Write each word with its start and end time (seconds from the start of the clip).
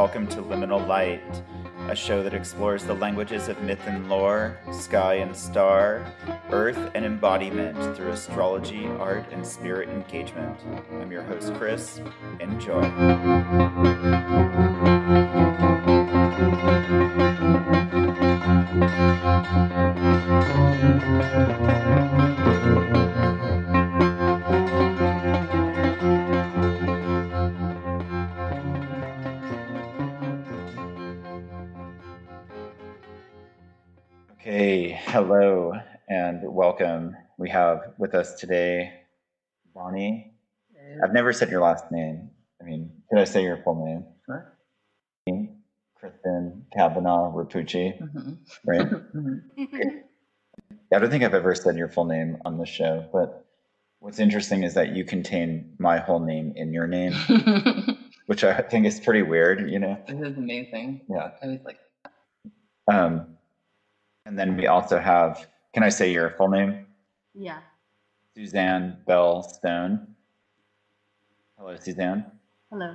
welcome 0.00 0.26
to 0.26 0.40
Liminal 0.40 0.88
Light, 0.88 1.42
a 1.88 1.94
show 1.94 2.22
that 2.22 2.32
explores 2.32 2.84
the 2.84 2.94
languages 2.94 3.48
of 3.48 3.60
myth 3.60 3.82
and 3.84 4.08
lore, 4.08 4.58
sky 4.72 5.16
and 5.16 5.36
star, 5.36 6.10
earth 6.52 6.90
and 6.94 7.04
embodiment 7.04 7.76
through 7.94 8.08
astrology, 8.08 8.86
art, 8.98 9.26
and 9.30 9.46
spirit 9.46 9.90
engagement. 9.90 10.58
I'm 11.02 11.12
your 11.12 11.22
host, 11.24 11.52
Chris. 11.52 12.00
Enjoy. 12.40 12.80
With 38.10 38.20
us 38.20 38.34
today 38.34 38.92
Bonnie. 39.74 40.32
I've 41.04 41.12
never 41.12 41.32
said 41.32 41.48
your 41.50 41.62
last 41.62 41.84
name. 41.92 42.28
I 42.60 42.64
mean, 42.64 42.90
could 43.08 43.20
I 43.20 43.24
say 43.24 43.42
your 43.44 43.58
full 43.62 43.84
name? 43.86 44.04
Sure. 44.26 44.52
Kristen 45.94 46.66
Kavanaugh 46.76 47.30
Rapucci, 47.32 47.96
Mhm. 48.00 48.38
right? 48.66 48.90
Mhm. 49.14 50.02
I 50.92 50.98
don't 50.98 51.10
think 51.10 51.22
I've 51.22 51.34
ever 51.34 51.54
said 51.54 51.76
your 51.76 51.88
full 51.88 52.06
name 52.06 52.38
on 52.44 52.58
the 52.58 52.66
show, 52.66 53.08
but 53.12 53.46
what's 54.00 54.18
interesting 54.18 54.64
is 54.64 54.74
that 54.74 54.88
you 54.96 55.04
contain 55.04 55.76
my 55.78 55.98
whole 55.98 56.18
name 56.20 56.52
in 56.56 56.72
your 56.72 56.88
name, 56.88 57.12
which 58.26 58.42
I 58.42 58.60
think 58.62 58.86
is 58.86 58.98
pretty 58.98 59.22
weird, 59.22 59.70
you 59.70 59.78
know? 59.78 59.96
this 60.08 60.18
is 60.32 60.36
amazing. 60.36 61.02
Yeah. 61.08 61.30
I 61.40 61.46
was 61.46 61.60
like, 61.64 61.78
Um, 62.88 63.36
and 64.26 64.36
then 64.36 64.56
we 64.56 64.66
also 64.66 64.98
have, 64.98 65.46
can 65.74 65.84
I 65.84 65.90
say 65.90 66.10
your 66.10 66.30
full 66.30 66.48
name? 66.48 66.86
Yeah. 67.34 67.60
Suzanne 68.34 68.98
Bell 69.06 69.42
Stone. 69.42 70.06
Hello, 71.58 71.76
Suzanne. 71.76 72.24
Hello. 72.70 72.94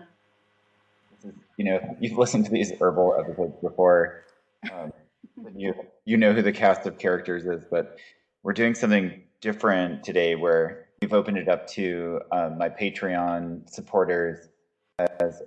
This 1.11 1.31
is, 1.31 1.39
you 1.57 1.65
know, 1.65 1.97
you've 1.99 2.17
listened 2.17 2.45
to 2.45 2.51
these 2.51 2.71
herbal 2.79 3.17
episodes 3.19 3.57
before. 3.61 4.23
Um, 4.71 4.91
you 5.55 5.73
you 6.05 6.17
know 6.17 6.33
who 6.33 6.41
the 6.41 6.51
cast 6.51 6.85
of 6.85 6.97
characters 6.97 7.45
is, 7.45 7.65
but 7.69 7.97
we're 8.43 8.53
doing 8.53 8.75
something 8.75 9.23
different 9.41 10.03
today 10.03 10.35
where 10.35 10.87
we've 11.01 11.13
opened 11.13 11.37
it 11.37 11.49
up 11.49 11.67
to 11.67 12.21
um, 12.31 12.57
my 12.57 12.69
Patreon 12.69 13.69
supporters 13.69 14.49
as 14.97 15.41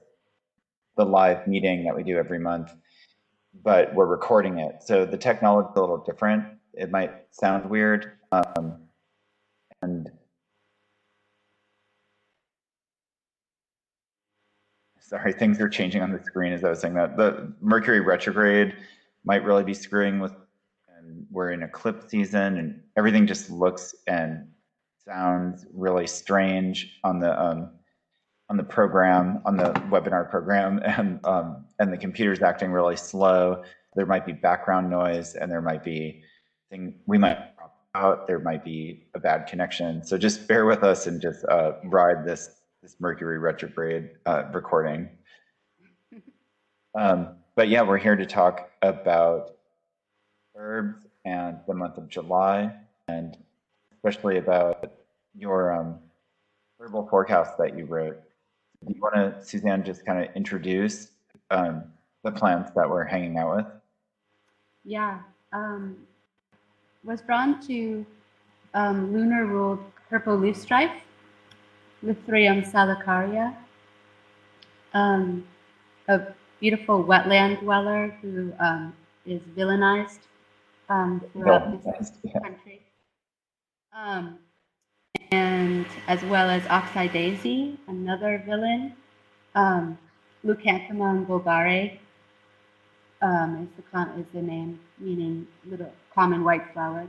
the 0.97 1.05
live 1.05 1.47
meeting 1.47 1.84
that 1.84 1.97
we 1.97 2.02
do 2.02 2.19
every 2.19 2.39
month, 2.39 2.75
but 3.62 3.95
we're 3.95 4.06
recording 4.06 4.58
it. 4.58 4.83
So 4.83 5.06
the 5.06 5.17
technology 5.17 5.70
is 5.70 5.77
a 5.77 5.80
little 5.80 6.05
different. 6.05 6.45
It 6.75 6.91
might 6.91 7.12
sound 7.30 7.70
weird. 7.70 8.12
Um, 8.33 8.88
and 9.82 10.10
sorry, 15.00 15.33
things 15.33 15.61
are 15.61 15.68
changing 15.68 16.02
on 16.02 16.12
the 16.12 16.22
screen 16.22 16.52
as 16.52 16.64
I 16.64 16.70
was 16.70 16.80
saying 16.80 16.94
that. 16.94 17.16
The 17.16 17.52
Mercury 17.61 18.00
retrograde 18.00 18.74
might 19.24 19.44
really 19.44 19.64
be 19.64 19.74
screwing 19.74 20.20
with, 20.20 20.33
and 20.96 21.27
we're 21.30 21.50
in 21.52 21.62
eclipse 21.62 22.11
season, 22.11 22.58
and 22.58 22.80
everything 22.96 23.27
just 23.27 23.50
looks 23.50 23.94
and 24.06 24.46
sounds 25.05 25.67
really 25.72 26.06
strange 26.06 26.98
on 27.05 27.20
the 27.20 27.40
um, 27.40 27.70
on 28.50 28.56
the 28.56 28.64
program, 28.64 29.40
on 29.44 29.56
the 29.56 29.72
webinar 29.90 30.28
program, 30.30 30.80
and 30.84 31.24
um, 31.24 31.64
and 31.78 31.92
the 31.92 31.98
computer's 31.98 32.42
acting 32.42 32.70
really 32.70 32.96
slow. 32.96 33.62
There 33.94 34.06
might 34.06 34.27
be 34.27 34.33
background 34.33 34.90
noise, 34.90 35.34
and 35.34 35.50
there 35.50 35.62
might 35.62 35.83
be 35.83 36.22
thing 36.70 36.94
we 37.06 37.17
might 37.17 37.56
out. 37.94 38.26
There 38.26 38.38
might 38.38 38.64
be 38.64 39.06
a 39.14 39.20
bad 39.20 39.46
connection. 39.46 40.04
So 40.04 40.18
just 40.18 40.46
bear 40.46 40.66
with 40.66 40.82
us 40.82 41.06
and 41.06 41.20
just 41.20 41.44
uh, 41.46 41.72
ride 41.84 42.24
this 42.24 42.50
this 42.82 42.96
Mercury 43.00 43.38
retrograde 43.38 44.10
uh, 44.26 44.44
recording. 44.52 45.08
Um, 46.94 47.36
but 47.56 47.68
yeah, 47.68 47.82
we're 47.82 47.98
here 47.98 48.16
to 48.16 48.26
talk 48.26 48.70
about 48.82 49.56
herbs 50.56 50.96
and 51.24 51.58
the 51.66 51.74
month 51.74 51.98
of 51.98 52.08
July, 52.08 52.72
and 53.08 53.36
especially 53.92 54.38
about 54.38 54.92
your 55.34 55.72
um, 55.72 55.98
herbal 56.80 57.08
forecast 57.08 57.58
that 57.58 57.76
you 57.76 57.84
wrote. 57.84 58.20
Do 58.86 58.94
you 58.94 59.00
want 59.00 59.14
to, 59.14 59.44
Suzanne, 59.44 59.82
just 59.82 60.06
kind 60.06 60.24
of 60.24 60.34
introduce 60.36 61.08
um, 61.50 61.84
the 62.22 62.30
plants 62.30 62.70
that 62.76 62.88
we're 62.88 63.05
hanging 63.05 63.36
out 63.36 63.56
with? 63.56 63.66
Yeah. 64.84 65.20
Um, 65.52 65.96
was 67.05 67.20
drawn 67.23 67.61
to 67.67 68.05
um, 68.75 69.13
lunar 69.13 69.47
ruled 69.47 69.81
purple 70.09 70.36
leaf 70.36 70.57
strife, 70.57 71.03
Lythrum 72.05 72.63
salicaria, 72.64 73.55
um, 74.95 75.47
a 76.09 76.20
beautiful 76.61 77.05
wetland 77.05 77.61
dweller 77.61 78.09
who 78.23 78.53
um, 78.61 78.95
is 79.27 79.41
villainized 79.57 80.20
um, 80.89 81.23
throughout 81.33 81.70
this 81.70 82.13
Yeah. 82.25 82.41
country. 82.42 82.81
Um, 83.97 84.39
and 85.30 85.86
as 86.07 86.23
well 86.25 86.48
as 86.51 86.67
Oxeye 86.67 87.09
another 87.89 88.42
villain, 88.47 88.95
um, 89.55 89.98
Leucanthemum 90.45 91.27
vulgare 91.27 91.98
um, 93.23 93.69
is 93.69 93.77
the 93.77 93.83
is 94.19 94.27
the 94.33 94.42
name, 94.42 94.79
meaning 94.98 95.47
little 95.67 95.92
common 96.18 96.42
white 96.42 96.73
flower. 96.73 97.06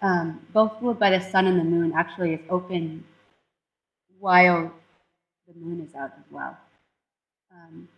Um, 0.00 0.40
both 0.52 0.72
ruled 0.80 1.00
by 1.00 1.10
the 1.10 1.20
sun 1.20 1.48
and 1.48 1.58
the 1.58 1.64
moon. 1.64 1.92
Actually, 1.92 2.34
is 2.34 2.40
open 2.48 3.04
while 4.20 4.72
the 5.48 5.54
moon 5.58 5.84
is 5.84 5.92
out 5.96 6.12
as 6.16 6.24
well. 6.30 6.56
Um, 7.52 7.88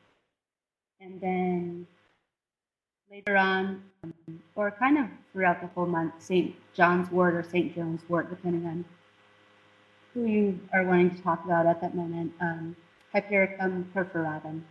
and 1.02 1.20
then 1.20 1.86
later 3.10 3.36
on, 3.36 3.82
or 4.54 4.70
kind 4.70 4.96
of 4.96 5.04
throughout 5.32 5.60
the 5.60 5.66
whole 5.69 5.86
month, 5.86 6.14
St. 6.20 6.54
John's 6.72 7.10
wort 7.10 7.34
or 7.34 7.42
St. 7.42 7.75
Joan's 7.75 8.08
wort, 8.08 8.30
depending 8.30 8.64
on 8.64 8.86
who 10.14 10.25
you 10.25 10.58
are 10.72 10.84
wanting 10.84 11.14
to 11.14 11.22
talk 11.22 11.44
about 11.44 11.66
at 11.66 11.82
that 11.82 11.94
moment. 11.94 12.32
Um, 12.40 12.75
Hypericum 13.12 13.90
perforatum. 13.94 14.62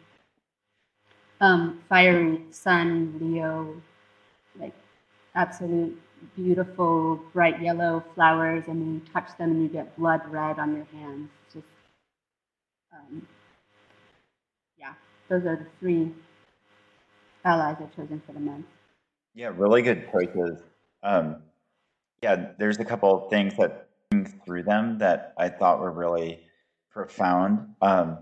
Um, 1.39 1.79
fiery 1.87 2.41
sun, 2.49 3.19
Leo, 3.21 3.79
like 4.59 4.73
absolute 5.37 5.97
beautiful 6.35 7.21
bright 7.31 7.61
yellow 7.61 8.03
flowers, 8.15 8.63
and 8.67 8.81
then 8.81 8.93
you 8.95 9.01
touch 9.13 9.29
them 9.37 9.51
and 9.51 9.63
you 9.63 9.69
get 9.69 9.95
blood 9.97 10.21
red 10.29 10.59
on 10.59 10.75
your 10.75 10.85
hands. 10.85 11.29
Just, 11.53 11.65
um, 12.91 13.25
yeah, 14.77 14.93
those 15.29 15.45
are 15.45 15.55
the 15.55 15.67
three 15.79 16.11
allies 17.45 17.77
I've 17.79 17.95
chosen 17.95 18.21
for 18.25 18.33
the 18.33 18.39
month. 18.39 18.65
Yeah, 19.35 19.51
really 19.55 19.83
good 19.83 20.09
choices. 20.11 20.59
Um, 21.03 21.37
yeah, 22.23 22.47
there's 22.57 22.79
a 22.79 22.85
couple 22.85 23.23
of 23.23 23.29
things 23.29 23.55
that 23.57 23.87
through 24.45 24.63
them 24.63 24.97
that 24.97 25.33
I 25.37 25.49
thought 25.49 25.79
were 25.79 25.91
really 25.91 26.39
profound. 26.91 27.75
Um, 27.81 28.19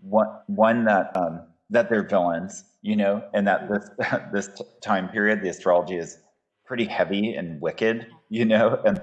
one, 0.00 0.28
one 0.46 0.84
that 0.84 1.16
um, 1.16 1.42
that 1.70 1.88
they're 1.88 2.02
villains, 2.02 2.64
you 2.82 2.96
know, 2.96 3.22
and 3.34 3.46
that 3.46 3.68
this 3.68 3.90
this 4.32 4.50
time 4.80 5.08
period, 5.08 5.42
the 5.42 5.50
astrology 5.50 5.96
is 5.96 6.18
pretty 6.68 6.84
heavy 6.84 7.34
and 7.34 7.60
wicked, 7.60 8.06
you 8.28 8.44
know, 8.44 8.80
and 8.84 9.00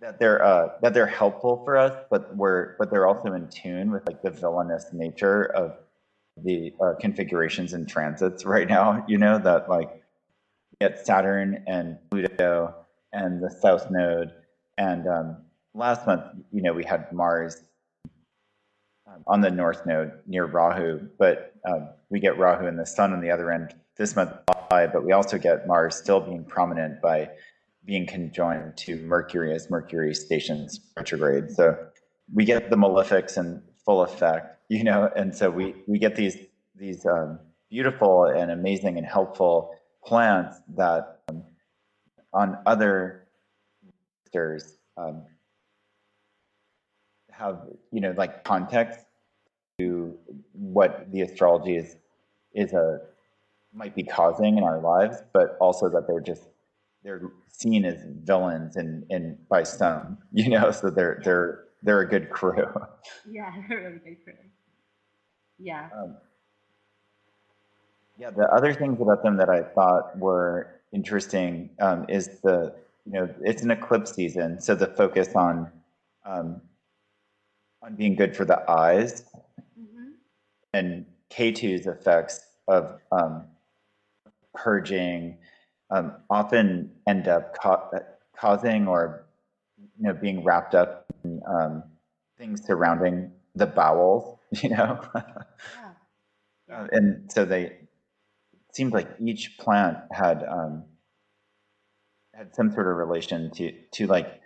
that 0.00 0.18
they're 0.20 0.42
uh, 0.42 0.68
that 0.80 0.94
they're 0.94 1.06
helpful 1.06 1.62
for 1.64 1.76
us, 1.76 2.04
but 2.10 2.34
we're 2.36 2.76
but 2.78 2.90
they're 2.90 3.06
also 3.06 3.32
in 3.34 3.48
tune 3.48 3.90
with 3.90 4.06
like 4.06 4.22
the 4.22 4.30
villainous 4.30 4.86
nature 4.92 5.44
of 5.44 5.76
the 6.36 6.72
uh, 6.80 6.94
configurations 7.00 7.72
and 7.72 7.88
transits 7.88 8.44
right 8.44 8.68
now. 8.68 9.04
You 9.08 9.18
know 9.18 9.38
that 9.38 9.68
like 9.68 10.02
get 10.80 11.04
Saturn 11.04 11.64
and 11.66 11.98
Pluto 12.08 12.74
and 13.12 13.42
the 13.42 13.50
South 13.50 13.90
Node, 13.90 14.32
and 14.78 15.08
um, 15.08 15.38
last 15.74 16.06
month, 16.06 16.22
you 16.52 16.62
know, 16.62 16.72
we 16.72 16.84
had 16.84 17.12
Mars 17.12 17.62
um, 19.06 19.24
on 19.26 19.40
the 19.40 19.50
North 19.50 19.84
Node 19.86 20.12
near 20.26 20.44
Rahu, 20.44 21.08
but 21.18 21.52
um, 21.68 21.88
we 22.10 22.20
get 22.20 22.38
Rahu 22.38 22.66
and 22.66 22.78
the 22.78 22.86
Sun 22.86 23.12
on 23.12 23.20
the 23.20 23.30
other 23.30 23.50
end 23.50 23.74
this 23.96 24.16
month. 24.16 24.32
But 24.68 25.04
we 25.04 25.12
also 25.12 25.38
get 25.38 25.66
Mars 25.66 25.96
still 25.96 26.20
being 26.20 26.44
prominent 26.44 27.00
by 27.00 27.30
being 27.84 28.06
conjoined 28.06 28.76
to 28.78 28.96
Mercury 28.96 29.54
as 29.54 29.70
Mercury 29.70 30.12
stations 30.14 30.80
retrograde. 30.96 31.50
So 31.50 31.76
we 32.34 32.44
get 32.44 32.68
the 32.68 32.76
malefics 32.76 33.38
in 33.38 33.62
full 33.84 34.02
effect, 34.02 34.60
you 34.68 34.82
know, 34.82 35.10
and 35.14 35.34
so 35.34 35.50
we 35.50 35.74
we 35.86 35.98
get 35.98 36.16
these 36.16 36.36
these 36.74 37.06
um, 37.06 37.38
beautiful 37.70 38.24
and 38.24 38.50
amazing 38.50 38.98
and 38.98 39.06
helpful 39.06 39.74
plants 40.04 40.58
that 40.76 41.20
um, 41.28 41.44
on 42.32 42.58
other 42.66 43.28
stars 44.26 44.76
um, 44.96 45.24
have 47.30 47.60
you 47.92 48.00
know 48.00 48.14
like 48.16 48.44
context 48.44 49.05
to 49.78 50.16
what 50.52 51.10
the 51.12 51.20
astrology 51.20 51.76
is 51.76 51.96
is 52.54 52.72
a 52.72 53.00
might 53.74 53.94
be 53.94 54.02
causing 54.02 54.56
in 54.56 54.64
our 54.64 54.80
lives, 54.80 55.18
but 55.34 55.58
also 55.60 55.88
that 55.90 56.06
they're 56.06 56.20
just 56.20 56.44
they're 57.02 57.30
seen 57.48 57.84
as 57.84 58.02
villains 58.24 58.76
and 58.76 59.04
and 59.10 59.48
by 59.48 59.62
some, 59.62 60.18
you 60.32 60.48
know, 60.48 60.70
so 60.70 60.88
they're 60.88 61.20
they're 61.24 61.64
they're 61.82 62.00
a 62.00 62.08
good 62.08 62.30
crew. 62.30 62.66
Yeah, 63.28 63.52
really 63.68 63.98
big 64.04 64.24
for 64.24 64.34
Yeah. 65.58 65.88
Um, 65.96 66.16
yeah, 68.18 68.30
the 68.30 68.48
other 68.52 68.72
things 68.72 69.00
about 69.00 69.22
them 69.22 69.36
that 69.36 69.50
I 69.50 69.62
thought 69.62 70.16
were 70.16 70.80
interesting 70.92 71.70
um, 71.80 72.06
is 72.08 72.40
the 72.42 72.74
you 73.04 73.12
know 73.12 73.28
it's 73.42 73.62
an 73.62 73.70
eclipse 73.70 74.14
season, 74.14 74.60
so 74.60 74.74
the 74.74 74.86
focus 74.86 75.34
on 75.34 75.70
um, 76.24 76.62
on 77.82 77.94
being 77.94 78.14
good 78.14 78.34
for 78.34 78.44
the 78.44 78.68
eyes 78.70 79.24
and 80.76 81.06
Ketu's 81.30 81.86
effects 81.86 82.44
of 82.68 83.00
um, 83.10 83.44
purging 84.54 85.38
um, 85.90 86.12
often 86.30 86.90
end 87.06 87.28
up 87.28 87.56
ca- 87.56 87.90
causing 88.38 88.86
or 88.86 89.24
you 89.78 89.88
know 90.06 90.12
being 90.12 90.44
wrapped 90.44 90.74
up 90.74 91.06
in 91.24 91.40
um, 91.46 91.82
things 92.38 92.64
surrounding 92.64 93.32
the 93.54 93.66
bowels, 93.66 94.38
you 94.62 94.70
know, 94.70 95.00
Yeah. 95.14 95.92
Uh, 96.68 96.88
and 96.90 97.30
so 97.32 97.44
they 97.44 97.62
it 97.62 97.78
seemed 98.72 98.92
like 98.92 99.08
each 99.24 99.56
plant 99.58 99.98
had 100.10 100.44
um, 100.44 100.84
had 102.34 102.54
some 102.54 102.72
sort 102.72 102.88
of 102.88 102.96
relation 102.96 103.50
to 103.52 103.72
to 103.92 104.06
like 104.06 104.40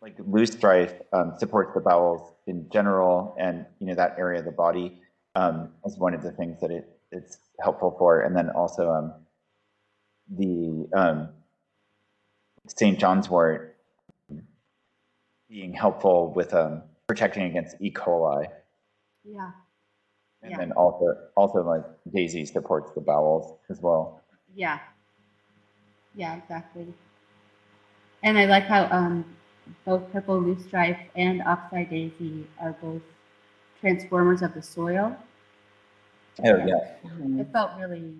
like 0.00 0.16
loosestrife 0.18 0.94
um, 1.12 1.34
supports 1.38 1.72
the 1.74 1.80
bowels 1.80 2.32
in 2.46 2.68
general, 2.70 3.36
and 3.38 3.66
you 3.78 3.86
know 3.86 3.94
that 3.94 4.16
area 4.18 4.38
of 4.40 4.44
the 4.44 4.52
body 4.52 5.00
um, 5.34 5.70
is 5.84 5.98
one 5.98 6.14
of 6.14 6.22
the 6.22 6.32
things 6.32 6.60
that 6.60 6.70
it 6.70 6.88
it's 7.10 7.38
helpful 7.60 7.94
for, 7.98 8.22
and 8.22 8.36
then 8.36 8.50
also 8.50 8.90
um, 8.90 9.14
the 10.36 10.88
um, 10.96 11.28
St. 12.66 12.98
John's 12.98 13.28
wort 13.30 13.76
being 15.48 15.72
helpful 15.72 16.32
with 16.34 16.52
um, 16.54 16.82
protecting 17.06 17.44
against 17.44 17.76
E. 17.80 17.90
coli, 17.90 18.46
Yeah. 19.24 19.50
and 20.42 20.52
Yeah. 20.52 20.58
then 20.58 20.72
also 20.72 21.16
also 21.36 21.62
like 21.62 21.84
Daisy 22.12 22.44
supports 22.46 22.90
the 22.94 23.00
bowels 23.00 23.58
as 23.70 23.80
well. 23.80 24.20
Yeah. 24.56 24.78
Yeah, 26.14 26.36
exactly. 26.36 26.92
And 28.22 28.38
I 28.38 28.46
like 28.46 28.64
how 28.64 28.88
um, 28.90 29.24
both 29.84 30.10
purple 30.12 30.40
loosestrife 30.40 30.98
and 31.16 31.42
oxeye 31.42 31.84
daisy 31.84 32.46
are 32.60 32.72
both 32.80 33.02
transformers 33.84 34.40
of 34.40 34.54
the 34.54 34.62
soil. 34.62 35.14
Oh 36.42 36.56
yeah, 36.56 36.96
It 37.38 37.52
felt 37.52 37.72
really 37.78 38.14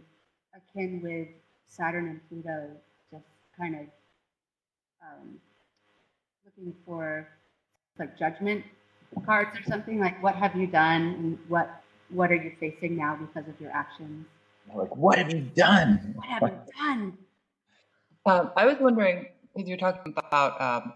akin 0.55 1.00
with 1.02 1.28
Saturn 1.69 2.06
and 2.08 2.20
Pluto, 2.28 2.69
just 3.11 3.25
kind 3.58 3.75
of 3.76 3.87
um, 5.00 5.40
looking 6.44 6.75
for 6.84 7.26
like 7.99 8.19
judgment 8.19 8.62
cards 9.25 9.58
or 9.58 9.62
something 9.62 9.99
like 10.00 10.22
what 10.22 10.34
have 10.34 10.55
you 10.55 10.66
done 10.66 11.02
and 11.02 11.38
what 11.49 11.82
what 12.11 12.31
are 12.31 12.37
you 12.37 12.52
facing 12.61 12.96
now 12.96 13.16
because 13.16 13.49
of 13.49 13.58
your 13.58 13.70
actions? 13.70 14.26
like 14.75 14.94
what 14.94 15.16
have 15.16 15.32
you 15.32 15.40
done? 15.56 16.12
What 16.14 16.26
have 16.26 16.43
you 16.43 16.58
done? 16.76 17.19
Um, 18.26 18.50
I 18.55 18.66
was 18.66 18.76
wondering 18.81 19.28
because 19.55 19.66
you're 19.66 19.78
talking 19.78 20.12
about 20.14 20.61
um, 20.61 20.93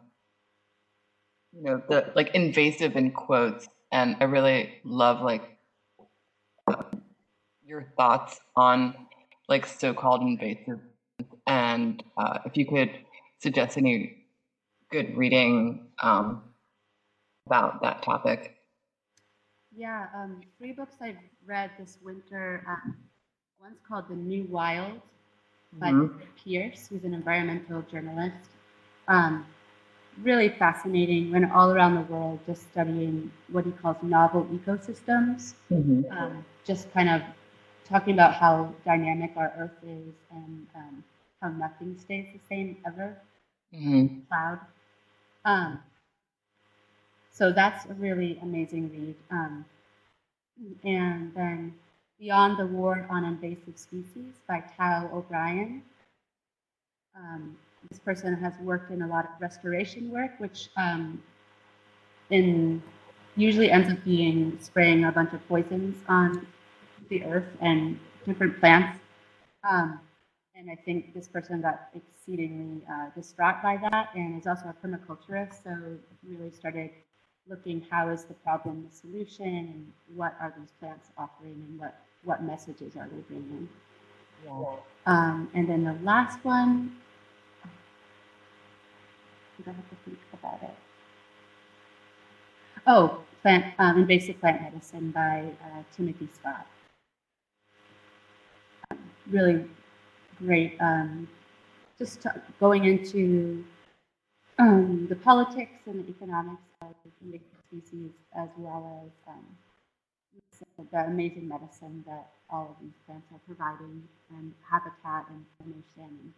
you 1.56 1.62
know 1.62 1.82
the 1.88 2.12
like 2.14 2.34
invasive 2.34 2.96
in 2.96 3.12
quotes, 3.12 3.66
and 3.92 4.16
I 4.20 4.24
really 4.24 4.74
love 4.84 5.22
like 5.22 5.58
your 7.64 7.92
thoughts 7.96 8.40
on 8.56 8.94
like 9.48 9.66
so-called 9.66 10.22
invasive, 10.22 10.80
and 11.46 12.02
uh, 12.16 12.38
if 12.44 12.56
you 12.56 12.66
could 12.66 12.90
suggest 13.38 13.76
any 13.78 14.26
good 14.90 15.16
reading 15.16 15.88
um, 16.02 16.42
about 17.46 17.82
that 17.82 18.02
topic. 18.02 18.56
Yeah, 19.76 20.06
um, 20.14 20.40
three 20.58 20.72
books 20.72 20.96
I've 21.00 21.16
read 21.46 21.70
this 21.78 21.98
winter. 22.02 22.64
Um, 22.66 22.96
one's 23.60 23.80
called 23.86 24.08
The 24.08 24.14
New 24.14 24.44
Wild 24.44 25.00
by 25.80 25.92
Mhm. 25.92 26.20
Pearce, 26.44 26.88
who's 26.88 27.04
an 27.04 27.14
environmental 27.14 27.82
journalist. 27.82 28.50
Um, 29.08 29.46
really 30.22 30.48
fascinating. 30.48 31.32
Went 31.32 31.50
all 31.52 31.72
around 31.72 31.94
the 31.96 32.02
world 32.12 32.40
just 32.46 32.62
studying 32.70 33.30
what 33.50 33.64
he 33.64 33.72
calls 33.72 33.96
novel 34.02 34.44
ecosystems. 34.46 35.54
Mhm. 35.70 36.04
Um, 36.10 36.44
just 36.64 36.92
kind 36.92 37.08
of 37.10 37.22
talking 37.84 38.14
about 38.14 38.34
how 38.34 38.72
dynamic 38.84 39.32
our 39.36 39.52
Earth 39.58 39.78
is 39.84 40.14
and 40.30 40.66
um, 40.74 41.04
how 41.40 41.48
nothing 41.50 41.96
stays 41.98 42.26
the 42.32 42.40
same 42.48 42.76
ever 42.86 43.16
Mhm. 43.72 44.22
cloud. 44.28 44.60
Um, 45.44 45.80
so 47.32 47.52
that's 47.52 47.86
a 47.86 47.94
really 47.94 48.38
amazing 48.42 48.90
read. 48.90 49.14
Um, 49.30 49.64
and 50.84 51.32
then 51.34 51.74
Beyond 52.18 52.58
the 52.58 52.66
War 52.66 53.06
on 53.10 53.24
Invasive 53.24 53.78
Species 53.78 54.34
by 54.48 54.60
Tao 54.76 55.08
Orion. 55.12 55.82
This 57.90 57.98
person 57.98 58.34
has 58.36 58.52
worked 58.60 58.90
in 58.90 59.02
a 59.02 59.06
lot 59.06 59.24
of 59.24 59.30
restoration 59.40 60.10
work, 60.10 60.32
which 60.38 60.68
um, 60.76 61.22
in 62.30 62.82
usually 63.36 63.70
ends 63.70 63.88
up 63.88 64.02
being 64.04 64.58
spraying 64.60 65.04
a 65.04 65.12
bunch 65.12 65.32
of 65.32 65.46
poisons 65.48 65.96
on 66.08 66.46
the 67.08 67.24
earth 67.24 67.46
and 67.60 67.98
different 68.26 68.58
plants. 68.58 68.98
Um, 69.68 70.00
and 70.56 70.68
I 70.70 70.74
think 70.74 71.14
this 71.14 71.28
person 71.28 71.60
got 71.60 71.88
exceedingly 71.94 72.82
uh, 72.90 73.10
distraught 73.14 73.62
by 73.62 73.78
that, 73.90 74.10
and 74.14 74.40
is 74.40 74.46
also 74.46 74.64
a 74.74 74.86
permaculturist. 74.86 75.62
So 75.62 75.70
really 76.28 76.50
started 76.50 76.90
looking 77.48 77.86
how 77.88 78.08
is 78.08 78.24
the 78.24 78.34
problem 78.34 78.88
the 78.90 78.94
solution, 78.94 79.46
and 79.46 79.92
what 80.16 80.34
are 80.40 80.52
these 80.58 80.72
plants 80.80 81.10
offering, 81.16 81.64
and 81.68 81.78
what 81.78 82.00
what 82.24 82.42
messages 82.42 82.96
are 82.96 83.08
they 83.08 83.20
bringing. 83.28 83.68
Um, 85.06 85.48
and 85.54 85.68
then 85.68 85.84
the 85.84 85.96
last 86.02 86.44
one, 86.44 86.96
think 89.58 89.68
I 89.68 89.72
have 89.72 89.90
to 89.90 89.96
think 90.04 90.18
about 90.32 90.62
it. 90.62 90.74
Oh, 92.86 93.20
plant, 93.42 93.74
um, 93.78 93.98
invasive 93.98 94.40
plant 94.40 94.62
medicine 94.62 95.10
by 95.10 95.44
uh, 95.62 95.82
Timothy 95.94 96.28
Scott. 96.32 96.66
Really 99.30 99.64
great. 100.38 100.76
Um, 100.80 101.28
just 101.98 102.24
going 102.60 102.84
into 102.84 103.64
um, 104.58 105.06
the 105.08 105.16
politics 105.16 105.80
and 105.86 106.04
the 106.04 106.10
economics 106.10 106.62
of 106.82 106.94
invasive 107.22 107.46
species, 107.68 108.10
as 108.36 108.48
well 108.56 109.04
as 109.04 109.34
um, 109.34 109.44
the 110.90 111.04
amazing 111.04 111.48
medicine 111.48 112.04
that 112.06 112.28
all 112.48 112.70
of 112.70 112.76
these 112.82 112.94
plants 113.06 113.26
are 113.32 113.40
providing, 113.46 114.02
and 114.30 114.54
habitat 114.70 115.26
and 115.30 115.44
formation. 115.58 116.32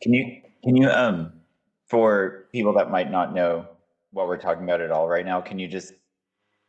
Can 0.00 0.14
you 0.14 0.42
can 0.62 0.76
you 0.76 0.88
um 0.88 1.32
for 1.88 2.46
people 2.52 2.74
that 2.74 2.90
might 2.90 3.10
not 3.10 3.34
know 3.34 3.66
what 4.12 4.26
we're 4.26 4.38
talking 4.38 4.64
about 4.64 4.80
at 4.80 4.90
all 4.90 5.08
right 5.08 5.24
now, 5.24 5.40
can 5.40 5.58
you 5.58 5.68
just 5.68 5.92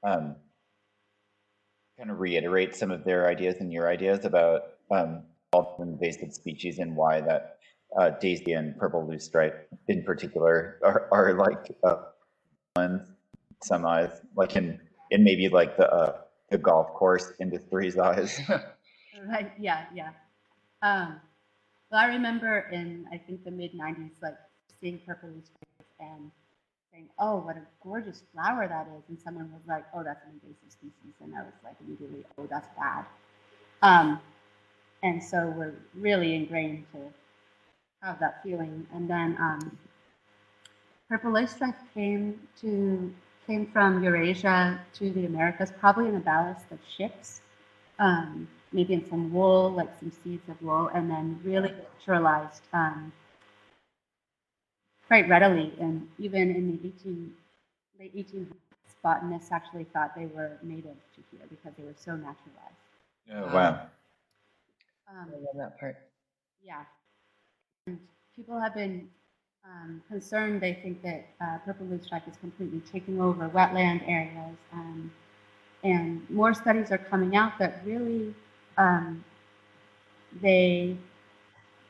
um 0.03 0.35
kind 1.97 2.09
of 2.09 2.19
reiterate 2.19 2.75
some 2.75 2.91
of 2.91 3.03
their 3.03 3.27
ideas 3.27 3.57
and 3.59 3.71
your 3.71 3.89
ideas 3.89 4.25
about 4.25 4.61
um 4.91 5.23
invasive 5.79 6.33
species 6.33 6.79
and 6.79 6.95
why 6.95 7.21
that 7.21 7.57
uh, 7.97 8.09
daisy 8.09 8.53
and 8.53 8.75
purple 8.77 9.07
loosestrife 9.07 9.53
in 9.87 10.03
particular 10.03 10.79
are, 10.83 11.07
are 11.11 11.33
like 11.35 11.71
uh, 11.83 11.95
ones 12.75 13.07
some 13.63 13.85
eyes 13.85 14.09
like 14.35 14.55
in 14.55 14.79
in 15.11 15.23
maybe 15.23 15.47
like 15.49 15.77
the 15.77 15.89
uh, 15.91 16.17
the 16.49 16.57
golf 16.57 16.87
course 16.93 17.31
industry's 17.39 17.97
eyes. 18.09 18.39
Right. 19.27 19.51
Yeah. 19.59 19.85
Yeah. 19.93 20.09
Um, 20.81 21.21
well, 21.93 22.01
I 22.01 22.07
remember 22.07 22.67
in 22.71 23.05
I 23.11 23.17
think 23.19 23.43
the 23.45 23.51
mid 23.51 23.73
'90s, 23.73 24.09
like 24.21 24.35
seeing 24.81 24.99
purple 25.05 25.29
loosestrife 25.29 25.85
and 25.99 26.31
saying, 26.91 27.07
"Oh, 27.19 27.37
what 27.37 27.55
a 27.55 27.61
gorgeous 27.83 28.23
flower 28.33 28.67
that 28.67 28.87
is," 28.97 29.03
and 29.09 29.19
someone 29.21 29.51
was 29.53 29.61
like, 29.67 29.85
"Oh, 29.93 30.03
that's 30.03 30.25
an 30.25 30.31
invasive 30.41 30.71
species," 30.71 31.13
and 31.21 31.35
I 31.35 31.43
was 31.43 31.53
like 31.63 31.75
immediately, 31.85 32.25
"Oh, 32.39 32.47
that's 32.47 32.67
bad." 32.75 33.05
Um, 33.83 34.19
and 35.03 35.23
so 35.23 35.53
we're 35.55 35.75
really 35.93 36.33
ingrained 36.35 36.85
to 36.93 37.13
have 38.01 38.19
that 38.19 38.41
feeling. 38.41 38.87
And 38.91 39.07
then 39.07 39.37
um, 39.39 39.77
purple 41.07 41.31
loosestrife 41.31 41.75
came 41.93 42.39
to 42.61 43.13
came 43.45 43.67
from 43.67 44.03
Eurasia 44.03 44.79
to 44.93 45.11
the 45.11 45.27
Americas, 45.27 45.71
probably 45.79 46.07
in 46.07 46.15
the 46.15 46.21
ballast 46.21 46.71
of 46.71 46.79
ships. 46.87 47.41
Um, 47.99 48.47
maybe 48.73 48.93
in 48.93 49.05
some 49.05 49.31
wool, 49.33 49.71
like 49.71 49.89
some 49.99 50.11
seeds 50.11 50.49
of 50.49 50.61
wool, 50.61 50.89
and 50.93 51.09
then 51.09 51.39
really 51.43 51.73
naturalized 51.77 52.63
um, 52.73 53.13
quite 55.07 55.27
readily, 55.29 55.73
and 55.79 56.07
even 56.19 56.51
in 56.51 56.71
the 56.71 56.87
18, 56.87 57.33
late 57.99 58.15
1800s 58.15 58.95
botanists 59.03 59.51
actually 59.51 59.85
thought 59.85 60.15
they 60.15 60.27
were 60.27 60.51
native 60.63 60.97
to 61.15 61.21
here 61.31 61.45
because 61.49 61.73
they 61.77 61.83
were 61.83 61.95
so 61.97 62.15
naturalized. 62.15 62.83
Oh, 63.31 63.47
wow. 63.53 63.79
Um, 65.09 65.29
I 65.33 65.37
love 65.37 65.55
that 65.57 65.79
part. 65.79 65.97
yeah. 66.63 66.83
And 67.87 67.99
people 68.35 68.59
have 68.59 68.73
been 68.73 69.09
um, 69.65 70.01
concerned. 70.09 70.61
They 70.61 70.73
think 70.73 71.01
that 71.03 71.25
uh, 71.41 71.57
purple 71.65 71.85
loosestrife 71.87 72.27
is 72.27 72.37
completely 72.37 72.81
taking 72.91 73.21
over 73.21 73.49
wetland 73.49 74.01
areas. 74.07 74.57
Um, 74.73 75.11
and 75.83 76.29
more 76.29 76.53
studies 76.53 76.91
are 76.91 76.97
coming 76.97 77.35
out 77.35 77.57
that 77.59 77.73
really 77.85 78.35
um, 78.77 79.23
they, 80.41 80.97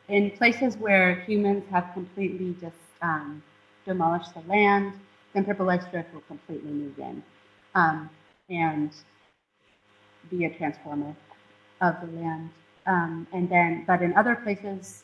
in 0.09 0.31
places 0.31 0.77
where 0.77 1.15
humans 1.21 1.63
have 1.71 1.89
completely 1.93 2.55
just 2.59 2.75
um, 3.01 3.41
demolished 3.85 4.33
the 4.33 4.41
land, 4.41 4.93
then 5.33 5.45
purple 5.45 5.65
loosestrife 5.65 6.11
will 6.13 6.21
completely 6.21 6.71
move 6.71 6.97
in 6.99 7.23
um, 7.75 8.09
and 8.49 8.91
be 10.29 10.45
a 10.45 10.49
transformer 10.57 11.15
of 11.81 11.95
the 12.01 12.19
land. 12.19 12.49
Um, 12.85 13.27
and 13.33 13.49
then, 13.49 13.83
but 13.87 14.01
in 14.01 14.13
other 14.15 14.35
places, 14.35 15.03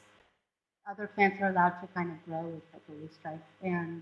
other 0.90 1.08
plants 1.08 1.42
are 1.42 1.50
allowed 1.50 1.80
to 1.82 1.88
kind 1.94 2.12
of 2.12 2.26
grow 2.26 2.42
with 2.42 2.72
purple 2.72 2.96
loosestrife. 2.96 3.40
And 3.62 4.02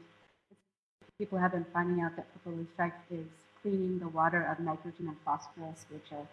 people 1.18 1.38
have 1.38 1.52
been 1.52 1.66
finding 1.74 2.04
out 2.04 2.16
that 2.16 2.28
purple 2.34 2.60
loosestrife 2.60 2.94
is 3.12 3.28
cleaning 3.62 4.00
the 4.00 4.08
water 4.08 4.44
of 4.44 4.60
nitrogen 4.64 5.08
and 5.08 5.18
phosphorus, 5.26 5.86
which 5.92 6.12
are 6.12 6.28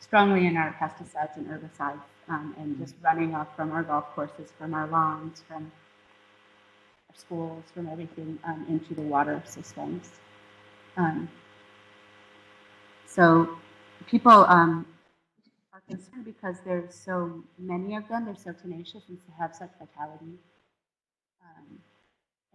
strongly 0.00 0.46
in 0.46 0.56
our 0.56 0.74
pesticides 0.80 1.36
and 1.36 1.46
herbicides, 1.46 2.00
um, 2.28 2.54
and 2.58 2.78
just 2.78 2.94
running 3.02 3.34
off 3.34 3.48
from 3.56 3.72
our 3.72 3.82
golf 3.82 4.06
courses, 4.14 4.50
from 4.58 4.74
our 4.74 4.86
lawns, 4.88 5.42
from 5.48 5.70
our 7.08 7.16
schools, 7.16 7.64
from 7.74 7.88
everything 7.88 8.38
um, 8.44 8.66
into 8.68 8.94
the 8.94 9.02
water 9.02 9.42
systems. 9.46 10.10
Um, 10.96 11.28
so 13.06 13.58
people 14.06 14.44
um, 14.48 14.86
are 15.72 15.82
concerned 15.88 16.24
because 16.24 16.56
there's 16.64 16.94
so 16.94 17.42
many 17.58 17.96
of 17.96 18.08
them, 18.08 18.24
they're 18.26 18.36
so 18.36 18.52
tenacious 18.52 19.04
and 19.08 19.18
have 19.38 19.54
such 19.54 19.70
vitality. 19.78 20.38
Um, 21.42 21.78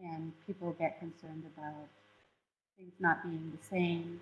and 0.03 0.33
people 0.47 0.75
get 0.79 0.99
concerned 0.99 1.43
about 1.55 1.87
things 2.77 2.93
not 2.99 3.23
being 3.23 3.51
the 3.59 3.67
same. 3.67 4.21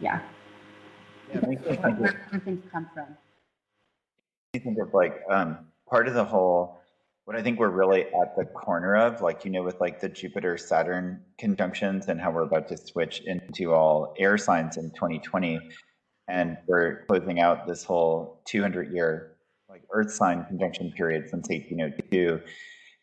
Yeah, 0.00 0.20
Yeah, 1.30 1.38
it 1.38 1.48
makes 1.48 1.62
think 1.62 1.84
of- 1.84 1.98
where, 1.98 2.26
where 2.30 2.40
things 2.40 2.64
come 2.70 2.88
from. 2.94 3.16
I 4.54 4.58
think 4.58 4.78
of 4.78 4.94
like 4.94 5.22
um, 5.30 5.58
part 5.88 6.08
of 6.08 6.14
the 6.14 6.24
whole, 6.24 6.80
what 7.24 7.36
I 7.36 7.42
think 7.42 7.58
we're 7.58 7.68
really 7.68 8.06
at 8.06 8.34
the 8.36 8.46
corner 8.46 8.96
of, 8.96 9.20
like, 9.20 9.44
you 9.44 9.50
know, 9.50 9.62
with 9.62 9.80
like 9.80 10.00
the 10.00 10.08
Jupiter 10.08 10.56
Saturn 10.56 11.22
conjunctions 11.38 12.08
and 12.08 12.20
how 12.20 12.30
we're 12.30 12.42
about 12.42 12.68
to 12.68 12.76
switch 12.78 13.20
into 13.26 13.74
all 13.74 14.14
air 14.18 14.38
signs 14.38 14.78
in 14.78 14.90
2020. 14.92 15.60
And 16.28 16.56
we're 16.66 17.04
closing 17.06 17.40
out 17.40 17.66
this 17.66 17.84
whole 17.84 18.40
200 18.46 18.92
year 18.92 19.36
like 19.68 19.82
Earth 19.92 20.10
sign 20.12 20.44
conjunction 20.46 20.90
period 20.92 21.28
since 21.28 21.48
1802. 21.48 22.40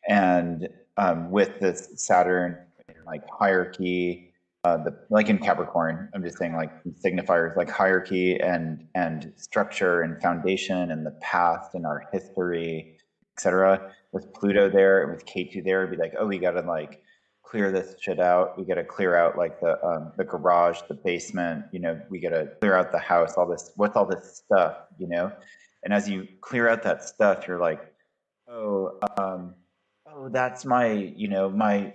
And 0.08 0.70
um, 0.98 1.30
with 1.30 1.60
this 1.60 1.90
Saturn 1.96 2.58
like 3.06 3.24
hierarchy, 3.30 4.25
uh, 4.65 4.77
the 4.77 4.98
like 5.12 5.29
in 5.29 5.38
Capricorn, 5.38 6.10
I'm 6.15 6.24
just 6.24 6.39
saying 6.39 6.55
like 6.55 6.72
signifiers 7.05 7.55
like 7.55 7.69
hierarchy 7.69 8.39
and 8.39 8.88
and 8.95 9.31
structure 9.36 10.01
and 10.01 10.19
foundation 10.19 10.89
and 10.89 11.05
the 11.05 11.12
past 11.22 11.75
and 11.75 11.86
our 11.86 12.07
history, 12.12 12.98
etc. 13.38 13.93
With 14.12 14.34
Pluto 14.34 14.67
there 14.67 15.03
and 15.03 15.12
with 15.12 15.24
Ketu 15.27 15.63
there, 15.63 15.84
it'd 15.84 15.95
be 15.95 16.01
like, 16.01 16.15
oh, 16.17 16.25
we 16.25 16.39
gotta 16.39 16.62
like 16.62 17.03
clear 17.43 17.72
this 17.72 17.95
shit 18.01 18.19
out. 18.19 18.57
We 18.57 18.65
gotta 18.65 18.84
clear 18.84 19.15
out 19.15 19.38
like 19.38 19.60
the 19.60 19.79
um, 19.86 20.13
the 20.17 20.24
garage, 20.24 20.79
the 20.88 20.95
basement. 20.95 21.65
You 21.72 21.81
know, 21.81 22.01
we 22.10 22.19
gotta 22.19 22.50
clear 22.60 22.75
out 22.75 22.91
the 22.91 22.98
house. 22.98 23.36
All 23.38 23.48
this, 23.48 23.69
what's 23.75 23.95
all 23.95 24.07
this 24.07 24.41
stuff? 24.43 24.77
You 24.98 25.07
know, 25.10 25.31
and 25.84 25.93
as 25.93 26.10
you 26.10 26.27
clear 26.41 26.67
out 26.67 26.81
that 26.81 27.03
stuff, 27.03 27.48
you're 27.48 27.60
like, 27.60 27.93
oh, 28.48 28.98
um, 29.19 29.53
oh, 30.12 30.27
that's 30.29 30.65
my, 30.65 30.91
you 30.91 31.27
know, 31.27 31.51
my 31.51 31.93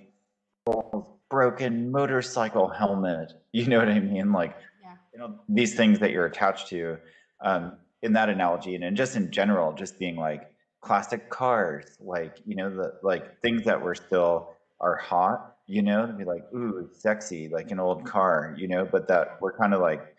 broken 1.31 1.91
motorcycle 1.91 2.69
helmet. 2.69 3.33
You 3.53 3.67
know 3.67 3.81
what 3.81 3.89
I 3.89 3.99
mean? 3.99 4.33
Like, 4.33 4.55
Yeah. 4.81 4.93
you 5.13 5.19
know, 5.19 5.41
these 5.49 5.75
things 5.75 5.99
that 5.99 6.13
you're 6.13 6.27
attached 6.27 6.69
to. 6.69 6.99
Um, 7.41 7.79
in 8.03 8.13
that 8.15 8.29
analogy, 8.29 8.75
and, 8.77 8.85
and 8.85 8.97
just 8.97 9.17
in 9.17 9.31
general, 9.31 9.73
just 9.73 9.99
being 9.99 10.17
like 10.17 10.51
classic 10.81 11.29
cars, 11.31 11.99
like 12.01 12.39
you 12.47 12.55
know, 12.55 12.71
the 12.71 12.95
like 13.03 13.41
things 13.43 13.65
that 13.65 13.81
were 13.83 13.95
still 13.95 14.51
are 14.81 14.97
hot. 14.97 15.57
You 15.67 15.83
know, 15.83 16.07
to 16.07 16.13
be 16.13 16.25
like, 16.25 16.45
ooh, 16.55 16.89
sexy, 16.93 17.49
like 17.49 17.71
an 17.73 17.81
old 17.81 18.05
car. 18.07 18.55
You 18.57 18.69
know, 18.69 18.85
but 18.91 19.09
that 19.09 19.39
we're 19.41 19.53
kind 19.57 19.75
of 19.75 19.81
like 19.81 20.15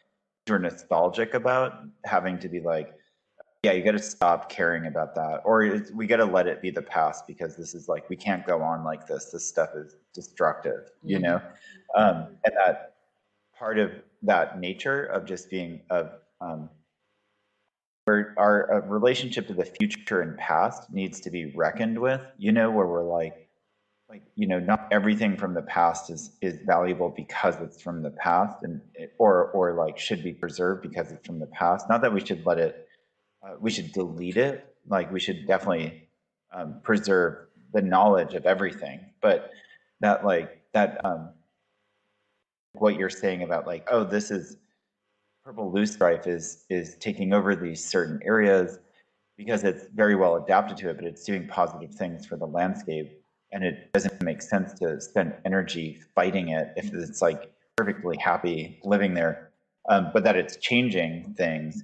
we're 0.48 0.58
nostalgic 0.60 1.34
about 1.34 1.84
having 2.06 2.38
to 2.40 2.50
be 2.50 2.60
like 2.60 2.94
yeah 3.64 3.72
you 3.74 3.84
got 3.84 3.92
to 3.92 4.00
stop 4.00 4.50
caring 4.50 4.88
about 4.88 5.14
that 5.16 5.42
or 5.46 5.82
we 5.94 6.08
got 6.08 6.18
to 6.18 6.26
let 6.26 6.48
it 6.48 6.62
be 6.62 6.72
the 6.72 6.82
past 6.82 7.28
because 7.28 7.56
this 7.56 7.76
is 7.76 7.88
like 7.88 8.10
we 8.10 8.16
can't 8.16 8.46
go 8.46 8.62
on 8.62 8.84
like 8.84 9.06
this 9.08 9.26
this 9.26 9.48
stuff 9.48 9.70
is 9.76 9.96
destructive 10.14 10.90
you 11.04 11.18
Mhm. 11.18 11.22
know 11.22 11.42
um, 11.96 12.38
and 12.46 12.56
that 12.56 12.96
part 13.58 13.78
of 13.78 13.92
that 14.24 14.60
nature 14.60 15.06
of 15.06 15.26
just 15.26 15.50
being 15.50 15.82
of 15.90 16.12
um, 16.40 16.70
where 18.06 18.34
our 18.38 18.74
uh, 18.74 18.88
relationship 18.88 19.48
to 19.48 19.54
the 19.54 19.66
future 19.66 20.22
and 20.22 20.38
past 20.38 20.92
needs 20.92 21.20
to 21.22 21.30
be 21.30 21.54
reckoned 21.56 22.00
with 22.00 22.22
you 22.38 22.52
know 22.52 22.72
where 22.72 22.88
we're 22.88 23.04
like 23.04 23.48
like 24.10 24.24
you 24.36 24.48
know 24.48 24.60
not 24.60 24.88
everything 24.92 25.38
from 25.38 25.54
the 25.54 25.62
past 25.62 26.10
is 26.10 26.36
is 26.42 26.60
valuable 26.66 27.10
because 27.16 27.56
it's 27.62 27.80
from 27.82 28.02
the 28.02 28.10
past 28.12 28.58
and 28.64 28.82
or 29.20 29.52
or 29.52 29.74
like 29.74 30.00
should 30.00 30.24
be 30.24 30.34
preserved 30.34 30.82
because 30.82 31.12
it's 31.12 31.26
from 31.28 31.40
the 31.40 31.46
past 31.48 31.88
not 31.90 32.02
that 32.02 32.12
we 32.12 32.20
should 32.26 32.44
let 32.46 32.58
it 32.58 32.88
uh, 33.44 33.56
we 33.60 33.72
should 33.72 33.92
delete 33.92 34.38
it. 34.38 34.76
Like 34.88 35.12
we 35.12 35.20
should 35.20 35.48
definitely 35.48 36.10
um, 36.54 36.80
preserve 36.84 37.48
the 37.74 37.82
knowledge 37.82 38.34
of 38.34 38.46
everything 38.46 39.00
but 39.22 39.52
that 40.02 40.26
like 40.26 40.62
that 40.74 41.00
um 41.06 41.30
what 42.74 42.98
you're 42.98 43.10
saying 43.10 43.44
about 43.44 43.66
like 43.66 43.88
oh 43.90 44.04
this 44.04 44.30
is 44.30 44.58
purple 45.46 45.72
loosestrife 45.72 46.28
is 46.28 46.66
is 46.70 46.98
taking 46.98 47.32
over 47.32 47.56
these 47.56 47.84
certain 47.84 48.20
areas 48.26 48.80
because 49.38 49.64
it's 49.64 49.86
very 49.94 50.16
well 50.16 50.36
adapted 50.36 50.76
to 50.76 50.90
it 50.90 50.98
but 50.98 51.06
it's 51.06 51.24
doing 51.24 51.48
positive 51.48 51.96
things 51.96 52.26
for 52.26 52.36
the 52.36 52.46
landscape 52.46 53.22
and 53.52 53.64
it 53.64 53.92
doesn't 53.94 54.22
make 54.22 54.42
sense 54.42 54.74
to 54.80 55.00
spend 55.02 55.34
energy 55.46 56.00
fighting 56.16 56.50
it 56.50 56.74
if 56.78 56.94
it's 56.94 57.22
like 57.22 57.52
perfectly 57.78 58.18
happy 58.18 58.80
living 58.84 59.14
there. 59.14 59.52
Um, 59.90 60.12
but 60.14 60.24
that 60.24 60.36
it's 60.36 60.58
changing 60.58 61.34
things 61.38 61.84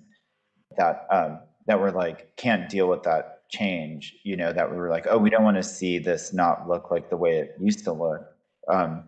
that 0.76 1.08
um, 1.12 1.40
that 1.68 1.80
were 1.80 1.92
like 1.92 2.36
can't 2.36 2.70
deal 2.70 2.88
with 2.88 3.04
that 3.04 3.42
change 3.50 4.16
you 4.24 4.36
know 4.36 4.52
that 4.52 4.70
we 4.70 4.78
were 4.78 4.90
like 4.90 5.08
oh 5.10 5.18
we 5.18 5.30
don't 5.30 5.44
want 5.44 5.56
to 5.56 5.64
see 5.64 6.00
this 6.00 6.34
not 6.34 6.68
look 6.68 6.92
like 6.92 7.10
the 7.10 7.16
way 7.16 7.38
it 7.38 7.56
used 7.60 7.86
to 7.86 7.94
look 7.94 8.22
um, 8.68 9.04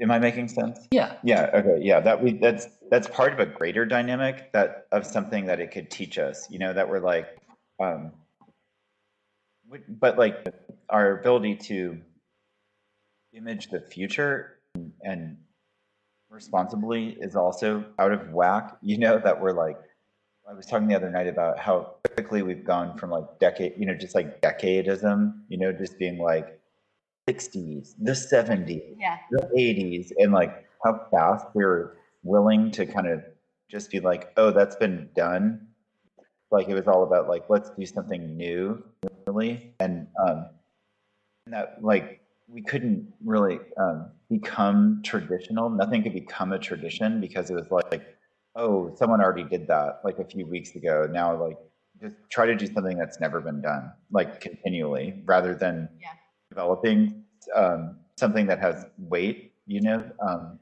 am 0.00 0.10
i 0.10 0.18
making 0.18 0.48
sense 0.48 0.78
Yeah. 0.90 1.16
yeah 1.22 1.50
okay 1.52 1.78
yeah 1.82 2.00
that 2.00 2.22
we 2.22 2.32
that's 2.32 2.66
that's 2.90 3.06
part 3.08 3.32
of 3.34 3.38
a 3.40 3.46
greater 3.46 3.84
dynamic 3.84 4.50
that 4.52 4.86
of 4.92 5.04
something 5.06 5.46
that 5.46 5.60
it 5.60 5.72
could 5.72 5.90
teach 5.90 6.18
us 6.18 6.48
you 6.50 6.58
know 6.58 6.72
that 6.72 6.88
we're 6.88 7.00
like 7.00 7.36
um 7.82 8.12
but 9.88 10.16
like 10.16 10.46
our 10.88 11.18
ability 11.18 11.56
to 11.56 12.00
image 13.32 13.68
the 13.68 13.80
future 13.80 14.58
and 15.02 15.36
responsibly 16.34 17.16
is 17.20 17.36
also 17.36 17.84
out 17.98 18.12
of 18.12 18.30
whack. 18.32 18.76
You 18.82 18.98
know 18.98 19.18
that 19.18 19.40
we're 19.40 19.52
like 19.52 19.78
i 20.48 20.52
was 20.52 20.66
talking 20.66 20.88
the 20.88 20.94
other 20.94 21.10
night 21.10 21.26
about 21.26 21.58
how 21.58 21.94
quickly 22.14 22.42
we've 22.42 22.64
gone 22.64 22.98
from 22.98 23.08
like 23.10 23.24
decade 23.38 23.72
you 23.78 23.86
know 23.86 23.94
just 23.94 24.14
like 24.14 24.42
decadism 24.42 25.32
you 25.48 25.56
know 25.56 25.72
just 25.72 25.98
being 25.98 26.18
like 26.18 26.60
60s 27.28 27.94
the 27.98 28.12
70s 28.12 28.96
Yeah, 28.98 29.16
the 29.30 29.48
80s 29.56 30.12
and 30.18 30.32
like 30.32 30.66
how 30.84 31.06
fast 31.10 31.46
we're 31.54 31.96
willing 32.22 32.70
to 32.72 32.84
kind 32.84 33.06
of 33.06 33.22
just 33.70 33.90
be 33.90 34.00
like 34.00 34.32
oh 34.36 34.50
that's 34.50 34.76
been 34.76 35.08
done. 35.16 35.68
Like 36.50 36.68
it 36.68 36.74
was 36.74 36.86
all 36.86 37.02
about 37.02 37.28
like 37.28 37.48
let's 37.48 37.70
do 37.70 37.86
something 37.86 38.36
new 38.36 38.84
really. 39.26 39.74
And 39.80 40.08
um 40.22 40.46
and 41.46 41.54
that 41.54 41.82
like 41.82 42.20
we 42.48 42.62
couldn't 42.62 43.12
really 43.24 43.58
um, 43.78 44.10
become 44.38 45.00
traditional 45.04 45.70
nothing 45.70 46.02
could 46.02 46.12
become 46.12 46.52
a 46.52 46.58
tradition 46.58 47.20
because 47.20 47.50
it 47.50 47.54
was 47.54 47.68
like 47.70 48.02
oh 48.56 48.92
someone 48.96 49.20
already 49.20 49.44
did 49.44 49.66
that 49.68 50.00
like 50.04 50.18
a 50.18 50.24
few 50.24 50.46
weeks 50.46 50.74
ago 50.74 51.06
now 51.10 51.28
like 51.46 51.58
just 52.02 52.16
try 52.30 52.44
to 52.46 52.56
do 52.56 52.66
something 52.74 52.96
that's 52.98 53.20
never 53.20 53.40
been 53.40 53.60
done 53.60 53.92
like 54.10 54.40
continually 54.40 55.22
rather 55.24 55.54
than 55.54 55.88
Yeah. 56.00 56.08
developing 56.50 57.24
um, 57.54 57.80
something 58.16 58.46
that 58.46 58.58
has 58.58 58.84
weight 58.98 59.52
you 59.66 59.80
know 59.80 60.00
um, 60.26 60.58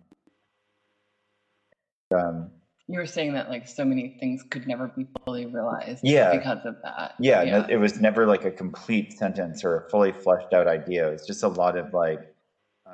um, 2.14 2.50
you 2.88 2.98
were 2.98 3.06
saying 3.06 3.32
that 3.34 3.48
like 3.48 3.66
so 3.66 3.84
many 3.84 4.16
things 4.20 4.42
could 4.50 4.66
never 4.66 4.88
be 4.88 5.06
fully 5.24 5.46
realized 5.46 6.00
Yeah. 6.02 6.36
because 6.36 6.58
of 6.66 6.76
that. 6.82 7.14
Yeah, 7.18 7.42
no, 7.44 7.66
it 7.68 7.76
was 7.76 8.00
never 8.00 8.26
like 8.26 8.44
a 8.44 8.50
complete 8.50 9.12
sentence 9.12 9.64
or 9.64 9.76
a 9.78 9.88
fully 9.88 10.12
fleshed 10.12 10.52
out 10.52 10.66
idea. 10.66 11.08
It 11.08 11.12
was 11.12 11.26
just 11.26 11.42
a 11.42 11.48
lot 11.48 11.78
of 11.78 11.94
like, 11.94 12.20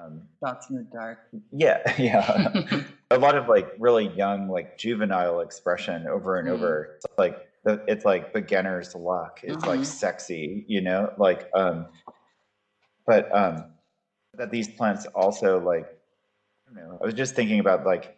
um, 0.05 0.23
Thoughts 0.40 0.71
in 0.71 0.76
the 0.76 0.83
dark. 0.93 1.19
yeah, 1.52 1.78
yeah, 1.99 2.64
a 3.11 3.19
lot 3.19 3.37
of 3.37 3.49
like 3.49 3.73
really 3.78 4.09
young, 4.09 4.49
like 4.49 4.78
juvenile 4.78 5.40
expression 5.40 6.07
over 6.07 6.38
and 6.38 6.49
Mm. 6.49 6.52
over. 6.52 6.90
It's 6.97 7.07
like 7.17 7.49
the, 7.64 7.83
it's 7.88 8.05
like 8.05 8.33
beginner's 8.33 8.95
luck. 8.95 9.40
It's 9.43 9.64
like 9.67 9.81
Mhm. 9.81 9.87
sexy, 9.87 10.64
you 10.69 10.81
know, 10.81 11.12
like, 11.19 11.49
um, 11.55 11.87
but 13.07 13.35
um, 13.35 13.64
that 14.35 14.50
these 14.50 14.69
plants 14.69 15.07
also 15.14 15.59
like, 15.61 15.87
I 16.71 16.75
don't 16.75 16.88
know. 16.88 16.99
I 17.00 17.05
was 17.05 17.14
just 17.14 17.35
thinking 17.35 17.61
about 17.61 17.85
like 17.87 18.17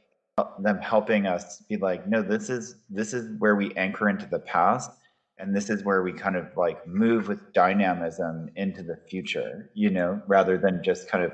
them 0.59 0.79
helping 0.79 1.27
us 1.27 1.61
be 1.69 1.77
like, 1.77 2.07
no, 2.09 2.23
this 2.23 2.51
is 2.51 2.77
this 2.89 3.13
is 3.15 3.39
where 3.39 3.57
we 3.57 3.73
anchor 3.75 4.09
into 4.09 4.27
the 4.27 4.41
past, 4.41 4.91
and 5.39 5.55
this 5.55 5.71
is 5.71 5.85
where 5.85 6.03
we 6.03 6.13
kind 6.13 6.37
of 6.37 6.57
like 6.57 6.87
move 6.87 7.29
with 7.29 7.53
dynamism 7.53 8.51
into 8.57 8.83
the 8.83 8.97
future, 9.09 9.71
you 9.75 9.91
know, 9.91 10.21
rather 10.27 10.59
than 10.59 10.83
just 10.83 11.09
kind 11.09 11.25
of 11.25 11.33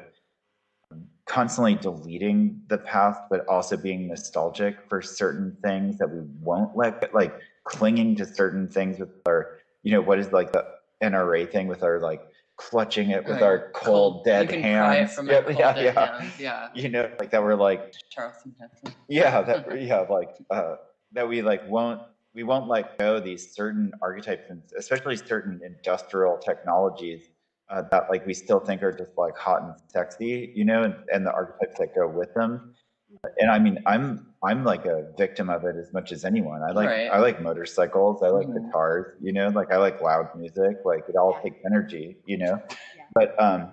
constantly 1.27 1.75
deleting 1.75 2.63
the 2.69 2.79
past, 2.79 3.21
but 3.29 3.47
also 3.49 3.77
being 3.77 4.09
nostalgic 4.09 4.77
for 4.89 5.03
certain 5.03 5.57
things 5.63 5.99
that 5.99 6.09
we 6.11 6.21
won't 6.41 6.77
let, 6.77 7.13
like 7.15 7.37
clinging 7.65 8.15
to 8.17 8.25
certain 8.25 8.69
things 8.69 8.99
with 8.99 9.11
our, 9.27 9.59
you 9.83 9.93
know, 9.93 10.01
what 10.01 10.19
is 10.19 10.33
like 10.33 10.53
the 10.53 10.65
NRA 11.03 11.51
thing 11.51 11.67
with 11.67 11.83
our 11.83 11.99
like 12.01 12.23
clutching 12.57 13.11
it 13.11 13.25
with 13.25 13.35
Right. 13.35 13.43
our 13.43 13.71
cold, 13.75 14.25
dead 14.25 14.43
you 14.43 14.49
can 14.49 14.63
Pry 14.63 14.95
it 14.95 14.99
hands. 15.01 15.15
from 15.15 15.27
yeah, 15.31 15.43
cold 15.43 15.59
yeah, 15.59 15.73
dead 15.75 15.85
yeah. 15.95 16.19
hands. 16.19 16.41
Yeah. 16.41 16.69
You 16.75 16.89
know, 16.89 17.11
like 17.19 17.31
that 17.31 17.43
we're 17.43 17.55
like, 17.55 17.93
Charlton 18.11 18.55
Heston. 18.59 18.95
yeah, 19.09 19.43
that 19.43 19.81
yeah, 19.83 20.01
like 20.09 20.31
uh, 20.51 20.77
that 21.13 21.29
we 21.29 21.43
like 21.43 21.69
won't 21.69 22.01
we 22.35 22.45
won't 22.45 22.69
let 22.69 22.99
go 22.99 23.19
these 23.19 23.53
certain 23.55 23.93
archetypes 24.01 24.45
and 24.49 24.63
especially 24.79 25.17
certain 25.17 25.61
industrial 25.65 26.39
technologies 26.39 27.23
uh, 27.69 27.83
that 27.91 28.09
like 28.11 28.25
we 28.27 28.35
still 28.35 28.61
think 28.61 28.83
are 28.83 28.93
just 28.93 29.17
like 29.17 29.37
hot 29.37 29.63
and 29.63 29.75
sexy, 29.89 30.53
you 30.55 30.65
know, 30.65 30.85
and, 30.85 30.95
and 31.13 31.27
the 31.27 31.33
archetypes 31.33 31.79
that 31.79 31.95
go 31.95 32.09
with 32.09 32.33
them. 32.35 32.75
And 33.39 33.51
I 33.51 33.59
mean, 33.59 33.79
I'm 33.87 34.35
I'm 34.43 34.65
like 34.65 34.85
a 34.87 35.13
victim 35.19 35.51
of 35.51 35.65
it 35.65 35.77
as 35.77 35.93
much 35.93 36.13
as 36.13 36.25
anyone. 36.25 36.63
I 36.63 36.73
like 36.73 36.89
Right. 36.89 37.09
I 37.11 37.19
like 37.19 37.41
motorcycles, 37.41 38.23
I 38.23 38.29
like 38.29 38.47
Mhm. 38.47 38.67
guitars, 38.67 39.17
you 39.21 39.33
know, 39.33 39.49
like 39.49 39.73
I 39.73 39.77
like 39.77 40.01
loud 40.01 40.35
music, 40.37 40.79
like 40.85 41.09
it 41.09 41.17
all 41.17 41.39
takes 41.43 41.59
energy, 41.65 42.19
you 42.27 42.39
know. 42.39 42.63
Yeah. 42.97 43.05
But 43.15 43.41
um, 43.43 43.73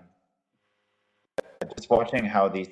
just 1.76 1.90
watching 1.90 2.26
how 2.26 2.48
these 2.48 2.70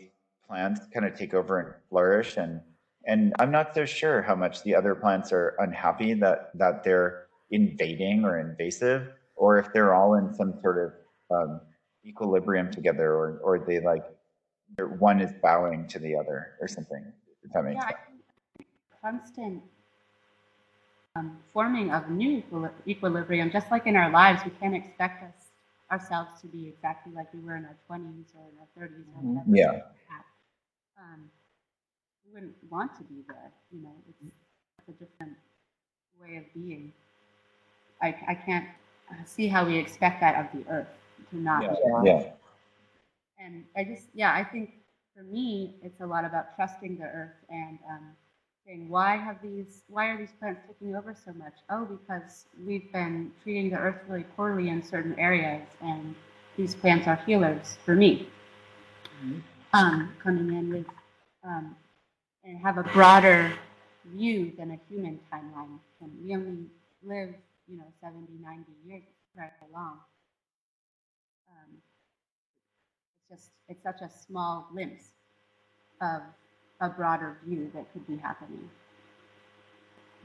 plants 0.47 0.81
kind 0.93 1.05
of 1.05 1.15
take 1.17 1.33
over 1.33 1.59
and 1.59 1.73
flourish 1.89 2.37
and 2.37 2.61
and 3.05 3.33
I'm 3.39 3.51
not 3.51 3.73
so 3.73 3.85
sure 3.85 4.21
how 4.21 4.35
much 4.35 4.61
the 4.63 4.75
other 4.75 4.93
plants 4.93 5.31
are 5.31 5.55
unhappy 5.59 6.13
that 6.15 6.51
that 6.55 6.83
they're 6.83 7.25
invading 7.49 8.23
or 8.23 8.39
invasive, 8.39 9.09
or 9.35 9.57
if 9.57 9.73
they're 9.73 9.93
all 9.95 10.15
in 10.15 10.33
some 10.35 10.59
sort 10.61 10.77
of 10.85 10.93
um, 11.31 11.61
equilibrium 12.05 12.71
together, 12.71 13.13
or 13.13 13.39
or 13.43 13.59
they 13.59 13.79
like 13.79 14.03
one 14.99 15.21
is 15.21 15.31
bowing 15.41 15.87
to 15.87 15.99
the 15.99 16.15
other 16.15 16.53
or 16.61 16.67
something. 16.67 17.11
If 17.43 17.51
that 17.53 17.63
makes 17.63 17.75
Yeah, 17.75 17.83
I 17.83 17.93
sense. 17.93 17.99
think 18.07 18.67
constant 19.01 19.63
um, 21.15 21.37
forming 21.53 21.91
of 21.91 22.09
new 22.09 22.41
equili- 22.41 22.71
equilibrium, 22.87 23.51
just 23.51 23.69
like 23.71 23.87
in 23.87 23.95
our 23.95 24.09
lives, 24.09 24.41
we 24.45 24.51
can't 24.51 24.75
expect 24.75 25.23
us 25.23 25.51
ourselves 25.91 26.39
to 26.41 26.47
be 26.47 26.67
exactly 26.67 27.11
like 27.13 27.33
we 27.33 27.41
were 27.41 27.55
in 27.57 27.65
our 27.65 27.75
20s 27.89 28.33
or 28.35 28.47
in 28.47 28.57
our 28.59 28.87
30s 28.87 29.05
or 29.15 29.21
Mhm. 29.21 29.35
whatever. 29.35 29.55
Yeah. 29.55 29.81
Um, 30.97 31.29
we 32.25 32.33
wouldn't 32.33 32.55
want 32.69 32.95
to 32.97 33.03
be 33.03 33.23
there, 33.27 33.51
you 33.71 33.81
know. 33.81 33.95
It's, 34.07 34.33
a 34.87 34.93
different 34.93 35.37
way 36.19 36.37
of 36.37 36.43
being. 36.53 36.91
I, 38.01 38.07
I 38.27 38.35
can't 38.35 38.67
see 39.25 39.47
how 39.47 39.63
we 39.65 39.77
expect 39.77 40.19
that 40.21 40.35
of 40.43 40.51
the 40.51 40.69
earth 40.69 40.87
to 41.29 41.37
not 41.37 41.63
Yeah, 41.63 41.75
Yeah. 42.03 42.03
yeah, 42.03 42.23
and 43.39 43.63
I 43.75 43.83
just, 43.83 44.07
yeah, 44.13 44.33
I 44.33 44.43
think 44.43 44.71
for 45.15 45.23
me, 45.23 45.75
it's 45.81 46.01
a 46.01 46.05
lot 46.05 46.25
about 46.25 46.55
trusting 46.55 46.97
the 46.97 47.05
earth 47.05 47.35
and 47.49 47.77
um, 47.89 48.15
saying, 48.65 48.89
why 48.89 49.15
have 49.17 49.41
these, 49.41 49.83
why 49.87 50.07
are 50.09 50.17
these 50.17 50.31
plants 50.39 50.61
taking 50.67 50.95
over 50.95 51.13
so 51.13 51.33
much? 51.33 51.53
Oh, 51.69 51.85
because 51.85 52.45
we've 52.65 52.91
been 52.91 53.31
treating 53.43 53.69
the 53.69 53.77
earth 53.77 53.97
really 54.07 54.23
poorly 54.35 54.69
in 54.69 54.81
certain 54.83 55.17
areas, 55.19 55.61
and 55.81 56.15
these 56.57 56.75
plants 56.75 57.07
are 57.07 57.15
healers 57.25 57.77
for 57.85 57.95
me. 57.95 58.27
Mhm. 59.23 59.41
Um, 59.73 60.13
coming 60.21 60.53
in 60.53 60.69
with, 60.71 60.87
um, 61.43 61.75
and 62.43 62.57
have 62.59 62.77
a 62.77 62.83
broader 62.83 63.53
view 64.05 64.51
than 64.57 64.71
a 64.71 64.79
human 64.89 65.19
timeline. 65.31 65.79
can. 65.99 66.11
We 66.23 66.35
only 66.35 66.67
live, 67.03 67.33
you 67.67 67.77
know, 67.77 67.85
70, 68.01 68.33
90 68.41 68.71
years, 68.85 69.03
very 69.35 69.49
long. 69.71 69.99
Um, 71.49 71.81
it's 73.09 73.20
just 73.31 73.51
it's 73.69 73.81
such 73.83 74.01
a 74.01 74.09
small 74.09 74.67
glimpse 74.71 75.11
of 76.01 76.21
a 76.81 76.89
broader 76.89 77.37
view 77.45 77.71
that 77.73 77.91
could 77.93 78.05
be 78.07 78.17
happening. 78.17 78.69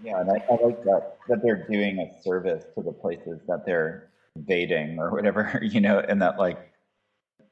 yeah. 0.03 0.21
And 0.21 0.31
I, 0.31 0.43
I 0.53 0.65
like 0.65 0.83
that 0.85 1.19
that 1.29 1.43
they're 1.43 1.67
doing 1.69 1.99
a 2.01 2.23
service 2.23 2.65
to 2.75 2.83
the 2.83 2.93
places 2.93 3.41
that 3.47 3.65
they're 3.65 4.11
invading 4.35 4.99
or 4.99 5.11
whatever, 5.13 5.61
you 5.63 5.81
know, 5.81 6.01
and 6.01 6.21
that 6.21 6.39
like 6.39 6.73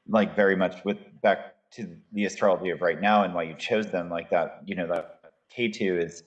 like 0.07 0.35
very 0.35 0.55
much 0.55 0.83
with 0.83 0.97
back 1.21 1.55
to 1.71 1.89
the 2.13 2.25
astrology 2.25 2.69
of 2.69 2.81
right 2.81 3.01
now 3.01 3.23
and 3.23 3.33
why 3.33 3.43
you 3.43 3.55
chose 3.55 3.89
them 3.89 4.09
like 4.09 4.29
that 4.29 4.61
you 4.65 4.75
know 4.75 4.87
that 4.87 5.19
Ketu 5.55 6.01
is 6.01 6.23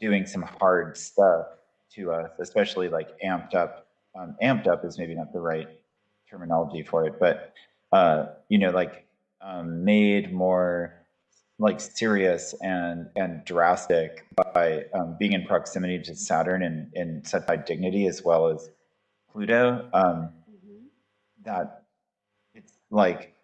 doing 0.00 0.26
some 0.26 0.42
hard 0.42 0.96
stuff 0.96 1.46
to 1.92 2.10
us 2.10 2.30
especially 2.40 2.88
like 2.88 3.10
amped 3.20 3.54
up 3.54 3.88
um, 4.18 4.36
amped 4.42 4.66
up 4.66 4.84
is 4.84 4.98
maybe 4.98 5.14
not 5.14 5.32
the 5.32 5.40
right 5.40 5.68
terminology 6.28 6.82
for 6.82 7.06
it 7.06 7.20
but 7.20 7.52
uh 7.94 8.26
you 8.48 8.58
know 8.58 8.70
like 8.70 9.06
um, 9.40 9.84
made 9.84 10.32
more 10.32 10.94
like 11.58 11.78
serious 11.80 12.54
and 12.60 13.08
and 13.16 13.44
drastic 13.44 14.26
by 14.54 14.84
um, 14.94 15.16
being 15.18 15.32
in 15.32 15.44
proximity 15.44 15.98
to 16.00 16.14
saturn 16.14 16.62
and 16.62 16.90
in 16.94 17.24
such 17.24 17.44
high 17.46 17.56
dignity 17.56 18.06
as 18.06 18.22
well 18.24 18.48
as 18.48 18.68
pluto 19.32 19.88
um, 19.92 20.30
Mm-hmm. 20.50 20.86
that 21.44 21.82
it's 22.54 22.72
like 22.90 23.34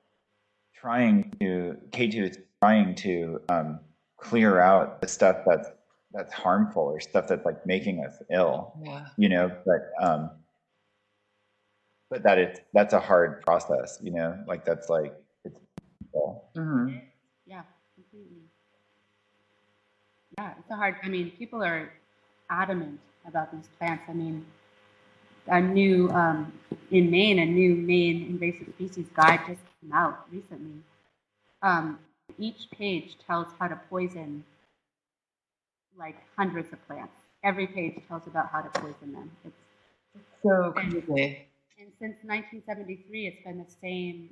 trying 0.75 1.33
to 1.41 1.77
Ketu 1.91 2.31
is 2.31 2.39
trying 2.63 2.95
to 2.97 3.41
um, 3.49 3.81
clear 4.17 4.59
out 4.61 5.01
the 5.03 5.09
stuff 5.09 5.37
that's 5.47 5.69
that's 6.13 6.33
harmful 6.33 6.83
or 6.83 6.99
stuff 7.01 7.29
that's 7.29 7.45
like 7.45 7.65
making 7.67 8.05
us 8.05 8.15
ill, 8.33 8.73
Yeah. 8.83 9.07
you 9.17 9.29
know, 9.29 9.53
but 9.67 9.83
um 10.07 10.31
but 12.11 12.23
that 12.25 12.39
it's 12.39 12.61
that's 12.75 12.95
a 12.95 13.01
hard 13.01 13.43
process, 13.43 13.99
you 14.03 14.13
know, 14.13 14.43
like 14.47 14.65
that's 14.65 14.89
like 14.89 15.15
it's 15.45 15.61
painful. 16.13 16.51
hmm 16.55 16.97
Yeah, 17.47 17.63
completely. 17.95 18.43
Yeah, 20.39 20.55
it's 20.59 20.71
a 20.71 20.77
hard. 20.77 20.97
I 21.03 21.09
mean, 21.09 21.31
people 21.33 21.63
are 21.63 21.93
adamant 22.51 23.01
about 23.27 23.53
these 23.53 23.69
plants. 23.79 24.05
I 24.09 24.13
mean, 24.13 24.47
a 25.49 25.61
new 25.61 26.11
um, 26.11 26.53
in 26.91 27.11
Maine, 27.11 27.39
a 27.39 27.47
new 27.47 27.75
Maine 27.77 28.23
invasive 28.27 28.75
species 28.75 29.07
guide 29.15 29.41
just 29.47 29.61
came 29.81 29.93
out 29.93 30.27
recently. 30.33 30.83
Um, 31.63 31.99
each 32.39 32.71
page 32.71 33.17
tells 33.27 33.49
how 33.59 33.69
to 33.69 33.77
poison 33.91 34.45
like 35.99 36.17
hundreds 36.37 36.73
of 36.73 36.85
plants. 36.87 37.13
Every 37.45 37.67
page 37.67 38.01
tells 38.09 38.27
about 38.27 38.51
how 38.51 38.61
to 38.63 38.81
poison 38.81 39.13
them. 39.13 39.31
It's 39.45 39.55
So 40.43 40.75
crazy. 40.75 41.50
And 42.01 42.15
since 42.15 42.25
1973, 42.25 43.27
it's 43.27 43.45
been 43.45 43.59
the 43.59 43.71
same 43.81 44.31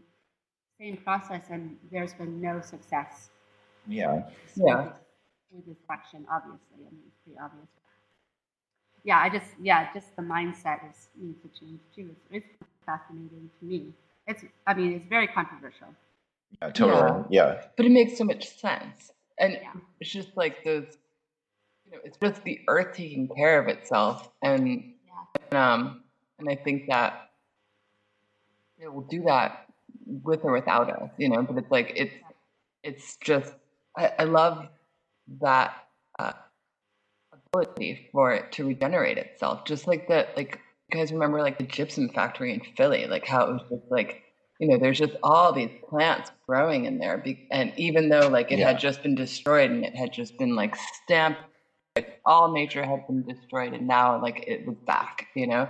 same 0.80 0.96
process, 0.98 1.42
and 1.50 1.76
there's 1.90 2.14
been 2.14 2.40
no 2.40 2.60
success 2.60 3.30
Yeah. 3.86 4.22
Yeah. 4.54 4.92
with 5.50 5.66
this 5.66 5.76
action, 5.90 6.24
obviously. 6.30 6.86
I 6.86 6.90
mean, 6.90 7.02
it's 7.06 7.16
pretty 7.24 7.38
obvious. 7.38 7.66
Yeah, 9.04 9.18
I 9.18 9.28
just, 9.28 9.46
yeah, 9.60 9.92
just 9.92 10.14
the 10.16 10.22
mindset 10.22 10.88
is 10.90 11.08
needs 11.16 11.40
to 11.42 11.48
change 11.58 11.80
too. 11.94 12.14
It's, 12.30 12.46
it's 12.60 12.64
fascinating 12.86 13.50
to 13.58 13.64
me. 13.64 13.92
It's, 14.26 14.44
I 14.66 14.74
mean, 14.74 14.92
it's 14.92 15.06
very 15.08 15.26
controversial. 15.26 15.88
Yeah, 16.60 16.70
totally. 16.70 17.24
Yeah. 17.30 17.62
But 17.76 17.86
it 17.86 17.90
makes 17.90 18.18
so 18.18 18.24
much 18.24 18.48
sense. 18.48 19.10
And 19.38 19.54
Yeah. 19.54 19.72
it's 20.00 20.10
just 20.10 20.36
like 20.36 20.62
those, 20.64 20.98
you 21.86 21.92
know, 21.92 21.98
it's 22.04 22.18
just 22.18 22.44
the 22.44 22.60
earth 22.68 22.94
taking 22.94 23.28
care 23.28 23.60
of 23.60 23.68
itself. 23.68 24.30
And, 24.42 24.94
Yeah. 25.52 25.72
um, 25.72 26.04
and 26.38 26.48
I 26.48 26.54
think 26.56 26.88
that 26.88 27.27
it 28.80 28.92
will 28.92 29.02
do 29.02 29.22
that 29.24 29.66
with 30.06 30.44
or 30.44 30.52
without 30.52 30.90
us, 30.90 31.10
you 31.18 31.28
know, 31.28 31.42
but 31.42 31.56
it's 31.58 31.70
like, 31.70 31.92
it's, 31.96 32.14
it's 32.82 33.16
just, 33.16 33.52
I, 33.96 34.12
I 34.20 34.24
love 34.24 34.66
that 35.40 35.74
uh, 36.18 36.32
ability 37.52 38.08
for 38.12 38.32
it 38.32 38.52
to 38.52 38.66
regenerate 38.66 39.18
itself. 39.18 39.64
Just 39.64 39.86
like 39.86 40.08
the, 40.08 40.28
like, 40.36 40.60
you 40.92 40.98
guys 40.98 41.12
remember 41.12 41.40
like 41.42 41.58
the 41.58 41.64
gypsum 41.64 42.08
factory 42.08 42.54
in 42.54 42.60
Philly, 42.76 43.06
like 43.06 43.26
how 43.26 43.46
it 43.46 43.52
was 43.52 43.62
just 43.68 43.90
like 43.90 44.22
you 44.58 44.68
know, 44.68 44.76
there's 44.76 44.98
just 44.98 45.14
all 45.22 45.52
these 45.52 45.70
plants 45.88 46.30
growing 46.46 46.84
in 46.84 46.98
there. 46.98 47.22
And 47.50 47.72
even 47.76 48.08
though 48.08 48.28
like 48.28 48.50
it 48.50 48.58
Yeah. 48.58 48.68
had 48.68 48.78
just 48.78 49.02
been 49.02 49.14
destroyed 49.14 49.70
and 49.70 49.84
it 49.84 49.94
had 49.94 50.12
just 50.12 50.36
been 50.36 50.56
like 50.56 50.74
stamped, 51.04 51.40
like 51.94 52.20
all 52.24 52.52
nature 52.52 52.84
had 52.84 53.06
been 53.06 53.22
destroyed 53.22 53.72
and 53.72 53.86
now 53.86 54.20
like 54.20 54.44
it 54.48 54.66
was 54.66 54.76
back, 54.78 55.28
you 55.34 55.46
know? 55.46 55.68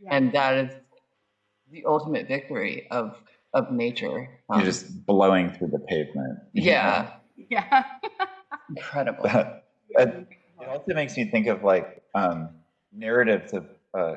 Yeah. 0.00 0.14
And 0.14 0.32
that 0.32 0.54
is 0.54 0.74
the 1.70 1.84
ultimate 1.86 2.28
victory 2.28 2.86
of 2.90 3.16
of 3.54 3.72
nature. 3.72 4.28
Um, 4.50 4.58
You're 4.60 4.66
just 4.66 5.06
blowing 5.06 5.50
through 5.52 5.68
the 5.68 5.78
pavement. 5.78 6.38
yeah, 6.52 7.12
yeah. 7.50 7.84
incredible. 8.68 9.24
That- 9.24 9.64
It 9.90 10.68
also 10.68 10.92
makes 10.94 11.16
me 11.16 11.30
think 11.30 11.46
of 11.46 11.64
like 11.64 12.02
um, 12.14 12.50
narratives 12.92 13.52
of 13.54 13.66
uh, 13.94 14.16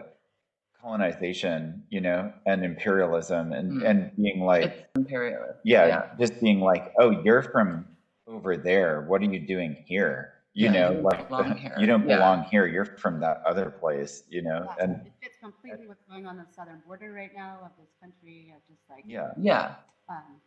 colonization, 0.82 1.84
you 1.90 2.02
know, 2.02 2.34
and 2.46 2.66
imperialism, 2.66 3.54
and 3.54 3.72
Mm. 3.82 3.90
and 3.90 4.12
being 4.18 4.42
like, 4.42 4.64
it's 4.66 4.84
imperialist. 4.96 5.60
yeah, 5.64 5.86
yeah. 5.88 6.02
just 6.20 6.42
being 6.42 6.60
like, 6.60 6.92
oh, 7.00 7.12
you're 7.24 7.42
from 7.44 7.86
over 8.28 8.58
there. 8.58 9.02
What 9.08 9.22
are 9.22 9.26
you 9.26 9.40
doing 9.40 9.78
here? 9.88 10.34
You 10.54 10.70
Yeah, 10.70 10.74
know, 10.74 10.92
you 10.92 11.02
like 11.02 11.28
belong 11.28 11.56
here. 11.64 11.76
you 11.80 11.86
don't 11.88 12.06
Yeah. 12.08 12.18
belong 12.18 12.44
here. 12.44 12.68
You're 12.68 12.86
from 12.86 13.20
that 13.22 13.42
other 13.46 13.70
place, 13.70 14.24
you 14.30 14.42
know, 14.42 14.68
Yeah, 14.78 14.84
and 14.84 15.08
it 15.08 15.14
fits 15.22 15.38
completely 15.40 15.88
what's 15.88 16.04
going 16.04 16.26
on 16.26 16.38
on 16.40 16.46
the 16.46 16.54
southern 16.54 16.82
border 16.86 17.14
right 17.14 17.32
now 17.34 17.60
of 17.64 17.72
this 17.80 17.90
country. 18.02 18.54
Of 18.56 18.62
just 18.68 18.82
like, 18.90 19.06
yeah, 19.08 19.32
Yeah, 19.40 19.76
um, 20.10 20.42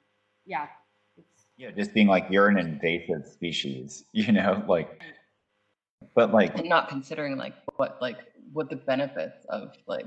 yeah, 0.45 0.69
it's 1.17 1.47
yeah, 1.57 1.71
just 1.71 1.95
being 1.95 2.07
like 2.07 2.27
you're 2.29 2.49
an 2.49 2.59
invasive 2.59 3.27
species, 3.27 4.05
you 4.13 4.31
know, 4.33 4.63
like, 4.69 5.01
but 6.15 6.33
like 6.33 6.59
and 6.59 6.69
not 6.69 6.89
considering 6.91 7.37
like 7.39 7.55
what 7.77 7.97
like 8.03 8.19
what 8.53 8.69
the 8.69 8.77
benefits 8.77 9.47
of 9.49 9.73
like 9.87 10.07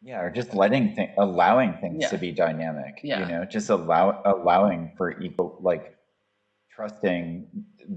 Yeah, 0.00 0.20
or 0.22 0.30
just 0.30 0.54
letting 0.54 0.94
things, 0.94 1.10
allowing 1.18 1.74
things 1.74 2.02
Yeah. 2.02 2.08
to 2.08 2.18
be 2.18 2.32
dynamic. 2.32 3.00
Yeah. 3.02 3.20
You 3.20 3.26
know, 3.26 3.44
just 3.44 3.68
allow 3.68 4.22
allowing 4.24 4.92
for 4.96 5.20
equal, 5.20 5.58
like 5.60 5.97
trusting 6.78 7.44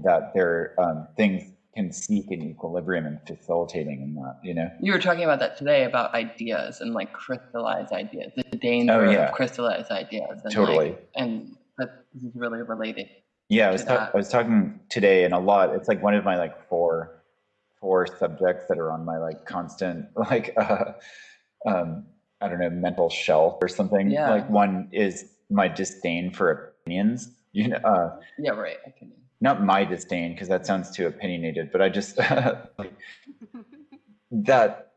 that 0.02 0.32
there 0.34 0.74
um, 0.78 1.06
things 1.16 1.52
can 1.74 1.92
seek 1.92 2.30
an 2.30 2.42
equilibrium 2.42 3.06
and 3.06 3.20
facilitating 3.26 4.02
in 4.02 4.14
that. 4.16 4.38
You 4.42 4.54
know. 4.54 4.70
you 4.80 4.92
were 4.92 4.98
talking 4.98 5.22
about 5.22 5.38
that 5.38 5.56
today 5.56 5.84
about 5.84 6.12
ideas 6.14 6.80
and 6.80 6.92
like 6.92 7.12
crystallized 7.12 7.92
ideas, 7.92 8.32
the 8.36 8.42
danger 8.58 9.06
Oh, 9.06 9.10
yeah. 9.10 9.28
of 9.28 9.34
crystallized 9.34 9.90
ideas. 9.90 10.40
And, 10.44 10.52
Totally. 10.52 10.90
Like, 10.90 11.08
and 11.14 11.56
that 11.78 12.04
this 12.12 12.24
is 12.24 12.32
really 12.34 12.60
related. 12.62 13.08
Yeah, 13.48 13.68
I 13.68 13.72
was 13.72 13.84
ta- 13.84 14.10
I 14.12 14.16
was 14.16 14.28
talking 14.28 14.80
today, 14.88 15.24
and 15.24 15.34
a 15.34 15.38
lot. 15.38 15.74
It's 15.74 15.86
like 15.88 16.02
one 16.02 16.14
of 16.14 16.24
my 16.24 16.36
like 16.36 16.68
four 16.68 17.22
four 17.80 18.06
subjects 18.06 18.64
that 18.68 18.78
are 18.78 18.90
on 18.90 19.04
my 19.04 19.18
like 19.18 19.44
constant 19.44 20.06
like 20.16 20.54
uh, 20.56 20.92
um, 21.66 22.06
I 22.40 22.48
don't 22.48 22.58
know 22.60 22.70
mental 22.70 23.08
shelf 23.10 23.58
or 23.62 23.68
something. 23.68 24.10
Yeah. 24.10 24.30
Like 24.30 24.50
one 24.50 24.88
is 24.92 25.24
my 25.50 25.68
disdain 25.68 26.32
for 26.32 26.74
opinions. 26.84 27.30
You 27.52 27.68
know. 27.68 27.76
Uh, 27.76 28.20
Yeah, 28.38 28.52
right. 28.52 28.78
Can. 28.98 29.12
not 29.40 29.62
my 29.62 29.84
disdain 29.84 30.32
because 30.32 30.48
that 30.48 30.66
sounds 30.66 30.90
too 30.90 31.06
opinionated 31.06 31.70
but 31.72 31.82
i 31.82 31.88
just 31.88 32.16
like 32.78 32.94
that 34.30 34.92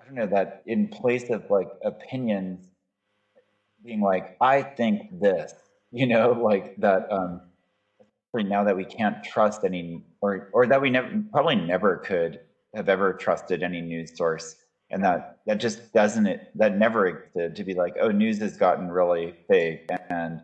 i 0.00 0.04
don't 0.04 0.14
know 0.14 0.26
that 0.26 0.62
in 0.66 0.88
place 0.88 1.30
of 1.30 1.44
like 1.50 1.68
opinions 1.84 2.68
being 3.84 4.00
like 4.00 4.36
i 4.40 4.62
think 4.62 5.02
this 5.20 5.52
you 5.92 6.06
know 6.06 6.32
like 6.32 6.76
that 6.78 7.10
um 7.10 7.40
now 8.34 8.64
that 8.64 8.76
we 8.76 8.84
can't 8.84 9.22
trust 9.24 9.64
any 9.64 10.04
or 10.20 10.50
or 10.52 10.66
that 10.66 10.80
we 10.80 10.90
never 10.90 11.22
probably 11.32 11.56
never 11.56 11.98
could 11.98 12.40
have 12.74 12.88
ever 12.88 13.12
trusted 13.14 13.62
any 13.62 13.80
news 13.80 14.16
source 14.16 14.56
and 14.90 15.04
that 15.04 15.38
that 15.46 15.58
just 15.58 15.92
doesn't 15.92 16.26
it 16.26 16.50
that 16.54 16.76
never 16.78 17.06
existed 17.06 17.56
to 17.56 17.64
be 17.64 17.74
like 17.74 17.94
oh 18.00 18.08
news 18.10 18.38
has 18.38 18.56
gotten 18.56 18.88
really 18.88 19.34
fake 19.48 19.88
and 20.10 20.40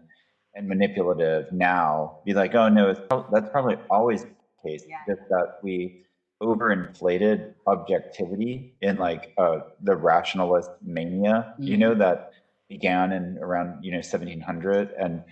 and 0.56 0.66
manipulative 0.66 1.52
now 1.52 2.18
be 2.24 2.32
like 2.34 2.54
oh 2.54 2.68
no 2.68 2.94
that's 3.32 3.48
probably 3.50 3.76
always 3.90 4.22
the 4.24 4.30
case 4.64 4.84
Yeah. 4.88 4.96
just 5.08 5.20
that 5.28 5.58
we 5.62 6.02
overinflated 6.42 7.54
objectivity 7.66 8.74
in 8.80 8.96
like 8.96 9.32
uh, 9.38 9.60
the 9.82 9.94
rationalist 9.96 10.70
mania 10.82 11.54
you 11.58 11.76
know 11.76 11.94
that 11.94 12.32
began 12.68 13.12
in 13.12 13.38
around 13.38 13.84
you 13.84 13.90
know 13.92 13.98
1700 13.98 14.92
and 14.98 15.22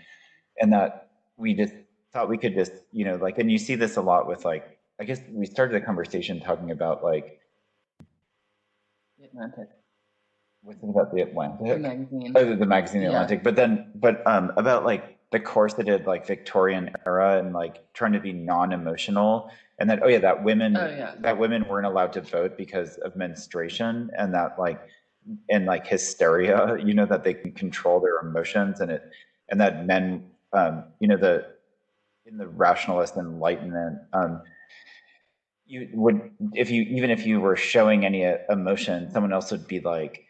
and 0.60 0.72
that 0.72 1.08
we 1.36 1.54
just 1.54 1.74
thought 2.12 2.28
we 2.28 2.38
could 2.38 2.54
just 2.54 2.72
you 2.92 3.04
know 3.04 3.16
like 3.16 3.38
and 3.38 3.50
you 3.50 3.58
see 3.58 3.74
this 3.74 3.96
a 3.96 4.02
lot 4.02 4.26
with 4.28 4.44
like 4.44 4.78
i 5.00 5.04
guess 5.04 5.20
we 5.30 5.46
started 5.46 5.74
the 5.74 5.84
conversation 5.84 6.40
talking 6.40 6.70
about 6.70 7.02
like 7.02 7.40
The 9.18 9.26
Atlantic 9.26 9.68
what's 10.62 10.82
it 10.82 10.88
about 10.88 11.14
the 11.14 11.20
atlantic 11.22 11.66
the 11.68 11.78
magazine. 11.78 12.32
Oh, 12.34 12.44
the, 12.46 12.56
the 12.56 12.66
magazine 12.66 13.00
The 13.02 13.08
Yeah. 13.08 13.12
Atlantic. 13.12 13.42
But 13.44 13.54
then, 13.56 13.92
but 13.94 14.26
um, 14.26 14.50
about 14.56 14.84
like 14.84 15.13
the 15.34 15.40
corseted 15.40 16.06
like 16.06 16.24
Victorian 16.24 16.94
era 17.04 17.38
and 17.40 17.52
like 17.52 17.92
trying 17.92 18.12
to 18.12 18.20
be 18.20 18.32
non-emotional, 18.32 19.50
and 19.80 19.90
that 19.90 19.98
oh 20.00 20.06
yeah, 20.06 20.20
that 20.20 20.44
women 20.44 20.76
Oh, 20.76 20.86
yeah. 20.86 21.14
that 21.18 21.36
women 21.36 21.66
weren't 21.68 21.86
allowed 21.86 22.12
to 22.12 22.20
vote 22.20 22.56
because 22.56 22.98
of 22.98 23.16
menstruation, 23.16 24.10
and 24.16 24.32
that 24.32 24.60
like 24.60 24.80
and 25.50 25.66
like 25.66 25.88
hysteria, 25.88 26.76
you 26.78 26.94
know, 26.94 27.04
that 27.06 27.24
they 27.24 27.34
can 27.34 27.50
control 27.50 27.98
their 27.98 28.18
emotions, 28.20 28.80
and 28.80 28.92
it 28.92 29.02
and 29.48 29.60
that 29.60 29.84
men, 29.86 30.30
um, 30.52 30.84
you 31.00 31.08
know, 31.08 31.16
the 31.16 31.46
in 32.26 32.38
the 32.38 32.46
rationalist 32.46 33.16
enlightenment. 33.16 33.98
Um, 34.12 34.40
you 35.66 35.88
would 35.94 36.30
if 36.52 36.70
you 36.70 36.82
even 36.82 37.10
if 37.10 37.26
you 37.26 37.40
were 37.40 37.56
showing 37.56 38.04
any 38.04 38.22
emotion 38.50 39.10
someone 39.10 39.32
else 39.32 39.50
would 39.50 39.66
be 39.66 39.80
like 39.80 40.23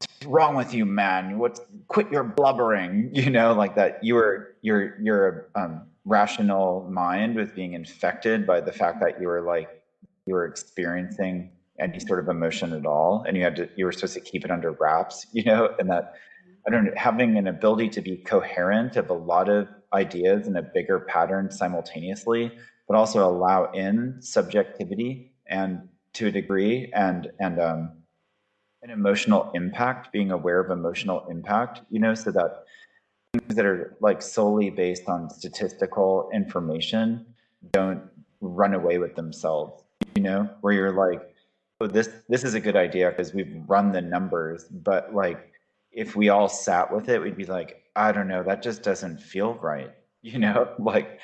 what's 0.00 0.26
wrong 0.26 0.56
with 0.56 0.74
you 0.74 0.84
man? 0.84 1.38
What's 1.38 1.60
quit 1.88 2.10
your 2.10 2.24
blubbering 2.24 3.10
you 3.14 3.30
know 3.30 3.54
like 3.54 3.74
that 3.76 4.02
you 4.02 4.14
were 4.14 4.54
your 4.62 5.00
your 5.00 5.48
um, 5.54 5.82
rational 6.04 6.88
mind 6.90 7.36
was 7.36 7.50
being 7.50 7.72
infected 7.74 8.46
by 8.46 8.60
the 8.60 8.72
fact 8.72 9.00
that 9.00 9.20
you 9.20 9.28
were 9.28 9.42
like 9.42 9.82
you 10.26 10.34
were 10.34 10.46
experiencing 10.46 11.50
any 11.78 12.00
sort 12.00 12.18
of 12.18 12.28
emotion 12.28 12.72
at 12.72 12.86
all 12.86 13.24
and 13.26 13.36
you 13.36 13.42
had 13.42 13.56
to 13.56 13.68
you 13.76 13.84
were 13.84 13.92
supposed 13.92 14.14
to 14.14 14.20
keep 14.20 14.44
it 14.44 14.50
under 14.50 14.72
wraps 14.72 15.26
you 15.32 15.44
know 15.44 15.74
and 15.78 15.90
that 15.90 16.14
i 16.66 16.70
don't 16.70 16.84
know 16.84 16.92
having 16.96 17.36
an 17.36 17.46
ability 17.46 17.88
to 17.88 18.00
be 18.00 18.16
coherent 18.16 18.96
of 18.96 19.10
a 19.10 19.14
lot 19.14 19.48
of 19.48 19.68
ideas 19.92 20.46
in 20.46 20.56
a 20.56 20.62
bigger 20.62 21.00
pattern 21.00 21.50
simultaneously 21.50 22.50
but 22.88 22.96
also 22.96 23.28
allow 23.28 23.70
in 23.72 24.16
subjectivity 24.20 25.32
and 25.48 25.86
to 26.14 26.28
a 26.28 26.30
degree 26.30 26.90
and 26.94 27.30
and 27.40 27.60
um, 27.60 27.90
an 28.86 28.92
emotional 28.92 29.50
impact 29.54 30.12
being 30.12 30.30
aware 30.30 30.60
of 30.60 30.70
emotional 30.70 31.26
impact 31.28 31.80
you 31.90 31.98
know 31.98 32.14
so 32.14 32.30
that 32.30 32.64
things 33.32 33.56
that 33.56 33.66
are 33.66 33.96
like 34.00 34.22
solely 34.22 34.70
based 34.70 35.08
on 35.08 35.28
statistical 35.28 36.30
information 36.32 37.26
don't 37.72 38.02
run 38.40 38.74
away 38.74 38.98
with 38.98 39.16
themselves 39.16 39.82
you 40.14 40.22
know? 40.22 40.48
Where 40.60 40.72
you're 40.72 40.92
like 40.92 41.20
oh 41.80 41.88
this 41.88 42.08
this 42.28 42.44
is 42.44 42.54
a 42.54 42.60
good 42.60 42.76
idea 42.76 43.10
because 43.10 43.34
we've 43.34 43.54
run 43.66 43.90
the 43.90 44.00
numbers 44.00 44.64
but 44.70 45.12
like 45.12 45.52
if 45.90 46.14
we 46.14 46.28
all 46.28 46.48
sat 46.48 46.94
with 46.94 47.08
it 47.08 47.20
we'd 47.20 47.36
be 47.36 47.46
like 47.46 47.82
i 47.96 48.12
don't 48.12 48.28
know 48.28 48.44
that 48.44 48.62
just 48.62 48.84
doesn't 48.84 49.20
feel 49.20 49.54
right 49.54 49.90
you 50.22 50.38
know? 50.38 50.68
Like 50.78 51.18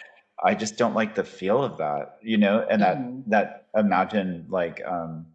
i 0.45 0.55
just 0.55 0.77
don't 0.77 0.95
like 0.95 1.15
the 1.15 1.25
feel 1.25 1.63
of 1.63 1.79
that 1.79 2.19
you 2.23 2.39
know? 2.39 2.67
And 2.69 2.83
that 2.83 2.97
Mhm. 2.99 3.23
that 3.29 3.69
imagine 3.77 4.47
like 4.49 4.83
um 4.85 5.27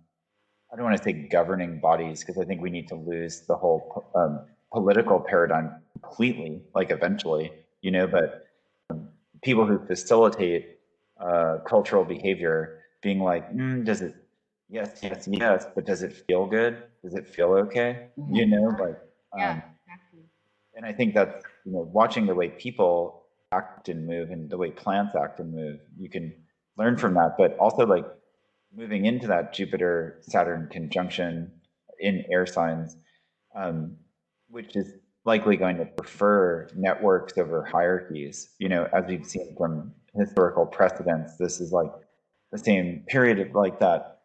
i 0.72 0.76
don't 0.76 0.86
want 0.86 0.98
to 0.98 1.04
say 1.04 1.14
governing 1.14 1.80
bodies 1.80 2.22
because 2.22 2.42
i 2.42 2.46
think 2.46 2.62
we 2.62 2.70
need 2.70 2.88
to 2.88 2.96
lose 2.96 3.42
the 3.48 3.56
whole 3.56 4.10
um, 4.16 4.40
political 4.72 5.20
paradigm 5.20 5.72
completely 6.02 6.62
like 6.76 6.92
eventually 6.92 7.52
you 7.82 7.92
know 7.92 8.08
but 8.08 8.48
um, 8.90 9.10
people 9.44 9.66
who 9.66 9.80
facilitate 9.86 10.78
uh, 11.20 11.58
cultural 11.66 12.04
behavior 12.04 12.82
being 13.02 13.20
like 13.20 13.52
mm, 13.52 13.84
does 13.84 14.02
it 14.02 14.16
yes 14.70 15.00
yes 15.02 15.28
yes 15.32 15.66
but 15.74 15.86
does 15.86 16.04
it 16.04 16.14
feel 16.28 16.46
good 16.46 16.84
does 17.04 17.14
it 17.14 17.28
feel 17.28 17.54
okay 17.54 18.08
you 18.32 18.46
know 18.46 18.68
like 18.80 18.98
um, 19.34 19.40
yeah, 19.40 19.62
exactly. 19.86 20.24
and 20.76 20.86
I 20.86 20.94
think 20.94 21.14
that's 21.14 21.44
you 21.66 21.74
know 21.74 21.90
watching 21.92 22.26
the 22.26 22.36
way 22.36 22.50
people 22.50 23.24
act 23.52 23.90
and 23.90 24.06
move 24.06 24.32
and 24.32 24.50
the 24.50 24.58
way 24.58 24.72
plants 24.72 25.16
act 25.16 25.40
and 25.40 25.54
move, 25.54 25.80
you 25.98 26.10
can 26.10 26.34
learn 26.78 26.98
from 26.98 27.14
that. 27.16 27.36
But 27.38 27.58
also 27.58 27.86
like 27.86 28.06
moving 28.76 29.06
into 29.06 29.28
that 29.28 29.54
Jupiter 29.54 30.20
Saturn 30.22 30.68
conjunction 30.72 31.52
in 32.00 32.24
air 32.30 32.46
signs, 32.46 32.96
um, 33.56 33.98
which 34.50 34.76
is 34.76 34.94
likely 35.26 35.58
going 35.58 35.78
to 35.78 35.86
prefer 35.86 36.68
networks 36.76 37.38
over 37.38 37.66
hierarchies. 37.66 38.50
You 38.60 38.70
know, 38.70 38.88
as 38.94 39.06
we've 39.08 39.26
seen 39.26 39.56
from 39.58 39.94
historical 40.16 40.66
precedents, 40.66 41.38
this 41.38 41.60
is 41.60 41.72
like 41.72 41.92
the 42.52 42.58
same 42.58 43.04
period 43.08 43.40
of 43.40 43.54
like 43.54 43.80
that. 43.80 44.20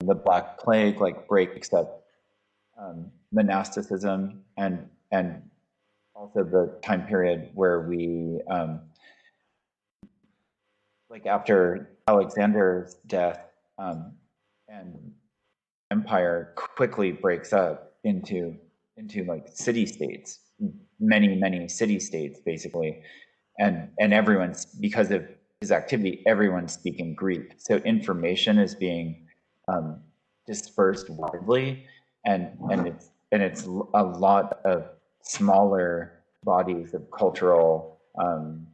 The 0.00 0.14
Black 0.14 0.58
Plague 0.58 1.00
like 1.00 1.26
breaks 1.26 1.72
up 1.72 2.04
um, 2.78 3.10
monasticism 3.32 4.44
and 4.56 4.88
and 5.10 5.42
also 6.14 6.44
the 6.44 6.78
time 6.82 7.06
period 7.06 7.50
where 7.54 7.80
we 7.80 8.40
um, 8.50 8.80
like 11.08 11.26
after 11.26 11.93
Alexander's 12.06 12.96
death 13.06 13.46
um, 13.78 14.12
and 14.68 15.12
empire 15.90 16.52
quickly 16.56 17.12
breaks 17.12 17.52
up 17.52 17.94
into 18.04 18.56
into 18.96 19.24
like 19.24 19.48
city 19.54 19.86
states, 19.86 20.40
many 21.00 21.34
many 21.34 21.68
city 21.68 21.98
states 21.98 22.40
basically, 22.44 23.02
and 23.58 23.88
and 23.98 24.12
everyone's 24.12 24.66
because 24.66 25.10
of 25.10 25.26
his 25.60 25.72
activity, 25.72 26.22
everyone's 26.26 26.74
speaking 26.74 27.14
Greek. 27.14 27.54
So 27.56 27.76
information 27.76 28.58
is 28.58 28.74
being 28.74 29.26
um, 29.68 30.00
dispersed 30.46 31.08
widely, 31.08 31.86
and 32.26 32.50
and 32.70 32.86
it's 32.86 33.10
and 33.32 33.42
it's 33.42 33.64
a 33.64 34.02
lot 34.02 34.60
of 34.64 34.90
smaller 35.22 36.22
bodies 36.44 36.92
of 36.92 37.10
cultural 37.10 37.98
um, 38.18 38.66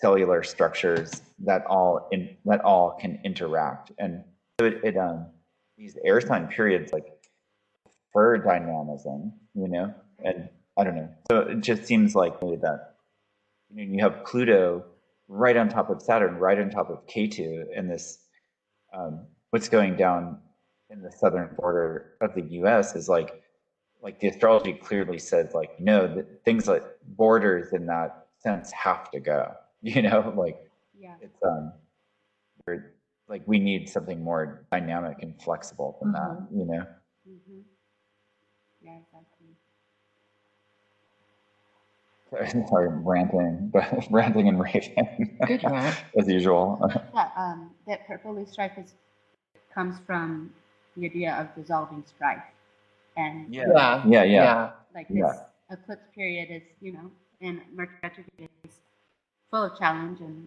cellular 0.00 0.42
structures 0.42 1.22
that 1.40 1.64
all 1.66 2.08
in 2.12 2.36
that 2.44 2.60
all 2.64 2.96
can 3.00 3.18
interact. 3.24 3.92
And 3.98 4.24
so 4.58 4.66
it, 4.66 4.80
it 4.84 4.96
um 4.96 5.26
these 5.76 5.96
air 6.04 6.20
sign 6.20 6.48
periods 6.48 6.92
like 6.92 7.06
for 8.12 8.38
dynamism 8.38 9.32
you 9.54 9.68
know 9.68 9.94
and 10.24 10.48
i 10.76 10.84
don't 10.84 10.96
know. 10.96 11.08
So 11.30 11.40
it 11.40 11.60
just 11.60 11.84
seems 11.84 12.14
like 12.14 12.40
that 12.40 12.94
you 13.70 13.86
know 13.86 13.92
you 13.94 14.02
have 14.02 14.24
pluto 14.24 14.84
right 15.28 15.56
on 15.56 15.68
top 15.68 15.90
of 15.90 16.00
saturn 16.00 16.36
right 16.36 16.58
on 16.58 16.70
top 16.70 16.90
of 16.90 17.06
Ketu 17.06 17.64
and 17.76 17.90
this 17.90 18.18
um, 18.92 19.26
what's 19.50 19.68
going 19.68 19.96
down 19.96 20.38
in 20.90 21.02
the 21.02 21.12
southern 21.12 21.54
border 21.56 22.14
of 22.20 22.34
the 22.34 22.42
us 22.42 22.94
is 22.94 23.08
like 23.08 23.42
like 24.00 24.20
the 24.20 24.28
astrology 24.28 24.72
clearly 24.72 25.18
says 25.18 25.52
like 25.54 25.78
no 25.80 26.24
things 26.44 26.66
like 26.66 26.84
borders 27.08 27.72
in 27.72 27.86
that 27.86 28.26
sense 28.38 28.70
have 28.72 29.10
to 29.10 29.20
go 29.20 29.52
you 29.82 30.02
know 30.02 30.32
like 30.36 30.58
Yeah. 30.98 31.14
it's 31.20 31.38
um 31.44 31.72
we're, 32.66 32.94
like 33.28 33.42
we 33.46 33.58
need 33.58 33.88
something 33.88 34.22
more 34.22 34.64
dynamic 34.72 35.18
and 35.22 35.40
flexible 35.42 35.98
than 36.02 36.12
that 36.12 36.48
you 36.52 36.64
know 36.64 36.84
hmm 37.24 37.60
Yeah, 38.82 38.98
exactly. 38.98 39.46
sorry 42.68 42.88
I'm 42.88 43.06
ranting 43.08 43.70
but 43.72 44.06
ranting 44.10 44.48
and 44.48 44.60
raving 44.60 45.38
Good 45.46 45.64
rant. 45.64 45.96
as 46.18 46.28
usual 46.28 46.78
That, 47.14 47.32
um, 47.36 47.70
that 47.86 48.06
purple 48.06 48.34
loosestrife 48.34 48.78
is, 48.78 48.94
comes 49.74 49.96
from 50.06 50.52
the 50.96 51.06
idea 51.06 51.34
of 51.34 51.54
dissolving 51.60 52.04
strife. 52.06 52.42
And 53.16 53.46
yeah 53.50 53.64
Yeah. 53.68 54.04
yeah 54.06 54.22
yeah 54.24 54.42
Yeah. 54.42 54.70
like 54.94 55.08
this 55.08 55.16
Yeah. 55.18 55.32
eclipse 55.70 56.06
period 56.14 56.48
is, 56.50 56.62
you 56.80 56.92
know, 56.92 57.10
and 57.40 57.60
Mercury 57.74 57.98
retrograde 58.02 58.48
is 58.64 58.72
full 59.50 59.64
of 59.64 59.78
challenge 59.78 60.20
and 60.20 60.46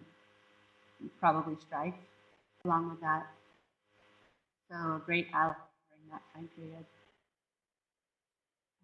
probably 1.18 1.56
strife 1.60 1.94
along 2.64 2.90
with 2.90 3.00
that. 3.00 3.26
So 4.70 4.76
a 4.76 5.02
great 5.04 5.28
ally 5.34 5.54
during 5.90 6.10
that 6.10 6.22
time 6.34 6.48
period. 6.56 6.84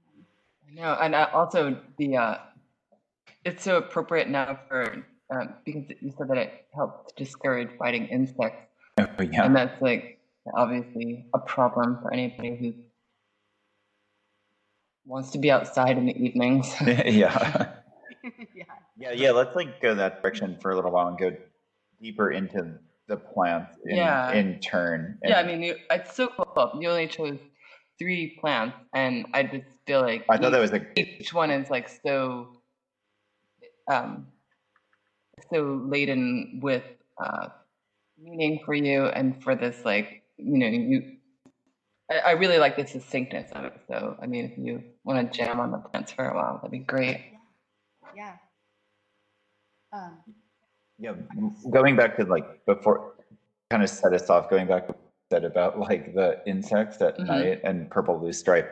Um, 0.06 0.24
I 0.68 0.74
know, 0.74 0.98
and 1.00 1.14
uh, 1.14 1.28
also 1.32 1.80
the 1.96 2.16
uh, 2.16 2.38
it's 3.44 3.62
so 3.62 3.78
appropriate 3.78 4.28
now 4.28 4.58
for 4.68 5.04
um, 5.30 5.54
because 5.64 5.84
you 6.00 6.12
said 6.16 6.28
that 6.28 6.38
it 6.38 6.66
helps 6.74 7.12
discourage 7.12 7.70
biting 7.78 8.06
insects, 8.08 8.68
oh, 8.98 9.06
yeah 9.22 9.44
and 9.44 9.54
that's 9.54 9.80
like 9.80 10.18
obviously 10.54 11.26
a 11.34 11.38
problem 11.38 11.98
for 12.02 12.12
anybody 12.12 12.56
who 12.56 12.74
wants 15.06 15.30
to 15.30 15.38
be 15.38 15.50
outside 15.50 15.96
in 15.96 16.06
the 16.06 16.16
evenings. 16.16 16.74
yeah 16.80 17.72
yeah. 18.54 18.64
Yeah 18.98 19.12
yeah 19.12 19.30
let's 19.30 19.54
like 19.56 19.80
go 19.80 19.94
that 19.94 20.20
direction 20.22 20.56
for 20.60 20.70
a 20.70 20.76
little 20.76 20.90
while 20.90 21.08
and 21.08 21.18
go 21.18 21.32
deeper 22.00 22.30
into 22.30 22.78
the 23.06 23.16
plants 23.16 23.76
in, 23.84 23.96
Yeah. 23.96 24.32
in 24.32 24.60
turn 24.60 25.18
yeah, 25.24 25.36
I 25.36 25.40
And 25.40 25.48
mean, 25.48 25.62
you, 25.62 25.76
it's 25.90 26.14
so 26.14 26.28
cool. 26.28 26.78
You 26.80 26.90
only 26.90 27.06
chose 27.08 27.38
three 27.98 28.36
plants, 28.40 28.76
and 28.94 29.26
I 29.34 29.42
just 29.42 29.66
feel 29.86 30.02
like 30.02 30.24
i 30.30 30.36
thought 30.36 30.50
that 30.50 30.60
was 30.60 30.72
a 30.72 30.80
each 30.98 31.32
one 31.32 31.50
is 31.50 31.70
like 31.70 31.88
so 31.88 32.48
um 33.90 34.26
so 35.50 35.80
laden 35.86 36.60
with 36.62 36.84
uh 37.22 37.48
meaning 38.18 38.60
for 38.64 38.74
you 38.74 39.06
and 39.06 39.42
for 39.42 39.54
this 39.56 39.84
like 39.84 40.22
you 40.36 40.58
know 40.58 40.66
you 40.66 41.16
I, 42.10 42.18
I 42.18 42.30
really 42.32 42.58
like 42.58 42.76
the 42.76 42.86
succinctness 42.86 43.50
of 43.52 43.64
it 43.64 43.80
so 43.88 44.16
i 44.20 44.26
mean 44.26 44.44
if 44.44 44.58
you 44.58 44.82
want 45.04 45.32
to 45.32 45.36
jam 45.36 45.58
on 45.60 45.72
the 45.72 45.78
plants 45.78 46.12
for 46.12 46.28
a 46.28 46.34
while 46.34 46.56
that'd 46.56 46.70
be 46.70 46.78
great 46.78 47.32
Yeah. 48.14 48.36
Um, 49.92 50.18
Yeah, 51.00 51.14
going 51.70 51.94
back 51.94 52.16
to 52.16 52.24
like 52.24 52.64
before, 52.66 53.14
kind 53.70 53.82
of 53.84 53.88
set 53.88 54.12
us 54.12 54.28
off. 54.30 54.50
Going 54.50 54.66
back 54.66 54.86
to 54.88 54.92
what 54.92 55.00
you 55.00 55.10
said 55.30 55.44
about 55.44 55.78
like 55.78 56.12
the 56.14 56.42
insects 56.46 57.00
at 57.00 57.16
Mhm. 57.18 57.26
night 57.26 57.60
and 57.62 57.88
purple 57.90 58.18
loosestrife, 58.18 58.68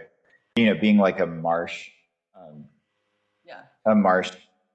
you 0.57 0.67
know, 0.67 0.75
being 0.81 0.99
like 0.99 1.21
a 1.21 1.27
marsh, 1.27 1.91
um, 2.35 2.69
yeah 3.45 3.63
a 3.85 3.95
marsh 3.95 4.33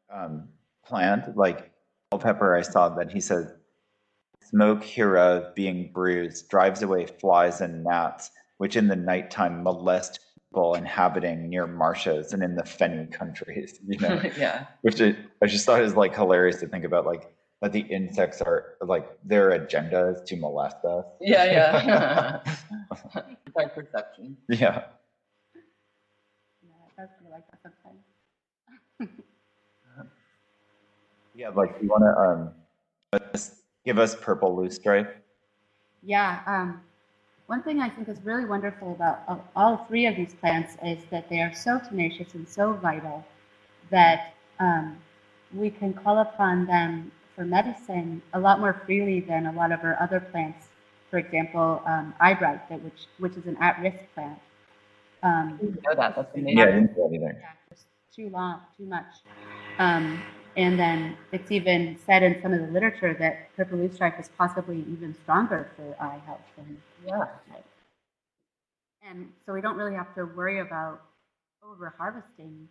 um, 0.09 0.47
plant. 0.83 1.35
Like 1.35 1.71
Culpeper, 2.11 2.55
I 2.55 2.61
saw 2.61 2.87
that 2.89 3.11
he 3.11 3.19
says, 3.19 3.53
"Smoke 4.39 4.81
hereof, 4.83 5.53
being 5.53 5.91
bruised, 5.91 6.49
drives 6.49 6.81
away 6.83 7.05
flies 7.05 7.59
and 7.59 7.83
gnats, 7.83 8.31
which 8.57 8.77
in 8.77 8.87
the 8.87 8.95
nighttime 8.95 9.61
molest 9.63 10.19
people 10.51 10.75
inhabiting 10.75 11.49
near 11.49 11.65
marshes 11.65 12.33
and 12.33 12.43
in 12.43 12.55
the 12.55 12.63
fenny 12.63 13.09
countries." 13.11 13.79
You 13.87 13.97
know 13.99 14.21
yeah 14.37 14.65
which 14.81 15.01
I, 15.01 15.15
I 15.41 15.47
just 15.47 15.65
thought 15.65 15.81
is 15.81 15.95
like 15.95 16.13
hilarious 16.15 16.59
to 16.59 16.67
think 16.67 16.83
about 16.83 17.05
like 17.05 17.33
that 17.61 17.71
the 17.71 17.81
insects 17.81 18.41
are 18.41 18.75
like 18.81 19.07
their 19.23 19.51
agenda 19.51 20.07
is 20.15 20.21
to 20.29 20.35
molest 20.35 20.77
us 20.83 21.05
yeah 21.21 21.45
yeah 21.45 22.41
by 23.55 23.65
perception 23.65 24.37
yeah 24.49 24.83
yeah, 26.63 26.71
it 26.87 26.97
does 26.97 27.09
like 27.31 27.43
that 27.51 27.59
sometimes. 27.63 28.03
yeah 31.35 31.49
like 31.49 31.75
you 31.81 31.87
want 31.87 32.03
to 32.03 32.21
um 32.21 32.51
just 33.33 33.63
give 33.85 33.97
us 33.97 34.15
purple 34.15 34.55
loosestrife 34.55 35.09
Yeah. 36.03 36.41
Um, 36.47 36.81
one 37.51 37.61
thing 37.63 37.81
I 37.81 37.89
think 37.89 38.07
is 38.07 38.17
really 38.23 38.45
wonderful 38.45 38.93
about 38.93 39.17
all- 39.57 39.83
three 39.89 40.05
of 40.05 40.15
these 40.15 40.33
plants 40.41 40.77
is 40.91 40.99
that 41.11 41.27
they 41.29 41.41
are 41.41 41.53
so 41.53 41.79
tenacious 41.79 42.33
and 42.33 42.47
so 42.47 42.71
vital 42.71 43.25
that 43.89 44.19
um, 44.59 44.85
we 45.53 45.69
can 45.69 45.93
call 45.93 46.19
upon 46.19 46.65
them 46.65 47.11
for 47.35 47.43
medicine 47.43 48.21
a 48.37 48.39
lot 48.39 48.61
more 48.61 48.75
freely 48.85 49.19
than 49.19 49.47
a 49.47 49.51
lot 49.51 49.73
of 49.73 49.83
our 49.83 49.97
other 49.99 50.21
plants. 50.31 50.69
For 51.09 51.17
example, 51.19 51.81
um, 51.85 52.13
eyebright, 52.21 52.69
that 52.69 52.81
which 52.87 53.01
which 53.23 53.35
is 53.35 53.45
an 53.51 53.57
at-risk 53.59 53.99
plant. 54.15 54.39
Um, 55.21 55.59
I 55.59 55.65
didn't 55.65 55.83
know 55.85 55.95
that 56.01 56.15
that's 56.15 56.33
amazing 56.33 56.57
yeah 56.57 56.63
I 56.63 56.71
didn't 56.71 56.95
anything 57.07 57.35
yeah, 57.43 57.81
too 58.15 58.29
long, 58.29 58.61
too 58.77 58.85
much. 58.85 59.11
Um, 59.77 60.23
and 60.57 60.77
then 60.79 61.17
it's 61.31 61.51
even 61.51 61.97
said 62.05 62.23
in 62.23 62.41
some 62.41 62.53
of 62.53 62.61
the 62.61 62.67
literature 62.67 63.13
that 63.13 63.55
purple 63.55 63.77
leaf 63.77 63.91
loosestrife 63.91 64.19
is 64.19 64.29
possibly 64.37 64.79
even 64.91 65.15
stronger 65.23 65.69
for 65.75 65.95
eye 66.03 66.19
health 66.25 66.41
than 66.57 66.81
yeah 67.05 67.25
and 69.07 69.31
so 69.45 69.53
we 69.53 69.61
don't 69.61 69.77
really 69.77 69.95
have 69.95 70.13
to 70.15 70.25
worry 70.25 70.59
about 70.59 71.01
over 71.63 71.93
harvesting. 71.97 72.67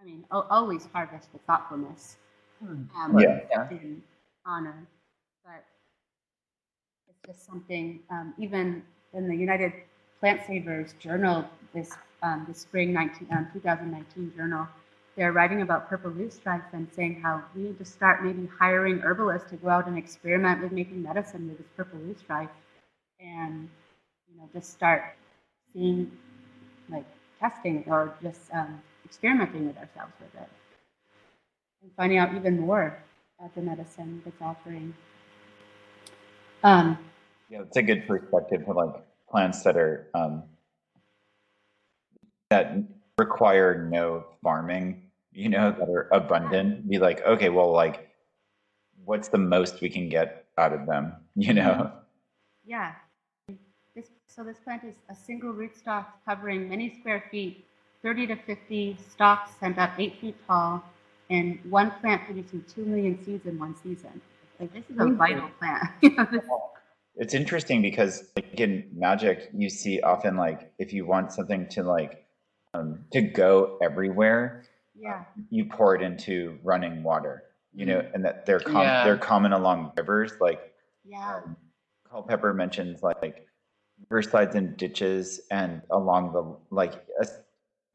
I 0.00 0.04
mean, 0.04 0.24
al- 0.32 0.46
always 0.50 0.86
harvest 0.92 1.28
with 1.32 1.42
thoughtfulness 1.42 2.16
Hmm. 2.62 2.84
um, 2.96 3.18
Yeah. 3.18 3.40
yeah 3.50 3.68
and 3.70 4.02
honor, 4.46 4.86
but 5.44 5.64
it's 7.08 7.18
just 7.26 7.46
something. 7.46 8.00
Um, 8.10 8.34
even 8.38 8.82
in 9.14 9.28
the 9.28 9.36
United 9.36 9.72
Plant 10.20 10.42
Savers 10.46 10.94
Journal 10.98 11.44
this 11.74 11.96
um, 12.22 12.44
this 12.46 12.58
spring 12.60 12.92
19, 12.92 13.28
um, 13.32 13.48
2019 13.52 14.32
journal, 14.36 14.68
they're 15.16 15.32
writing 15.32 15.62
about 15.62 15.88
purple 15.88 16.10
loosestrife 16.10 16.62
and 16.72 16.88
saying 16.92 17.20
how 17.22 17.42
we 17.54 17.62
need 17.62 17.78
to 17.78 17.84
start 17.84 18.24
maybe 18.24 18.48
hiring 18.58 18.98
herbalists 19.00 19.50
to 19.50 19.56
go 19.56 19.68
out 19.68 19.86
and 19.86 19.98
experiment 19.98 20.62
with 20.62 20.72
making 20.72 21.02
medicine 21.02 21.48
with 21.48 21.58
this 21.58 21.66
purple 21.76 21.98
loosestrife, 22.00 22.48
and 23.20 23.68
you 24.30 24.38
know 24.38 24.48
just 24.52 24.72
start 24.72 25.02
seeing 25.72 26.10
like 26.88 27.06
testing 27.40 27.84
or 27.86 28.14
just 28.22 28.50
um, 28.52 28.80
experimenting 29.04 29.66
with 29.66 29.76
ourselves 29.76 30.12
with 30.20 30.42
it 30.42 30.48
and 31.82 31.90
finding 31.96 32.18
out 32.18 32.34
even 32.34 32.60
more 32.60 32.98
about 33.38 33.54
the 33.54 33.60
medicine 33.60 34.22
that's 34.24 34.40
offering. 34.40 34.94
Um, 36.64 36.96
yeah 37.50 37.60
it's 37.62 37.76
a 37.76 37.82
good 37.82 38.06
perspective 38.06 38.62
for 38.64 38.74
like 38.74 39.02
plants 39.28 39.62
that 39.62 39.76
are 39.76 40.08
um 40.14 40.44
that 42.50 42.76
require 43.18 43.88
no 43.90 44.24
farming 44.42 45.02
you 45.32 45.48
know 45.48 45.72
that 45.72 45.88
are 45.88 46.08
abundant 46.12 46.88
be 46.88 46.98
like 46.98 47.24
okay 47.26 47.48
well 47.50 47.72
like 47.72 48.08
what's 49.04 49.28
the 49.28 49.38
most 49.38 49.80
we 49.80 49.90
can 49.90 50.08
get 50.08 50.46
out 50.58 50.72
of 50.72 50.86
them 50.86 51.12
you 51.36 51.54
know 51.54 51.90
yeah. 52.64 52.94
This, 53.94 54.08
so 54.26 54.44
this 54.44 54.58
plant 54.60 54.84
is 54.84 54.96
a 55.10 55.14
single 55.14 55.52
rootstock 55.52 56.06
covering 56.26 56.68
many 56.68 56.90
square 56.90 57.24
feet, 57.30 57.64
30 58.02 58.28
to 58.28 58.36
50 58.36 58.96
stalks 59.10 59.50
sent 59.60 59.78
up 59.78 59.92
eight 59.98 60.16
feet 60.20 60.36
tall, 60.46 60.82
and 61.30 61.58
one 61.70 61.90
plant 62.00 62.24
producing 62.24 62.64
two 62.74 62.84
million 62.84 63.18
seeds 63.24 63.46
in 63.46 63.58
one 63.58 63.76
season. 63.76 64.20
Like 64.60 64.72
this 64.72 64.84
is 64.90 64.98
a 64.98 65.06
oh, 65.06 65.16
vital 65.18 65.50
plant. 65.58 65.84
You 66.02 66.10
know, 66.16 66.26
this- 66.30 66.44
It's 67.16 67.34
interesting 67.34 67.82
because 67.82 68.24
like 68.36 68.60
in 68.60 68.84
magic, 68.94 69.48
you 69.54 69.70
see 69.70 70.00
often 70.00 70.36
like 70.36 70.72
if 70.78 70.92
you 70.92 71.06
want 71.06 71.32
something 71.32 71.68
to 71.70 71.82
like 71.82 72.21
um, 72.74 73.04
to 73.12 73.20
go 73.22 73.78
everywhere, 73.82 74.64
Yeah. 74.94 75.24
you 75.50 75.66
pour 75.66 75.94
it 75.94 76.02
into 76.02 76.58
running 76.62 77.02
water. 77.02 77.44
You 77.74 77.86
know, 77.86 78.00
and 78.12 78.22
that 78.26 78.44
they're 78.44 78.60
com- 78.60 78.82
Yeah. 78.82 79.04
they're 79.04 79.16
common 79.16 79.52
along 79.52 79.92
rivers. 79.96 80.38
Like 80.40 80.74
Yeah. 81.04 81.36
um, 81.36 81.56
Culpeper 82.10 82.52
mentions, 82.52 83.02
like 83.02 83.46
riversides 84.10 84.54
and 84.54 84.76
ditches, 84.76 85.40
and 85.50 85.80
along 85.90 86.32
the 86.34 86.56
like 86.74 87.06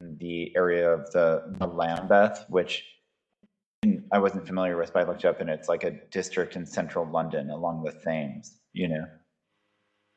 the 0.00 0.54
area 0.56 0.90
of 0.92 1.10
the, 1.12 1.54
the 1.58 1.66
Lambeth, 1.68 2.44
which 2.48 2.84
I 4.12 4.18
wasn't 4.18 4.46
familiar 4.46 4.76
with, 4.76 4.92
but 4.92 5.04
I 5.04 5.08
looked 5.08 5.24
up, 5.24 5.40
and 5.40 5.48
it's 5.48 5.68
like 5.68 5.84
a 5.84 5.92
district 5.92 6.56
in 6.56 6.66
central 6.66 7.04
London 7.06 7.50
along 7.50 7.84
the 7.84 7.92
Thames. 7.92 8.58
You 8.72 8.88
know, 8.88 9.04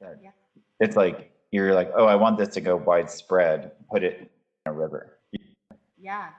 Yeah. 0.02 0.32
it's 0.80 0.96
like 0.96 1.32
you're 1.52 1.76
like, 1.76 1.92
oh, 1.96 2.06
I 2.06 2.16
want 2.16 2.40
this 2.40 2.50
to 2.56 2.62
go 2.62 2.76
widespread. 2.78 3.74
Put 3.92 4.04
it 4.04 4.32
a 4.66 4.72
river. 4.72 5.18
Yeah. 6.00 6.30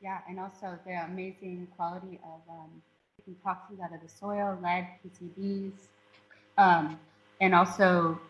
Yeah, 0.00 0.18
and 0.28 0.38
also 0.38 0.78
the 0.86 0.92
amazing 1.04 1.68
quality 1.76 2.20
of 2.22 2.40
um, 2.48 2.70
taking 3.16 3.34
toxins 3.42 3.80
out 3.80 3.92
of 3.92 4.00
the 4.00 4.08
soil, 4.08 4.56
lead, 4.62 4.86
PCBs, 5.04 5.72
um, 6.56 6.98
and 7.40 7.54
also 7.54 8.20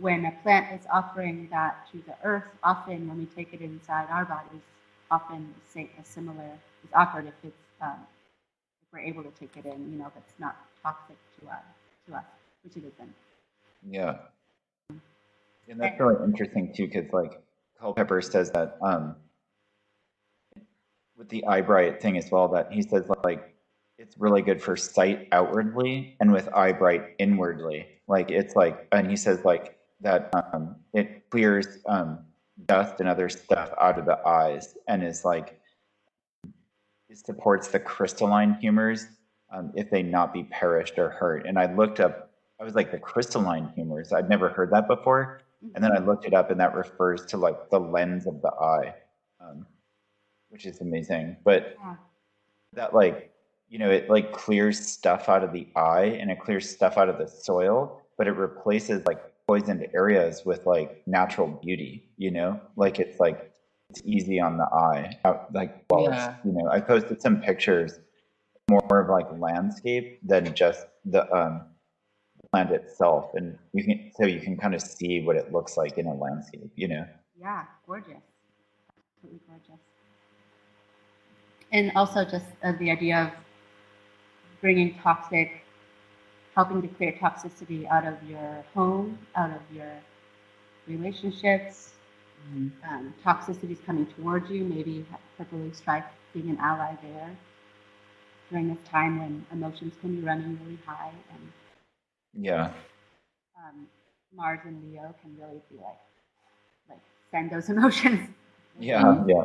when 0.00 0.24
a 0.24 0.32
plant 0.42 0.80
is 0.80 0.86
offering 0.92 1.48
that 1.50 1.88
to 1.92 1.98
the 2.06 2.14
earth, 2.22 2.44
often 2.62 3.08
when 3.08 3.18
we 3.18 3.26
take 3.26 3.52
it 3.52 3.60
inside 3.60 4.06
our 4.10 4.24
bodies, 4.24 4.62
often 5.10 5.54
say 5.72 5.90
a 6.00 6.04
similar 6.04 6.50
is 6.84 6.90
offered 6.94 7.26
if 7.26 7.34
it's 7.42 7.54
um, 7.80 7.98
if 8.82 8.92
we're 8.92 9.00
able 9.00 9.22
to 9.22 9.30
take 9.38 9.56
it 9.56 9.64
in, 9.64 9.92
you 9.92 9.98
know, 9.98 10.06
if 10.06 10.16
it's 10.16 10.34
not 10.38 10.56
toxic 10.82 11.16
to 11.40 11.48
us, 11.48 11.62
to 12.08 12.14
us, 12.14 12.24
which 12.64 12.76
it 12.76 12.84
isn't. 12.94 13.14
Yeah. 13.88 14.16
And 15.68 15.80
that's 15.80 15.98
really 15.98 16.22
interesting 16.24 16.72
too, 16.74 16.86
because 16.86 17.12
like 17.12 17.40
Culpeper 17.80 18.22
says 18.22 18.50
that 18.52 18.78
um 18.82 19.16
with 21.16 21.28
the 21.28 21.44
eye 21.46 21.62
bright 21.62 22.00
thing 22.00 22.16
as 22.18 22.30
well, 22.30 22.48
that 22.48 22.70
he 22.72 22.82
says 22.82 23.08
like 23.24 23.54
it's 23.98 24.18
really 24.18 24.42
good 24.42 24.60
for 24.60 24.76
sight 24.76 25.28
outwardly 25.32 26.16
and 26.20 26.30
with 26.32 26.48
eye 26.54 26.72
bright 26.72 27.14
inwardly. 27.18 27.86
Like 28.06 28.30
it's 28.30 28.54
like 28.54 28.86
and 28.92 29.08
he 29.08 29.16
says 29.16 29.44
like 29.44 29.78
that 30.00 30.30
um 30.52 30.76
it 30.92 31.28
clears 31.30 31.78
um 31.86 32.18
dust 32.66 33.00
and 33.00 33.08
other 33.08 33.28
stuff 33.28 33.70
out 33.80 33.98
of 33.98 34.06
the 34.06 34.18
eyes 34.26 34.76
and 34.88 35.02
is 35.02 35.24
like 35.24 35.58
it 37.08 37.18
supports 37.18 37.68
the 37.68 37.78
crystalline 37.78 38.54
humors 38.60 39.06
um, 39.52 39.72
if 39.74 39.90
they 39.90 40.02
not 40.02 40.32
be 40.32 40.44
perished 40.44 40.98
or 40.98 41.10
hurt. 41.10 41.46
And 41.46 41.58
I 41.58 41.72
looked 41.72 42.00
up 42.00 42.30
I 42.58 42.64
was 42.64 42.74
like 42.74 42.90
the 42.90 42.98
crystalline 42.98 43.70
humors. 43.74 44.12
I'd 44.12 44.28
never 44.30 44.48
heard 44.48 44.70
that 44.70 44.88
before, 44.88 45.40
and 45.74 45.82
then 45.82 45.92
I 45.92 45.98
looked 45.98 46.24
it 46.24 46.34
up, 46.34 46.50
and 46.50 46.60
that 46.60 46.74
refers 46.74 47.24
to 47.26 47.36
like 47.36 47.70
the 47.70 47.78
lens 47.80 48.26
of 48.26 48.40
the 48.42 48.50
eye, 48.52 48.94
um, 49.40 49.66
which 50.48 50.66
is 50.66 50.80
amazing. 50.80 51.36
But 51.44 51.76
Yeah. 51.82 51.96
that 52.74 52.94
like 52.94 53.32
you 53.68 53.78
know 53.78 53.90
it 53.90 54.08
like 54.08 54.32
clears 54.32 54.78
stuff 54.78 55.28
out 55.28 55.42
of 55.42 55.52
the 55.52 55.66
eye 55.76 56.16
and 56.20 56.30
it 56.30 56.38
clears 56.40 56.68
stuff 56.68 56.96
out 56.98 57.08
of 57.08 57.18
the 57.18 57.26
soil, 57.26 58.00
but 58.16 58.26
it 58.26 58.32
replaces 58.32 59.04
like 59.06 59.20
poisoned 59.46 59.86
areas 59.94 60.44
with 60.44 60.66
like 60.66 61.02
natural 61.06 61.48
beauty. 61.48 62.08
You 62.16 62.30
know, 62.30 62.60
like 62.76 62.98
it's 62.98 63.18
like 63.20 63.52
it's 63.90 64.02
easy 64.04 64.40
on 64.40 64.56
the 64.56 64.64
eye. 64.64 65.18
Like 65.52 65.84
well, 65.90 66.10
Yeah. 66.10 66.36
you 66.44 66.52
know, 66.52 66.68
I 66.70 66.80
posted 66.80 67.20
some 67.20 67.40
pictures 67.40 67.98
more 68.68 69.00
of 69.00 69.08
like 69.08 69.26
landscape 69.38 70.18
than 70.22 70.54
just 70.54 70.86
the 71.04 71.32
um 71.32 71.62
land 72.56 72.70
itself 72.70 73.24
and 73.38 73.58
you 73.76 73.82
can 73.84 73.98
so 74.16 74.26
you 74.34 74.40
can 74.46 74.56
kind 74.56 74.74
of 74.74 74.80
see 74.80 75.14
what 75.26 75.36
it 75.36 75.52
looks 75.56 75.76
like 75.76 75.94
in 75.98 76.06
a 76.06 76.14
landscape 76.14 76.70
you 76.76 76.88
know 76.88 77.04
Yeah, 77.40 77.64
gorgeous. 77.86 78.24
Absolutely 78.98 79.40
gorgeous. 79.48 79.82
And 81.72 81.92
also 81.94 82.24
just 82.24 82.46
uh, 82.62 82.72
the 82.78 82.90
idea 82.90 83.16
of 83.24 83.30
bringing 84.60 84.94
toxic, 85.02 85.48
helping 86.54 86.80
to 86.82 86.88
clear 86.88 87.12
toxicity 87.12 87.86
out 87.88 88.06
of 88.06 88.16
your 88.30 88.64
home, 88.74 89.18
out 89.34 89.50
of 89.50 89.62
your 89.72 89.92
relationships. 90.86 91.92
Um, 92.88 93.12
toxicity 93.24 93.72
is 93.72 93.80
coming 93.84 94.06
towards 94.06 94.50
you, 94.50 94.64
maybe 94.64 95.04
purple 95.36 95.58
loosestrife 95.58 96.04
being 96.32 96.50
an 96.50 96.58
ally 96.60 96.94
there 97.02 97.36
during 98.50 98.68
this 98.68 98.78
time 98.88 99.18
when 99.18 99.44
emotions 99.52 99.94
can 100.00 100.16
be 100.16 100.22
running 100.22 100.58
really 100.62 100.78
high 100.86 101.12
and 101.32 101.52
yeah 102.38 102.72
um, 103.58 103.86
Mars 104.34 104.60
and 104.64 104.82
Leo 104.90 105.14
can 105.22 105.36
really 105.38 105.60
be 105.70 105.76
like, 105.76 105.98
like 106.88 107.00
send 107.30 107.50
those 107.50 107.68
emotions 107.74 108.28
yeah 108.78 109.24
yeah 109.26 109.44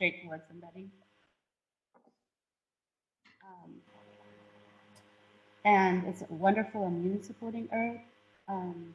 straight 0.00 0.24
towards 0.24 0.42
somebody. 0.48 0.88
Um, 3.44 3.70
and 5.66 6.06
it's 6.06 6.22
a 6.22 6.32
wonderful 6.32 6.86
immune 6.86 7.22
supporting 7.22 7.68
herb. 7.70 7.98
Um, 8.48 8.94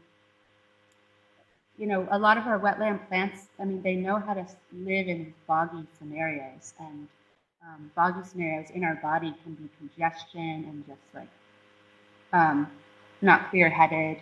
you 1.77 1.85
know, 1.85 2.07
a 2.09 2.17
lot 2.17 2.39
of 2.39 2.47
our 2.47 2.59
wetland 2.59 3.07
plants, 3.07 3.49
I 3.59 3.65
mean, 3.65 3.83
they 3.83 3.93
know 3.93 4.17
how 4.17 4.33
to 4.33 4.47
live 4.73 5.07
in 5.07 5.31
boggy 5.45 5.85
scenarios, 5.99 6.73
and 6.79 7.07
um, 7.61 7.91
boggy 7.95 8.27
scenarios 8.27 8.71
in 8.71 8.83
our 8.83 8.95
body 8.95 9.31
can 9.43 9.53
be 9.53 9.69
congestion 9.77 10.65
and 10.67 10.87
just 10.87 11.01
like 11.13 11.29
um, 12.33 12.71
not 13.21 13.49
clear 13.49 13.69
headed. 13.69 14.19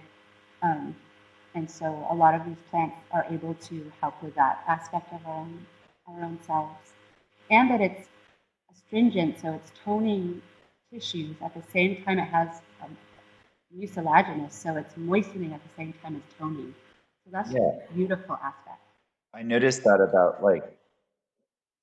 Um, 0.62 0.96
and 1.56 1.70
so 1.70 2.08
a 2.10 2.16
lot 2.16 2.34
of 2.34 2.46
these 2.46 2.58
plants 2.70 2.96
are 3.12 3.26
able 3.30 3.54
to 3.56 3.92
help 4.02 4.22
with 4.24 4.36
that 4.36 4.64
aspect 4.68 5.14
of 5.14 5.26
our 5.28 5.36
own, 5.42 5.66
our 6.08 6.24
own 6.24 6.40
selves. 6.46 6.94
And 7.52 7.70
that 7.70 7.82
it's 7.82 8.08
astringent, 8.72 9.40
so 9.40 9.54
it's 9.54 9.72
toning 9.84 10.42
tissues 10.92 11.36
at 11.42 11.54
the 11.54 11.64
same 11.72 12.04
time 12.04 12.20
it 12.20 12.26
has 12.26 12.62
um, 12.84 12.96
mucilaginous, 13.76 14.54
so 14.54 14.76
it's 14.78 14.96
moistening 14.98 15.54
at 15.54 15.62
the 15.64 15.70
same 15.76 15.94
time 16.04 16.16
as 16.16 16.38
toning. 16.40 16.74
So 17.26 17.32
that's 17.32 17.52
Yeah. 17.54 17.60
a 17.90 17.94
beautiful 17.94 18.36
aspect. 18.44 18.80
i 19.34 19.42
noticed 19.42 19.84
that 19.84 20.00
about 20.10 20.44
like 20.44 20.64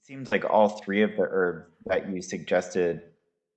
seems 0.03 0.33
like 0.33 0.45
all 0.49 0.69
three 0.69 1.03
of 1.03 1.17
the 1.17 1.27
herbs 1.31 1.67
that 1.87 2.09
you 2.09 2.23
suggested 2.23 3.03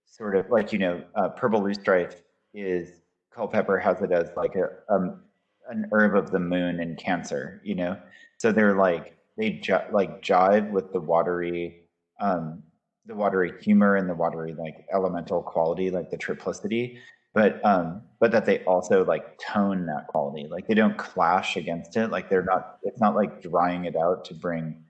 sort 0.05 0.35
of 0.35 0.49
like 0.49 0.73
you 0.73 0.79
know 0.79 1.03
uh, 1.15 1.29
purple 1.29 1.61
loosestrife 1.61 2.15
is 2.53 3.02
Culpeper 3.35 3.79
has 3.79 4.01
it 4.01 4.11
as 4.11 4.29
like 4.35 4.55
a 4.55 4.69
um, 4.93 5.21
an 5.69 5.89
herb 5.91 6.15
of 6.15 6.31
the 6.31 6.39
moon 6.39 6.79
in 6.79 6.95
cancer 6.95 7.61
you 7.63 7.75
know? 7.75 7.97
So 8.37 8.51
they're 8.51 8.75
like 8.75 9.17
they 9.37 9.51
ji- 9.51 9.89
like 9.91 10.21
jive 10.21 10.71
with 10.71 10.91
the 10.91 10.99
watery 10.99 11.87
um 12.19 12.63
the 13.05 13.15
watery 13.15 13.51
humor 13.61 13.95
and 13.95 14.09
the 14.09 14.13
watery 14.13 14.53
like 14.53 14.85
elemental 14.93 15.41
quality 15.41 15.89
like 15.89 16.09
the 16.09 16.17
triplicity. 16.17 16.97
But 17.33 17.63
um 17.65 18.03
but 18.19 18.31
that 18.31 18.45
they 18.45 18.63
also 18.65 19.03
like 19.05 19.37
tone 19.39 19.85
that 19.87 20.07
quality. 20.07 20.47
Like 20.47 20.67
they 20.67 20.75
don't 20.75 20.97
clash 20.97 21.57
against 21.57 21.97
it. 21.97 22.09
Like 22.09 22.29
they're 22.29 22.43
not 22.43 22.77
it's 22.83 23.01
not 23.01 23.15
like 23.15 23.41
drying 23.41 23.85
it 23.85 23.95
out 23.95 24.25
to 24.25 24.33
bring 24.33 24.83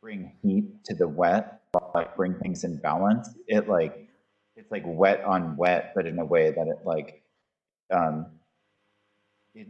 bring 0.00 0.32
heat 0.42 0.84
to 0.84 0.94
the 0.94 1.08
wet 1.08 1.60
like 1.94 2.16
bring 2.16 2.34
things 2.34 2.64
in 2.64 2.78
balance. 2.78 3.28
It 3.46 3.68
like 3.68 4.08
it's 4.56 4.70
like 4.70 4.84
wet 4.86 5.24
on 5.24 5.56
wet 5.56 5.92
but 5.94 6.06
in 6.06 6.18
a 6.18 6.24
way 6.24 6.50
that 6.50 6.66
it 6.68 6.78
like 6.84 7.22
um 7.90 8.26
it 9.54 9.66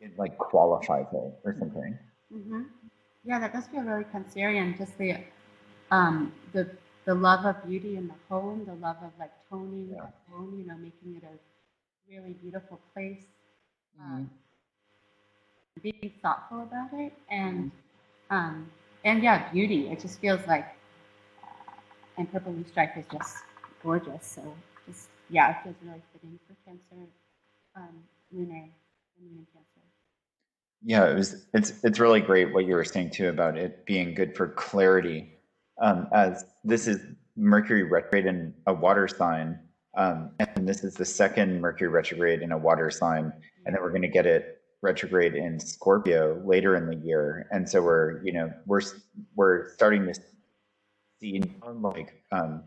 it 0.00 0.18
like 0.18 0.36
qualifies 0.38 1.06
it 1.12 1.32
or 1.44 1.54
something 1.58 1.98
Mm-hmm. 2.32 2.62
Yeah, 3.24 3.38
that 3.40 3.52
does 3.52 3.66
feel 3.68 3.82
really 3.82 4.04
Cancerian. 4.04 4.76
Just 4.76 4.96
the 4.98 5.16
um, 5.90 6.32
the 6.52 6.68
the 7.04 7.14
love 7.14 7.44
of 7.44 7.64
beauty 7.66 7.96
in 7.96 8.08
the 8.08 8.14
home, 8.28 8.64
the 8.66 8.74
love 8.74 8.96
of 9.02 9.12
like 9.18 9.32
toning 9.48 9.90
Yeah. 9.92 10.04
at 10.06 10.14
home, 10.30 10.56
you 10.58 10.66
know, 10.66 10.76
making 10.76 11.16
it 11.16 11.24
a 11.24 11.36
really 12.12 12.32
beautiful 12.34 12.80
place. 12.94 13.24
Mm-hmm. 14.00 14.14
Um, 14.14 14.30
being 15.82 16.12
thoughtful 16.22 16.62
about 16.62 16.90
it, 16.92 17.12
and 17.30 17.70
um, 18.30 18.70
and 19.04 19.22
yeah, 19.22 19.50
beauty. 19.52 19.88
It 19.88 20.00
just 20.00 20.20
feels 20.20 20.40
like, 20.46 20.66
uh, 21.42 21.48
and 22.18 22.30
purple 22.32 22.52
loosestrife 22.52 22.96
is 22.98 23.06
just 23.10 23.38
gorgeous. 23.82 24.26
So 24.26 24.54
just 24.86 25.08
yeah, 25.30 25.50
it 25.50 25.62
feels 25.64 25.76
really 25.84 26.02
fitting 26.12 26.38
for 26.46 26.54
Cancer, 26.64 27.06
um, 27.76 28.02
lunar 28.30 28.68
Cancer. 29.52 29.86
Yeah, 30.84 31.10
it 31.10 31.14
was. 31.14 31.46
It's 31.54 31.84
it's 31.84 32.00
really 32.00 32.20
great 32.20 32.52
what 32.52 32.66
you 32.66 32.74
were 32.74 32.84
saying 32.84 33.10
too 33.10 33.28
about 33.28 33.56
it 33.56 33.86
being 33.86 34.14
good 34.14 34.36
for 34.36 34.48
clarity. 34.48 35.38
Um, 35.80 36.08
as 36.12 36.44
this 36.64 36.86
is 36.86 37.00
Mercury 37.36 37.84
retrograde 37.84 38.26
in 38.26 38.52
a 38.66 38.74
water 38.74 39.08
sign, 39.08 39.58
um, 39.96 40.30
and 40.38 40.68
this 40.68 40.84
is 40.84 40.94
the 40.94 41.04
second 41.04 41.60
Mercury 41.60 41.88
retrograde 41.88 42.42
in 42.42 42.52
a 42.52 42.58
water 42.58 42.90
sign, 42.90 43.32
and 43.64 43.74
then 43.74 43.82
we're 43.82 43.90
going 43.90 44.02
to 44.02 44.08
get 44.08 44.26
it 44.26 44.60
retrograde 44.82 45.34
in 45.34 45.60
Scorpio 45.60 46.42
later 46.44 46.76
in 46.76 46.86
the 46.86 46.96
year. 46.96 47.46
And 47.52 47.68
so 47.68 47.80
we're 47.80 48.22
you 48.24 48.32
know 48.32 48.52
we're 48.66 48.82
we're 49.36 49.72
starting 49.74 50.04
to 50.06 50.20
see 51.20 51.42
like 51.64 52.22
um, 52.32 52.64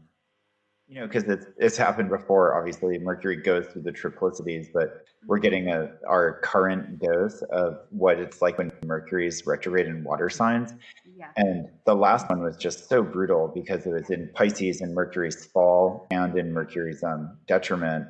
you 0.87 0.99
know, 0.99 1.07
because 1.07 1.23
it's 1.23 1.47
it's 1.57 1.77
happened 1.77 2.09
before. 2.09 2.55
Obviously, 2.55 2.99
Mercury 2.99 3.37
goes 3.37 3.65
through 3.67 3.81
the 3.81 3.91
triplicities, 3.91 4.67
but 4.71 5.05
we're 5.25 5.39
getting 5.39 5.69
a 5.69 5.91
our 6.07 6.39
current 6.41 6.99
dose 6.99 7.41
of 7.51 7.79
what 7.89 8.19
it's 8.19 8.41
like 8.41 8.59
when 8.59 8.71
Mercury's 8.85 9.47
retrograde 9.47 9.87
in 9.87 10.03
water 10.03 10.29
signs. 10.29 10.73
Yeah. 11.17 11.29
And 11.37 11.69
the 11.85 11.95
last 11.95 12.29
one 12.29 12.43
was 12.43 12.55
just 12.55 12.87
so 12.87 13.01
brutal 13.01 13.51
because 13.53 13.87
it 13.87 13.91
was 13.91 14.11
in 14.11 14.29
Pisces 14.35 14.81
and 14.81 14.93
Mercury's 14.93 15.45
fall 15.45 16.05
and 16.11 16.37
in 16.37 16.53
Mercury's 16.53 17.03
um, 17.03 17.35
detriment. 17.47 18.05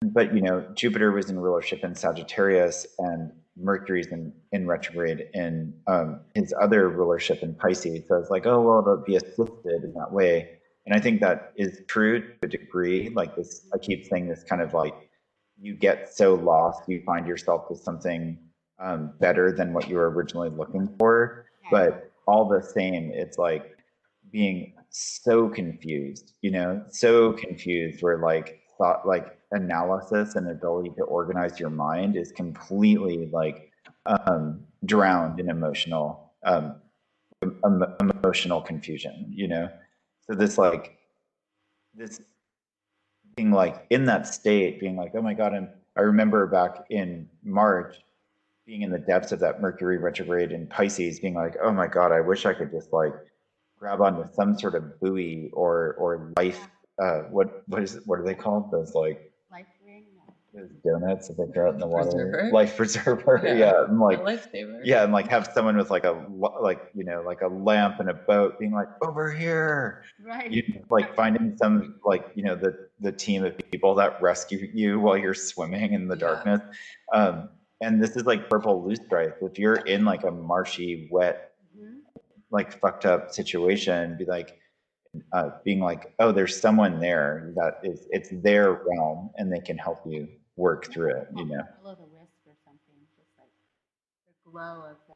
But 0.00 0.34
you 0.34 0.40
know, 0.40 0.66
Jupiter 0.74 1.12
was 1.12 1.28
in 1.28 1.38
rulership 1.38 1.84
in 1.84 1.94
Sagittarius, 1.94 2.86
and 2.98 3.30
Mercury's 3.58 4.06
in, 4.06 4.32
in 4.52 4.66
retrograde 4.66 5.28
in 5.34 5.74
um, 5.86 6.20
his 6.34 6.54
other 6.58 6.88
rulership 6.88 7.42
in 7.42 7.54
Pisces. 7.54 8.08
So 8.08 8.16
it's 8.16 8.30
like, 8.30 8.46
oh 8.46 8.62
well, 8.62 8.78
it'll 8.78 9.04
be 9.04 9.16
assisted 9.16 9.84
in 9.84 9.92
that 9.98 10.12
way. 10.12 10.58
And 10.86 10.94
I 10.94 11.00
think 11.00 11.20
that 11.20 11.52
is 11.56 11.82
true 11.86 12.20
to 12.20 12.34
a 12.42 12.48
degree. 12.48 13.10
Like 13.10 13.36
this, 13.36 13.66
I 13.72 13.78
keep 13.78 14.04
saying 14.06 14.28
this 14.28 14.42
kind 14.42 14.60
of 14.60 14.74
like 14.74 14.94
you 15.60 15.74
get 15.74 16.12
so 16.12 16.34
lost, 16.34 16.82
you 16.88 17.02
find 17.06 17.26
yourself 17.26 17.66
with 17.70 17.80
something 17.80 18.38
um, 18.80 19.12
better 19.20 19.52
than 19.52 19.72
what 19.72 19.88
you 19.88 19.96
were 19.96 20.10
originally 20.10 20.50
looking 20.50 20.88
for. 20.98 21.46
But 21.70 22.10
all 22.26 22.48
the 22.48 22.62
same, 22.62 23.12
it's 23.14 23.38
like 23.38 23.76
being 24.32 24.74
so 24.90 25.48
confused, 25.48 26.32
you 26.42 26.50
know, 26.50 26.82
so 26.90 27.32
confused 27.32 28.02
where 28.02 28.18
like 28.18 28.60
thought, 28.76 29.06
like 29.06 29.38
analysis 29.52 30.34
and 30.34 30.50
ability 30.50 30.90
to 30.96 31.04
organize 31.04 31.60
your 31.60 31.70
mind 31.70 32.16
is 32.16 32.32
completely 32.32 33.30
like 33.32 33.70
um, 34.06 34.64
drowned 34.84 35.38
in 35.38 35.48
emotional 35.48 36.32
um, 36.44 36.74
emotional 38.00 38.60
confusion, 38.60 39.26
you 39.28 39.46
know 39.46 39.68
so 40.26 40.34
this 40.34 40.58
like 40.58 40.98
this 41.94 42.20
being 43.36 43.50
like 43.50 43.86
in 43.90 44.04
that 44.04 44.26
state 44.26 44.80
being 44.80 44.96
like 44.96 45.12
oh 45.14 45.22
my 45.22 45.34
god 45.34 45.54
and 45.54 45.68
i 45.96 46.00
remember 46.00 46.46
back 46.46 46.84
in 46.90 47.28
march 47.44 47.96
being 48.66 48.82
in 48.82 48.90
the 48.90 48.98
depths 48.98 49.32
of 49.32 49.40
that 49.40 49.60
mercury 49.60 49.98
retrograde 49.98 50.52
in 50.52 50.66
pisces 50.66 51.20
being 51.20 51.34
like 51.34 51.56
oh 51.62 51.72
my 51.72 51.86
god 51.86 52.12
i 52.12 52.20
wish 52.20 52.46
i 52.46 52.52
could 52.52 52.70
just 52.70 52.92
like 52.92 53.14
grab 53.82 54.00
onto 54.00 54.24
some 54.32 54.56
sort 54.56 54.76
of 54.76 55.00
buoy 55.00 55.50
or 55.54 55.94
or 55.98 56.32
life 56.36 56.68
uh 57.00 57.22
what 57.30 57.64
what 57.66 57.82
is 57.82 57.98
what 58.06 58.20
are 58.20 58.24
they 58.24 58.34
called? 58.34 58.70
Those 58.70 58.94
like 58.94 59.31
donuts 60.84 61.28
that 61.28 61.36
they 61.38 61.46
throw 61.52 61.68
out 61.68 61.74
in 61.74 61.80
the 61.80 61.86
water. 61.86 62.10
Preserver? 62.10 62.50
Life 62.52 62.76
preserver. 62.76 63.40
Yeah. 63.44 63.54
Yeah. 63.54 63.72
I'm 63.88 64.00
like, 64.00 64.20
lifesaver. 64.22 64.80
yeah, 64.84 65.04
and 65.04 65.12
like 65.12 65.28
have 65.28 65.48
someone 65.54 65.76
with 65.76 65.90
like 65.90 66.04
a 66.04 66.24
like 66.60 66.82
you 66.94 67.04
know 67.04 67.22
like 67.22 67.40
a 67.42 67.48
lamp 67.48 68.00
and 68.00 68.10
a 68.10 68.14
boat 68.14 68.58
being 68.58 68.72
like 68.72 68.88
over 69.02 69.32
here. 69.32 70.04
Right. 70.24 70.50
You 70.50 70.62
like 70.90 71.14
finding 71.14 71.56
some 71.56 71.96
like 72.04 72.26
you 72.34 72.42
know 72.44 72.54
the 72.54 72.88
the 73.00 73.12
team 73.12 73.44
of 73.44 73.56
people 73.70 73.94
that 73.96 74.20
rescue 74.20 74.68
you 74.72 75.00
while 75.00 75.16
you're 75.16 75.34
swimming 75.34 75.92
in 75.94 76.08
the 76.08 76.16
Yeah. 76.16 76.20
darkness. 76.20 76.60
Um, 77.12 77.48
and 77.80 78.02
this 78.02 78.16
is 78.16 78.24
like 78.24 78.48
purple 78.48 78.82
loosestrife. 78.82 79.34
If 79.42 79.58
you're 79.58 79.74
in 79.76 80.04
like 80.04 80.22
a 80.24 80.30
marshy, 80.30 81.08
wet, 81.10 81.52
Mhm. 81.76 81.98
like 82.50 82.72
fucked 82.78 83.06
up 83.06 83.30
situation, 83.32 84.16
be 84.18 84.24
like 84.24 84.58
uh, 85.32 85.50
being 85.64 85.80
like, 85.80 86.14
oh, 86.20 86.32
there's 86.32 86.58
someone 86.58 86.98
there 86.98 87.52
that 87.56 87.80
is 87.82 88.06
it's 88.10 88.30
their 88.42 88.72
realm 88.72 89.30
and 89.36 89.52
they 89.52 89.58
can 89.60 89.76
help 89.76 90.00
you 90.06 90.26
work 90.56 90.92
through 90.92 91.16
it. 91.16 91.28
You 91.34 91.44
know. 91.44 91.62
Will 91.82 91.96
the 91.96 92.02
wisp 92.02 92.40
or 92.46 92.54
something, 92.64 92.98
just 93.16 93.30
like 93.38 93.48
the 94.26 94.50
glow 94.50 94.84
of 94.90 94.96
the, 95.08 95.14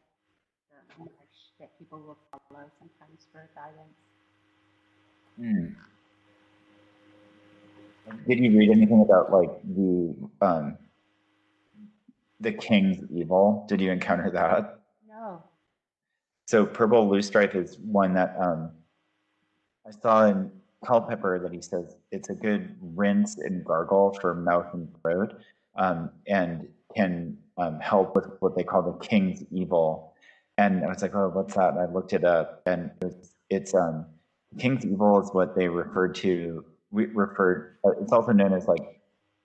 the 0.70 0.99
marsh 0.99 1.37
that 1.61 1.78
people 1.78 1.99
will 1.99 2.18
follow 2.30 2.64
sometimes 2.78 3.26
for 3.32 3.49
guidance. 3.55 3.97
Hmm. 5.39 5.66
Did 8.28 8.39
you 8.39 8.57
read 8.57 8.70
anything 8.70 9.03
about 9.03 9.32
like 9.32 9.51
the 9.62 10.14
um 10.41 10.78
the 12.41 12.53
king's 12.53 13.05
evil? 13.11 13.64
Did 13.68 13.80
you 13.80 13.91
encounter 13.91 14.30
that? 14.30 14.80
No. 15.09 15.43
So 16.47 16.64
purple 16.64 17.09
loosestrife 17.09 17.55
is 17.57 17.78
one 17.78 18.14
that 18.14 18.37
um 18.39 18.70
I 19.87 19.91
saw 19.91 20.26
in 20.26 20.51
Culpeper 20.84 21.38
that 21.38 21.52
he 21.52 21.62
says 21.62 21.96
it's 22.12 22.28
a 22.28 22.34
good 22.34 22.76
rinse 22.80 23.38
and 23.38 23.64
gargle 23.64 24.16
for 24.20 24.34
mouth 24.34 24.72
and 24.74 24.88
throat, 25.00 25.40
um, 25.76 26.10
and 26.26 26.68
can 26.94 27.36
um, 27.58 27.80
help 27.80 28.14
with 28.14 28.26
what 28.40 28.56
they 28.56 28.62
call 28.62 28.82
the 28.82 28.92
king's 29.06 29.42
evil. 29.50 30.12
And 30.58 30.84
I 30.84 30.88
was 30.88 31.02
like, 31.02 31.14
oh, 31.14 31.30
what's 31.32 31.54
that? 31.54 31.74
And 31.74 31.80
I 31.80 31.86
looked 31.86 32.12
it 32.12 32.24
up, 32.24 32.62
and 32.66 32.90
it's, 33.02 33.34
it's 33.50 33.74
um, 33.74 34.06
king's 34.58 34.84
evil 34.84 35.20
is 35.22 35.30
what 35.32 35.54
they 35.56 35.68
refer 35.68 36.08
to. 36.08 36.64
We 36.90 37.06
referred. 37.06 37.76
Uh, 37.84 37.90
it's 38.00 38.12
also 38.12 38.32
known 38.32 38.52
as 38.52 38.68
like 38.68 39.00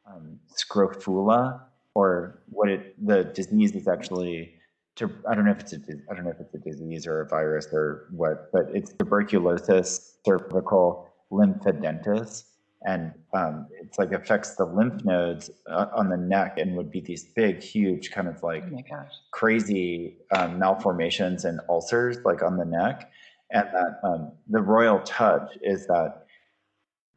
um, 0.05 0.39
scrofula, 0.55 1.65
or 1.95 2.41
what 2.49 2.69
it 2.69 3.05
the 3.05 3.23
disease 3.23 3.75
is 3.75 3.88
actually. 3.88 4.55
To, 4.97 5.09
I 5.27 5.36
don't 5.36 5.45
know 5.45 5.51
if 5.51 5.61
it's 5.61 5.71
a 5.73 5.79
I 6.09 6.13
don't 6.13 6.25
know 6.25 6.32
if 6.32 6.39
it's 6.41 6.53
a 6.53 6.57
disease 6.57 7.07
or 7.07 7.21
a 7.21 7.27
virus 7.27 7.67
or 7.71 8.07
what, 8.11 8.51
but 8.51 8.65
it's 8.73 8.91
tuberculosis 8.93 10.17
cervical 10.25 11.11
lymphadenitis, 11.32 12.43
and 12.86 13.13
um, 13.34 13.67
it's 13.79 13.97
like 13.99 14.11
affects 14.11 14.55
the 14.55 14.65
lymph 14.65 15.03
nodes 15.05 15.49
uh, 15.67 15.88
on 15.95 16.09
the 16.09 16.17
neck 16.17 16.57
and 16.57 16.75
would 16.75 16.91
be 16.91 16.99
these 17.01 17.25
big, 17.25 17.61
huge, 17.61 18.11
kind 18.11 18.27
of 18.27 18.41
like 18.43 18.63
Oh 18.67 18.71
my 18.71 18.82
gosh. 18.82 19.13
crazy 19.32 20.17
um, 20.36 20.59
malformations 20.59 21.45
and 21.45 21.59
ulcers 21.69 22.17
like 22.25 22.41
on 22.43 22.57
the 22.57 22.65
neck 22.65 23.11
and 23.51 23.67
that 23.73 23.99
um, 24.03 24.32
the 24.49 24.61
royal 24.61 24.99
touch 25.01 25.57
is 25.61 25.86
that 25.88 26.25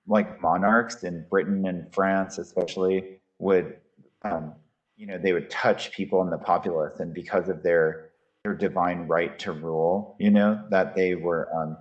like 0.07 0.41
monarchs 0.43 1.03
in 1.05 1.25
britain 1.31 1.67
and 1.67 1.93
france 1.95 2.39
especially 2.39 3.19
would 3.39 3.77
um, 4.23 4.53
you 4.97 5.07
know 5.07 5.19
they 5.19 5.33
would 5.33 5.49
touch 5.51 5.93
people 5.93 6.23
in 6.23 6.31
the 6.31 6.39
populace 6.39 7.01
and 7.01 7.15
because 7.15 7.49
of 7.49 7.63
their 7.63 8.11
their 8.43 8.55
divine 8.55 9.07
right 9.09 9.39
to 9.39 9.53
rule 9.53 10.17
you 10.19 10.31
know 10.31 10.63
that 10.71 10.95
they 10.95 11.15
were 11.15 11.49
um, 11.55 11.77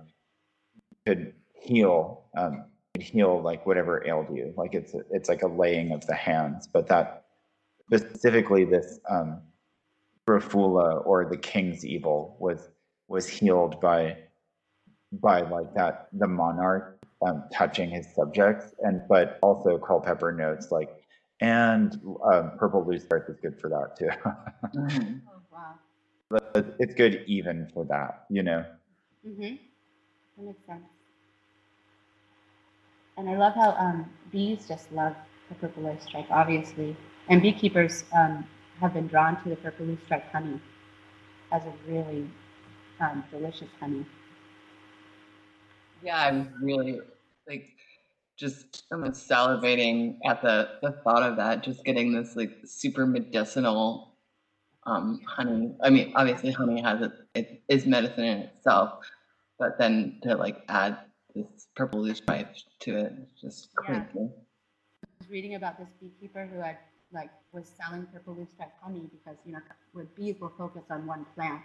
could 1.06 1.34
heal 1.64 2.24
um, 2.36 2.64
heal 2.98 3.40
like 3.42 3.66
whatever 3.66 4.06
ailed 4.06 4.28
you 4.34 4.52
like 4.56 4.74
it's 4.74 4.94
it's 5.10 5.28
like 5.28 5.42
a 5.42 5.46
laying 5.48 5.92
of 5.92 6.06
the 6.06 6.14
hands 6.14 6.68
but 6.72 6.86
that 6.88 7.24
specifically 7.92 8.64
this 8.64 9.00
um, 9.10 9.40
scrofula 10.22 10.98
or 10.98 11.24
the 11.28 11.36
king's 11.36 11.84
evil 11.84 12.36
was 12.40 12.70
was 13.08 13.28
healed 13.28 13.80
by 13.80 14.16
by 15.12 15.40
like 15.42 15.72
that 15.74 16.08
the 16.12 16.26
monarch 16.26 16.98
um, 17.26 17.44
touching 17.52 17.90
his 17.90 18.06
subjects 18.14 18.74
and 18.80 19.00
but 19.08 19.38
also 19.42 19.78
Culpeper 19.78 20.32
notes 20.32 20.70
like 20.70 20.90
and 21.40 22.00
um, 22.32 22.52
purple 22.58 22.84
loosestrife 22.84 23.28
is 23.28 23.38
good 23.40 23.58
for 23.60 23.68
that 23.70 23.96
too 23.98 24.10
Mhm. 24.78 25.20
Oh, 25.28 25.40
wow. 25.52 25.74
but 26.30 26.76
it's 26.78 26.94
good 26.94 27.24
even 27.26 27.68
for 27.74 27.84
that 27.86 28.24
you 28.30 28.42
know 28.42 28.64
Mm-hmm. 29.26 29.56
That 30.36 30.44
makes 30.44 30.66
sense. 30.66 30.84
And 33.16 33.28
I 33.28 33.36
love 33.36 33.54
how 33.54 33.72
um, 33.72 34.10
bees 34.32 34.66
just 34.66 34.90
love 34.92 35.14
the 35.48 35.54
purple 35.54 35.84
loosestrife, 35.84 36.26
obviously. 36.30 36.96
And 37.28 37.40
beekeepers 37.40 38.04
um, 38.14 38.46
have 38.80 38.94
been 38.94 39.06
drawn 39.06 39.42
to 39.42 39.48
the 39.48 39.56
purple 39.56 39.86
loosestrife 39.86 40.28
honey 40.30 40.60
as 41.52 41.62
a 41.64 41.72
really 41.88 42.28
um, 43.00 43.24
delicious 43.30 43.68
honey. 43.78 44.04
Yeah, 46.02 46.18
I'm 46.18 46.52
really 46.60 47.00
like 47.48 47.68
just 48.36 48.84
almost 48.90 49.28
salivating 49.28 50.18
at 50.24 50.42
the 50.42 50.70
the 50.82 50.92
thought 51.04 51.22
of 51.22 51.36
that. 51.36 51.62
Just 51.62 51.84
getting 51.84 52.12
this 52.12 52.36
like 52.36 52.52
super 52.64 53.06
medicinal 53.06 54.16
um, 54.86 55.20
honey. 55.26 55.74
I 55.82 55.90
mean, 55.90 56.12
obviously, 56.14 56.50
honey 56.50 56.82
has 56.82 57.00
it. 57.00 57.12
It 57.34 57.62
is 57.68 57.86
medicine 57.86 58.24
in 58.24 58.38
itself, 58.40 58.98
but 59.58 59.78
then 59.78 60.18
to 60.24 60.34
like 60.34 60.62
add 60.68 60.98
this 61.34 61.68
purple 61.74 62.02
loosestrife 62.02 62.54
to 62.80 62.96
it, 62.98 63.12
it's 63.18 63.40
just 63.40 63.74
Yeah. 63.82 64.04
crazy. 64.08 64.30
I 65.02 65.06
was 65.20 65.30
reading 65.30 65.54
about 65.54 65.78
this 65.78 65.88
beekeeper 66.00 66.46
who 66.46 66.58
had 66.60 66.78
like 67.12 67.30
was 67.52 67.68
selling 67.68 68.06
purple 68.06 68.34
loosestrife 68.34 68.72
honey 68.82 69.00
because 69.12 69.36
you 69.46 69.52
know 69.52 69.60
with 69.92 70.14
bees 70.16 70.40
will 70.40 70.50
focus 70.50 70.84
on 70.90 71.06
one 71.06 71.24
plant 71.34 71.62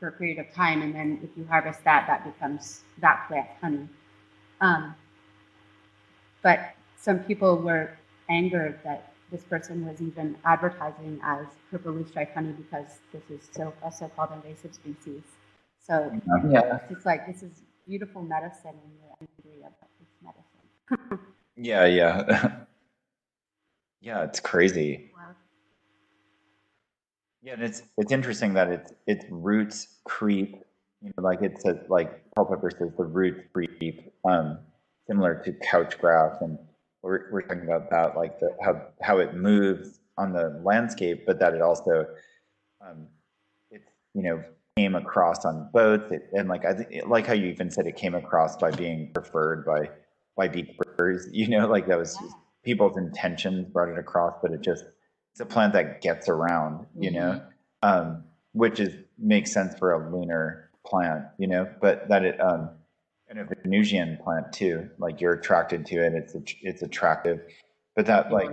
for 0.00 0.08
a 0.08 0.12
period 0.12 0.38
of 0.38 0.52
time, 0.54 0.82
and 0.82 0.94
then 0.94 1.20
if 1.22 1.36
you 1.38 1.46
harvest 1.46 1.84
that, 1.84 2.06
that 2.08 2.24
becomes 2.24 2.84
that 2.98 3.26
plant's 3.28 3.52
honey. 3.60 3.88
Um, 4.60 4.94
but 6.42 6.74
some 6.96 7.20
people 7.24 7.56
were 7.56 7.96
angered 8.28 8.80
that 8.84 9.12
this 9.30 9.42
person 9.44 9.84
was 9.86 10.00
even 10.00 10.36
advertising 10.44 11.20
as 11.22 11.46
purple 11.70 11.92
loosestrife 11.92 12.32
honey 12.32 12.52
because 12.52 12.98
this 13.12 13.22
is 13.30 13.48
so 13.52 13.72
a 13.82 13.90
so-called 13.90 14.30
invasive 14.32 14.74
species. 14.74 15.22
So 15.80 16.12
Yeah. 16.48 16.78
it's 16.78 16.88
just 16.88 17.06
like 17.06 17.26
this 17.26 17.42
is 17.42 17.62
beautiful 17.86 18.22
medicine, 18.22 18.74
and 18.84 18.92
you're 18.98 19.16
angry 19.20 19.60
about 19.60 19.90
this 20.00 20.08
medicine. 20.22 21.26
yeah 21.56 21.84
yeah 21.84 22.56
yeah 24.00 24.22
it's 24.24 24.40
crazy 24.40 25.10
Wow. 25.16 25.34
Yeah, 27.42 27.52
and 27.54 27.62
it's 27.62 27.82
it's 27.96 28.12
interesting 28.12 28.54
that 28.54 28.68
its 28.68 28.92
its 29.06 29.24
roots 29.30 29.98
creep. 30.04 30.56
You 31.02 31.12
know, 31.16 31.22
like 31.22 31.42
it 31.42 31.60
says, 31.60 31.76
like 31.88 32.24
Culpeper 32.34 32.70
says, 32.70 32.90
the 32.98 33.04
roots 33.04 33.40
creep 33.52 34.12
um, 34.24 34.58
similar 35.06 35.40
to 35.44 35.52
couch 35.52 35.98
grass, 35.98 36.36
and 36.40 36.58
we're 37.02 37.30
we're 37.30 37.42
talking 37.42 37.62
about 37.62 37.90
that, 37.90 38.16
like 38.16 38.40
the 38.40 38.56
how 38.64 38.82
how 39.02 39.18
it 39.18 39.34
moves 39.34 40.00
on 40.18 40.32
the 40.32 40.60
landscape, 40.64 41.24
but 41.26 41.38
that 41.38 41.54
it 41.54 41.62
also 41.62 42.06
um, 42.80 43.06
it's 43.70 43.88
you 44.14 44.22
know 44.22 44.42
came 44.76 44.94
across 44.94 45.44
on 45.44 45.70
boats, 45.72 46.12
it, 46.12 46.28
and 46.34 46.48
like 46.48 46.64
I 46.64 46.74
think 46.74 47.06
like 47.06 47.26
how 47.26 47.32
you 47.32 47.46
even 47.46 47.70
said 47.70 47.86
it 47.86 47.96
came 47.96 48.14
across 48.14 48.56
by 48.56 48.70
being 48.70 49.10
preferred 49.12 49.64
by 49.64 49.88
by 50.36 50.48
beekeepers, 50.48 51.28
you 51.32 51.48
know, 51.48 51.66
like 51.66 51.86
that 51.88 51.98
was 51.98 52.18
Yeah. 52.20 52.28
people's 52.62 52.96
intentions 52.96 53.66
brought 53.68 53.88
it 53.88 53.98
across, 53.98 54.34
but 54.42 54.52
it 54.52 54.60
just 54.60 54.84
it's 55.32 55.40
a 55.40 55.46
plant 55.46 55.72
that 55.72 56.02
gets 56.02 56.28
around, 56.28 56.86
you 56.98 57.10
know, 57.10 57.42
um, 57.82 58.24
which 58.52 58.78
is 58.78 58.94
makes 59.18 59.50
sense 59.52 59.74
for 59.78 59.92
a 59.92 60.10
lunar 60.10 60.70
plant, 60.84 61.24
you 61.38 61.46
know, 61.46 61.68
but 61.80 62.08
that 62.08 62.24
it 62.24 62.38
um, 62.40 62.70
and 63.28 63.38
a 63.38 63.44
Venusian 63.44 64.18
plant 64.22 64.52
too, 64.52 64.90
like 64.98 65.20
you're 65.22 65.32
attracted 65.32 65.86
to 65.86 65.96
it, 66.04 66.12
it's 66.12 66.34
att- 66.34 66.60
it's 66.60 66.82
attractive, 66.82 67.40
but 67.94 68.06
that 68.06 68.28
You 68.28 68.34
like 68.34 68.50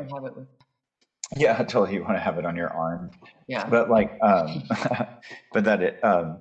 yeah, 1.36 1.58
totally 1.58 1.94
you 1.94 2.04
want 2.04 2.16
to 2.16 2.20
have 2.20 2.38
it 2.38 2.46
on 2.46 2.56
your 2.56 2.70
arm, 2.70 3.12
yeah. 3.48 3.68
but 3.68 3.90
like 3.90 4.10
um, 4.22 4.64
but 5.54 5.64
that 5.66 5.82
it 5.82 6.04
um, 6.04 6.40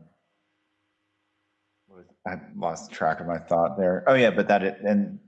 I 2.26 2.36
lost 2.55 2.93
track 2.93 3.20
of 3.20 3.26
my 3.26 3.38
thought 3.38 3.76
there. 3.76 4.05
Oh 4.07 4.14
yeah, 4.14 4.30
but 4.30 4.49
that 4.49 4.62
it 4.62 4.78
and 4.84 5.18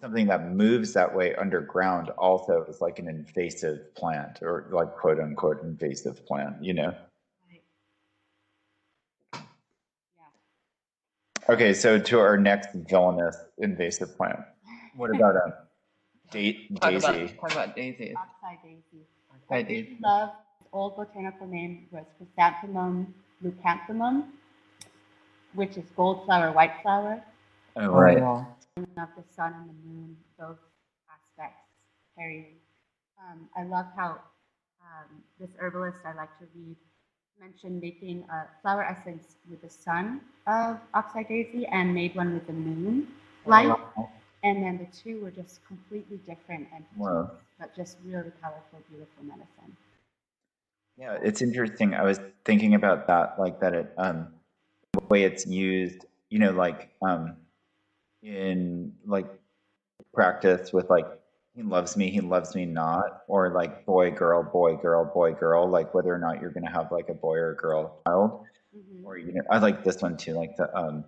something 0.00 0.26
that 0.26 0.50
moves 0.50 0.92
that 0.92 1.14
way 1.14 1.34
underground 1.36 2.10
also 2.18 2.64
is 2.68 2.80
like 2.80 2.98
an 2.98 3.08
invasive 3.08 3.94
plant 3.94 4.40
or 4.42 4.66
like 4.70 4.92
quote 4.92 5.20
unquote 5.20 5.62
invasive 5.62 6.26
plant, 6.26 6.62
you 6.62 6.74
know. 6.74 6.92
Right. 7.48 7.62
Yeah. 9.32 9.44
Okay, 11.54 11.72
so 11.72 11.98
to 11.98 12.18
our 12.18 12.36
next 12.36 12.70
villainous 12.74 13.36
invasive 13.58 14.16
plant. 14.16 14.40
What 14.96 15.10
about 15.10 15.36
a 15.36 15.63
da- 16.30 16.68
Talk 16.80 16.90
daisy? 16.90 17.06
about, 17.06 17.36
talk 17.40 17.52
about 17.52 17.76
daisies. 17.76 18.16
Oxeye 18.16 18.58
daisy. 18.62 19.04
Oxeye 19.32 19.56
I 19.58 19.62
daisy. 19.62 19.98
love 20.02 20.30
its 20.60 20.68
old 20.72 20.96
botanical 20.96 21.46
name 21.46 21.86
was 21.90 22.04
Chrysanthemum 22.18 23.14
leucanthemum, 23.44 24.24
which 25.54 25.76
is 25.76 25.84
gold 25.96 26.24
flower, 26.24 26.52
white 26.52 26.72
flower. 26.82 27.22
Oh, 27.76 27.88
right. 27.88 28.18
yeah. 28.18 28.44
of 28.78 29.08
the 29.16 29.24
sun 29.34 29.52
and 29.54 29.68
the 29.68 29.88
moon, 29.88 30.16
both 30.38 30.58
aspects 31.10 31.60
carrying. 32.16 32.54
Um, 33.18 33.48
I 33.56 33.64
love 33.64 33.86
how 33.96 34.20
um, 34.80 35.22
this 35.40 35.50
herbalist 35.58 35.98
I 36.04 36.14
like 36.14 36.36
to 36.38 36.46
read 36.54 36.76
mentioned 37.40 37.80
making 37.80 38.24
a 38.30 38.46
flower 38.62 38.84
essence 38.84 39.36
with 39.50 39.60
the 39.60 39.68
sun 39.68 40.20
of 40.46 40.78
oxeye 40.94 41.24
daisy 41.24 41.66
and 41.66 41.92
made 41.92 42.14
one 42.14 42.32
with 42.32 42.46
the 42.46 42.52
moon 42.52 43.08
light, 43.44 43.76
and 44.44 44.62
then 44.62 44.78
the 44.78 44.86
two 44.96 45.20
were 45.20 45.30
just 45.30 45.66
completely 45.66 46.18
different 46.18 46.68
entities, 46.70 46.98
Wow. 46.98 47.30
but 47.58 47.74
just 47.74 47.96
really 48.04 48.30
powerful, 48.42 48.78
beautiful 48.88 49.24
medicine. 49.24 49.76
Yeah, 50.96 51.18
it's 51.22 51.42
interesting. 51.42 51.94
I 51.94 52.02
was 52.04 52.20
thinking 52.44 52.74
about 52.74 53.08
that, 53.08 53.38
like 53.38 53.58
that 53.60 53.74
it 53.74 53.92
um 53.98 54.28
the 54.92 55.00
way 55.08 55.24
it's 55.24 55.46
used, 55.46 56.04
you 56.30 56.38
know, 56.38 56.52
like 56.52 56.90
um 57.02 57.36
in 58.22 58.92
like 59.06 59.26
practice 60.12 60.72
with 60.72 60.88
like 60.90 61.06
he 61.56 61.62
loves 61.62 61.96
me, 61.96 62.10
he 62.10 62.20
loves 62.20 62.54
me 62.54 62.66
not, 62.66 63.22
or 63.28 63.50
like 63.50 63.86
boy, 63.86 64.10
girl, 64.10 64.42
boy, 64.42 64.76
girl, 64.76 65.04
boy, 65.04 65.32
girl, 65.32 65.68
like 65.68 65.94
whether 65.94 66.14
or 66.14 66.18
not 66.18 66.40
you're 66.40 66.50
gonna 66.50 66.70
have 66.70 66.92
like 66.92 67.08
a 67.08 67.14
boy 67.14 67.36
or 67.38 67.52
a 67.52 67.56
girl 67.56 68.02
child. 68.06 68.44
Mhm. 68.76 69.04
Or 69.04 69.16
you 69.16 69.32
know, 69.32 69.42
I 69.50 69.58
like 69.58 69.82
this 69.84 70.00
one 70.02 70.16
too, 70.16 70.34
like 70.34 70.56
the 70.56 70.74
um 70.76 71.04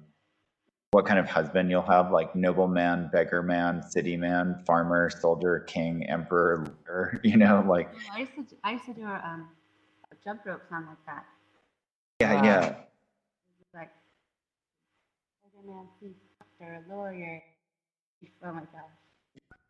what 0.96 1.04
kind 1.04 1.18
of 1.18 1.28
husband 1.28 1.68
you'll 1.70 1.82
have, 1.82 2.10
like 2.10 2.34
nobleman, 2.34 3.10
beggar 3.12 3.42
man, 3.42 3.82
city 3.82 4.16
man, 4.16 4.58
farmer, 4.66 5.10
soldier, 5.10 5.60
king, 5.60 6.02
emperor, 6.08 6.64
leader, 6.64 7.20
you 7.22 7.36
know, 7.36 7.62
like 7.68 7.90
I 8.14 8.20
used 8.20 8.34
to 8.36 8.42
do, 8.44 8.56
I 8.64 8.72
used 8.72 8.86
to 8.86 8.94
do 8.94 9.02
a, 9.02 9.20
um, 9.22 9.46
a 10.10 10.14
jump 10.24 10.46
rope 10.46 10.62
song 10.70 10.86
like 10.88 11.04
that. 11.04 11.26
yeah, 12.22 12.32
Wow. 12.32 12.44
yeah. 12.44 12.64
It 12.64 12.76
was 13.60 13.74
like, 13.74 13.90
beggar 15.44 15.70
man, 15.70 15.84
thief, 16.00 16.16
doctor, 16.58 16.82
lawyer. 16.88 17.42
Oh 18.42 18.52
my 18.54 18.60
gosh. 18.60 18.70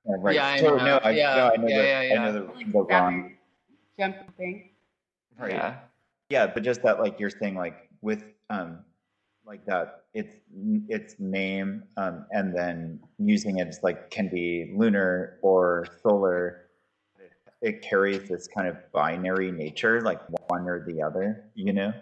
Yeah, 0.07 0.14
right. 0.20 0.35
Yeah, 0.37 0.47
I 0.47 0.61
so 0.61 0.77
know. 0.77 0.85
no, 0.85 0.97
I, 0.99 1.11
Yeah, 1.11 1.35
no, 1.35 1.49
I 1.49 1.57
know 1.57 1.68
yeah, 1.68 1.83
the, 1.83 1.89
yeah, 1.89 1.99
I 1.99 2.03
yeah. 2.05 2.24
know 2.24 2.33
the, 2.33 2.53
Like 2.55 2.72
the 2.72 2.83
wrong. 2.85 3.33
jump 3.99 4.37
thing. 4.37 4.70
Right. 5.37 5.51
Yeah. 5.51 5.74
Yeah, 6.29 6.47
but 6.47 6.62
just 6.62 6.85
that, 6.85 7.01
like 7.01 7.18
you're 7.18 7.31
saying, 7.31 7.57
like 7.57 7.89
with 8.01 8.22
um, 8.49 8.85
like 9.47 9.65
that, 9.67 10.05
its 10.15 10.37
its 10.89 11.17
name, 11.19 11.85
um, 11.97 12.27
and 12.33 12.57
then 12.57 13.01
using 13.19 13.59
it 13.59 13.69
as 13.69 13.81
like 13.83 14.11
can 14.11 14.29
be 14.29 14.75
lunar 14.77 15.39
or 15.43 15.87
solar. 16.03 16.69
It 17.63 17.83
carries 17.83 18.29
this 18.29 18.49
kind 18.49 18.69
of 18.69 18.77
binary 18.93 19.53
nature, 19.53 20.01
like 20.03 20.21
one 20.49 20.69
or 20.69 20.85
the 20.87 21.03
other. 21.03 21.51
You 21.55 21.73
know. 21.73 21.93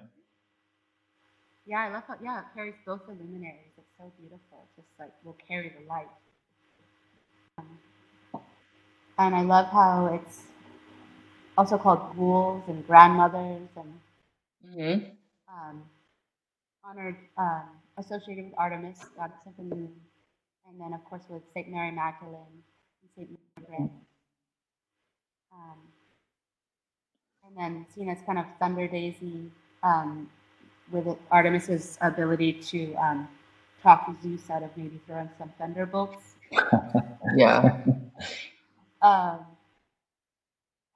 Yeah, 1.66 1.80
I 1.80 1.92
love 1.92 2.04
how 2.08 2.16
yeah 2.22 2.40
it 2.40 2.46
carries 2.54 2.74
both 2.86 3.06
the 3.06 3.12
luminaries. 3.14 3.72
It's 3.78 3.86
so 3.98 4.12
beautiful. 4.18 4.68
It's 4.78 4.86
just 4.86 5.00
like 5.00 5.12
will 5.24 5.36
carry 5.48 5.70
the 5.70 5.86
light. 5.88 6.08
Um, 7.58 7.78
and 9.18 9.34
I 9.34 9.42
love 9.42 9.66
how 9.68 10.06
it's 10.06 10.44
also 11.58 11.78
called 11.78 12.16
ghouls 12.16 12.64
and 12.68 12.86
grandmothers 12.86 13.68
and 13.76 13.94
hmm 14.74 14.98
um, 15.48 15.82
honored, 16.88 17.16
um, 17.38 17.62
associated 17.98 18.46
with 18.46 18.54
Artemis, 18.58 19.04
goddess 19.16 19.36
of 19.46 19.56
the 19.56 19.62
moon, 19.62 19.92
and 20.68 20.80
then 20.80 20.92
of 20.92 21.04
course 21.04 21.22
with 21.28 21.42
Saint 21.54 21.68
Mary 21.70 21.90
Magdalene 21.90 22.62
and 23.02 23.10
Saint 23.16 23.38
Margaret. 23.58 23.90
Um, 25.52 25.78
and 27.46 27.56
then 27.56 27.86
seen 27.94 28.08
as 28.08 28.18
kind 28.26 28.38
of 28.38 28.46
thunder 28.58 28.88
daisy, 28.88 29.50
um, 29.82 30.28
with 30.90 31.06
it, 31.06 31.18
Artemis's 31.30 31.98
ability 32.00 32.54
to 32.54 32.94
um, 32.94 33.28
talk 33.82 34.06
to 34.06 34.16
Zeus 34.22 34.50
out 34.50 34.62
of 34.62 34.70
maybe 34.76 35.00
throwing 35.06 35.30
some 35.38 35.52
thunderbolts. 35.58 36.34
Yeah. 37.36 37.78
Um, 39.02 39.40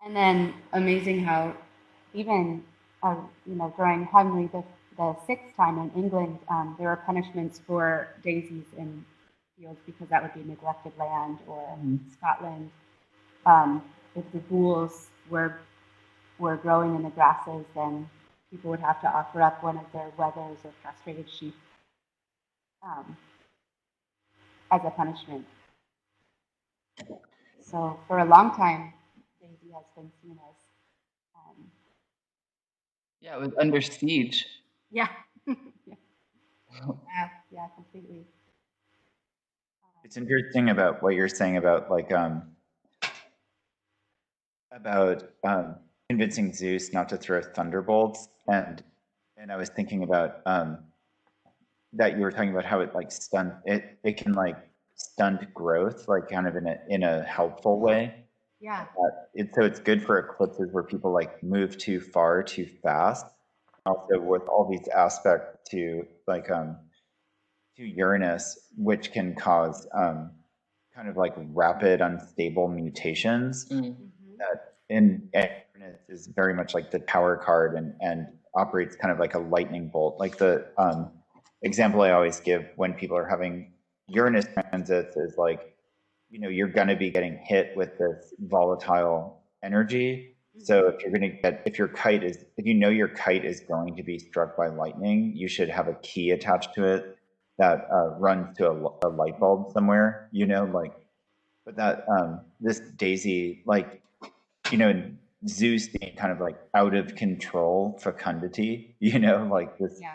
and 0.05 0.14
then 0.14 0.55
amazing 0.72 1.24
how 1.24 1.55
even 2.14 2.62
uh, 3.03 3.16
you 3.47 3.55
know 3.55 3.72
during 3.76 4.05
Henry 4.05 4.49
the, 4.53 4.62
the 4.99 5.17
sixth 5.27 5.57
time 5.57 5.79
in 5.79 5.91
England, 5.97 6.39
um, 6.51 6.77
there 6.79 6.89
were 6.91 6.97
punishments 6.97 7.61
for 7.67 8.09
daisies 8.25 8.67
in 8.79 9.05
fields 9.59 9.81
because 9.87 10.09
that 10.11 10.23
would 10.23 10.35
be 10.35 10.45
neglected 10.49 10.93
land, 10.99 11.39
or 11.49 11.79
Mhm. 11.85 12.11
Scotland, 12.13 12.71
um, 13.47 13.83
if 14.17 14.31
the 14.33 14.41
ghouls 14.41 15.09
were 15.31 15.55
were 16.39 16.57
growing 16.57 16.97
in 16.97 17.03
the 17.03 17.11
grasses, 17.11 17.67
then 17.75 18.09
people 18.51 18.71
would 18.71 18.81
have 18.81 19.01
to 19.03 19.09
offer 19.09 19.43
up 19.43 19.63
one 19.63 19.79
of 19.79 19.93
their 19.93 20.11
wethers 20.19 20.65
or 20.65 20.73
frustrated 20.83 21.31
sheep 21.31 21.55
um, 22.83 23.17
as 24.71 24.85
a 24.85 24.91
punishment. 24.91 25.47
So 27.61 27.99
for 28.09 28.19
a 28.19 28.25
long 28.25 28.55
time, 28.57 28.93
Daisy 29.41 29.73
has 29.75 29.85
been 29.97 30.11
seen 30.23 30.39
as, 30.51 30.57
um, 31.37 31.71
Yeah, 33.21 33.37
it 33.37 33.41
was 33.41 33.53
under 33.59 33.81
siege. 33.81 34.47
Yeah, 34.91 35.09
yeah, 35.47 35.55
yeah, 36.66 37.28
yeah, 37.51 37.66
completely. 37.74 38.26
It's 40.05 40.16
interesting 40.16 40.70
about 40.70 41.03
what 41.03 41.14
you're 41.14 41.28
saying 41.28 41.57
about 41.57 41.91
like 41.91 42.12
um 42.12 42.57
about 44.72 45.30
um 45.45 45.76
convincing 46.09 46.53
Zeus 46.53 46.93
not 46.93 47.09
to 47.11 47.16
throw 47.16 47.43
thunderbolts 47.43 48.28
and 48.47 48.82
and 49.36 49.53
I 49.53 49.57
was 49.57 49.68
thinking 49.68 50.03
about 50.03 50.41
um 50.47 50.78
that 51.95 52.16
you 52.16 52.22
were 52.22 52.30
talking 52.30 52.51
about 52.51 52.64
how 52.64 52.80
it 52.80 52.95
like 52.95 53.11
stunt 53.11 53.55
it 53.64 53.99
it 54.05 54.16
can 54.16 54.32
like 54.32 54.57
stunt 54.95 55.53
growth 55.55 56.09
like 56.09 56.28
kind 56.28 56.47
of 56.47 56.57
in 56.57 56.66
a 56.66 56.76
in 56.89 57.03
a 57.03 57.22
helpful 57.22 57.80
way. 57.80 58.24
yeah, 58.61 58.86
It, 59.34 59.51
so 59.55 59.62
it's 59.62 59.78
good 59.78 60.03
for 60.03 60.18
eclipses 60.18 60.68
where 60.72 60.82
people 60.82 61.12
like 61.12 61.43
move 61.43 61.78
too 61.78 62.01
far 62.01 62.43
too 62.43 62.66
fast. 62.82 63.26
Also 63.89 64.20
with 64.20 64.43
all 64.49 64.68
these 64.70 64.86
aspects 64.89 65.70
to 65.70 66.07
like 66.26 66.51
um 66.51 66.76
to 67.76 67.84
Uranus, 67.84 68.59
which 68.76 69.12
can 69.12 69.34
cause 69.34 69.86
um, 69.95 70.32
kind 70.95 71.09
of 71.09 71.16
like 71.16 71.34
rapid, 71.36 72.01
unstable 72.01 72.68
mutations. 72.68 73.66
Mm. 73.70 73.97
mhm, 73.97 74.39
That 74.39 74.74
in 74.89 75.28
Uranus 75.32 76.01
is 76.09 76.26
very 76.26 76.55
much 76.55 76.74
like 76.74 76.91
the 76.91 77.01
power 77.01 77.36
card 77.36 77.74
and 77.74 77.95
and 78.01 78.26
operates 78.55 78.97
kind 78.97 79.12
of 79.12 79.18
like 79.20 79.34
a 79.34 79.39
lightning 79.39 79.89
bolt. 79.89 80.18
Like 80.18 80.39
the 80.39 80.66
um, 80.76 81.11
example 81.62 82.03
I 82.03 82.11
always 82.11 82.41
give 82.41 82.66
when 82.76 82.95
people 82.95 83.16
are 83.16 83.28
having 83.28 83.72
Uranus 84.09 84.47
transits 84.47 85.16
is 85.16 85.36
like, 85.36 85.76
you 86.30 86.41
know, 86.41 86.49
you're 86.49 86.68
going 86.68 86.89
to 86.89 86.97
be 86.97 87.11
getting 87.11 87.39
hit 87.39 87.76
with 87.76 87.97
this 87.99 88.34
volatile 88.41 89.43
energy. 89.62 90.38
So 90.57 90.89
if 90.89 91.03
you're 91.03 91.11
going 91.11 91.31
to 91.31 91.37
get, 91.43 91.63
if 91.67 91.79
your 91.79 91.89
kite 91.89 92.25
is, 92.25 92.45
if 92.57 92.67
you 92.67 92.75
know 92.75 92.89
your 92.89 93.09
kite 93.09 93.45
is 93.45 93.61
going 93.61 93.95
to 93.97 94.03
be 94.03 94.19
struck 94.19 94.57
by 94.57 94.69
lightning, 94.69 95.33
you 95.37 95.49
should 95.49 95.69
have 95.69 95.89
a 95.89 95.95
key 95.95 96.31
attached 96.31 96.75
to 96.75 96.85
it 96.85 97.19
that 97.59 97.87
uh, 97.93 98.09
runs 98.19 98.57
to 98.57 98.69
a, 98.69 99.07
a 99.07 99.09
light 99.09 99.39
bulb 99.39 99.73
somewhere, 99.73 100.29
you 100.33 100.47
know, 100.47 100.65
like, 100.65 100.93
but 101.65 101.77
that 101.77 102.05
um, 102.09 102.41
this 102.61 102.81
daisy, 102.97 103.63
like, 103.67 104.03
you 104.71 104.79
know, 104.79 105.11
Zeus 105.47 105.89
being 105.89 106.17
kind 106.17 106.33
of 106.33 106.41
like 106.41 106.57
out 106.75 106.95
of 106.95 107.15
control 107.15 107.99
fecundity, 108.03 108.97
you 109.01 109.19
know, 109.19 109.47
like 109.51 109.79
this 109.79 109.99
Yeah. 110.01 110.15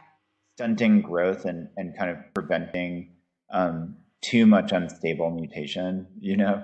stunting 0.56 1.02
growth 1.02 1.46
and, 1.46 1.70
and 1.78 1.98
kind 1.98 2.12
of 2.12 2.18
preventing 2.34 3.14
um, 3.50 3.98
too 4.22 4.46
much 4.46 4.72
unstable 4.72 5.30
mutation, 5.30 6.08
you 6.20 6.38
know? 6.38 6.64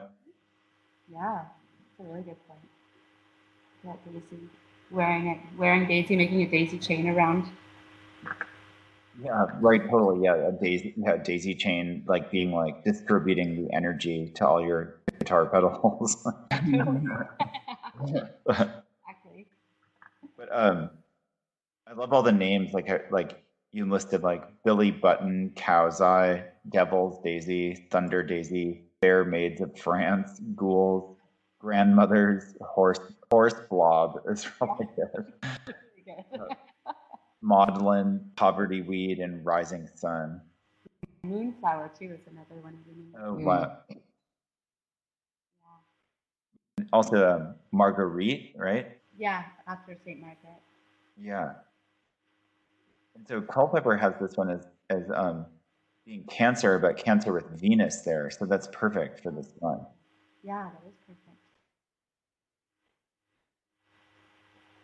Yeah. 1.12 1.46
That's 1.98 2.10
a 2.10 2.12
really 2.12 2.24
good 2.24 2.38
Yeah, 3.84 3.94
Daisy. 4.06 4.44
Wearing 4.92 5.28
it, 5.28 5.38
wearing 5.58 5.88
Daisy, 5.88 6.16
making 6.16 6.42
a 6.42 6.48
daisy 6.48 6.80
chain 6.80 7.08
around. 7.08 7.50
Yeah, 9.22 9.46
right, 9.60 9.82
totally. 9.90 10.24
Yeah, 10.24 10.48
a 10.48 10.52
daisy, 10.52 10.94
yeah, 10.98 11.18
daisy 11.18 11.54
chain, 11.54 12.04
like 12.08 12.32
being 12.32 12.52
like 12.52 12.84
distributing 12.84 13.64
the 13.64 13.74
energy 13.74 14.32
to 14.36 14.48
all 14.48 14.66
your 14.66 15.00
guitar 15.20 15.46
pedals. 15.48 16.26
Exactly. 18.02 19.46
but 20.38 20.48
um, 20.54 20.90
I 21.86 21.92
love 21.94 22.14
all 22.14 22.24
the 22.24 22.32
names. 22.32 22.72
Like, 22.74 22.90
uh, 22.90 23.00
like 23.12 23.44
you 23.74 23.90
listed, 23.90 24.24
like 24.24 24.44
Billy 24.64 24.90
Button, 24.90 25.52
Cow's 25.56 26.00
Eye, 26.00 26.46
Devil's 26.70 27.22
Daisy, 27.22 27.88
Thunder 27.92 28.24
Daisy, 28.24 28.86
Fair 29.02 29.26
Maids 29.26 29.60
of 29.60 29.78
France, 29.78 30.40
Ghouls, 30.56 31.18
Grandmothers, 31.60 32.56
Horse, 32.62 33.00
Horse 33.32 33.56
Blob 33.70 34.22
is 34.30 34.48
really 34.60 34.88
good. 34.96 35.34
Good. 36.06 36.56
Maudlin, 37.42 38.32
Poverty 38.36 38.82
Weed, 38.82 39.20
and 39.20 39.46
Rising 39.46 39.88
Sun. 39.94 40.42
Moonflower 41.24 41.92
too 41.98 42.16
is 42.20 42.26
another 42.28 42.60
one 42.62 42.74
of 42.74 42.80
the. 42.86 43.20
Oh, 43.24 43.34
wow. 43.36 43.78
Also, 46.92 47.30
um, 47.30 47.56
Marguerite, 47.72 48.54
right? 48.56 48.98
Yeah, 49.16 49.44
after 49.68 49.96
Saint 50.04 50.20
Margaret. 50.20 50.62
Yeah. 51.16 51.52
And 53.16 53.28
so 53.28 53.42
Culpeper 53.42 53.96
has 53.96 54.14
this 54.20 54.36
one 54.36 54.50
as 54.50 54.66
as 54.90 55.04
um, 55.14 55.46
being 56.06 56.24
Cancer, 56.24 56.80
but 56.80 56.98
Cancer 56.98 57.34
with 57.34 57.46
Venus 57.52 58.02
there. 58.02 58.32
So 58.32 58.46
that's 58.46 58.68
perfect 58.72 59.22
for 59.22 59.30
this 59.30 59.54
one. 59.60 59.86
Yeah, 60.42 60.70
that 60.74 60.90
is 60.90 60.96
perfect. 61.06 61.29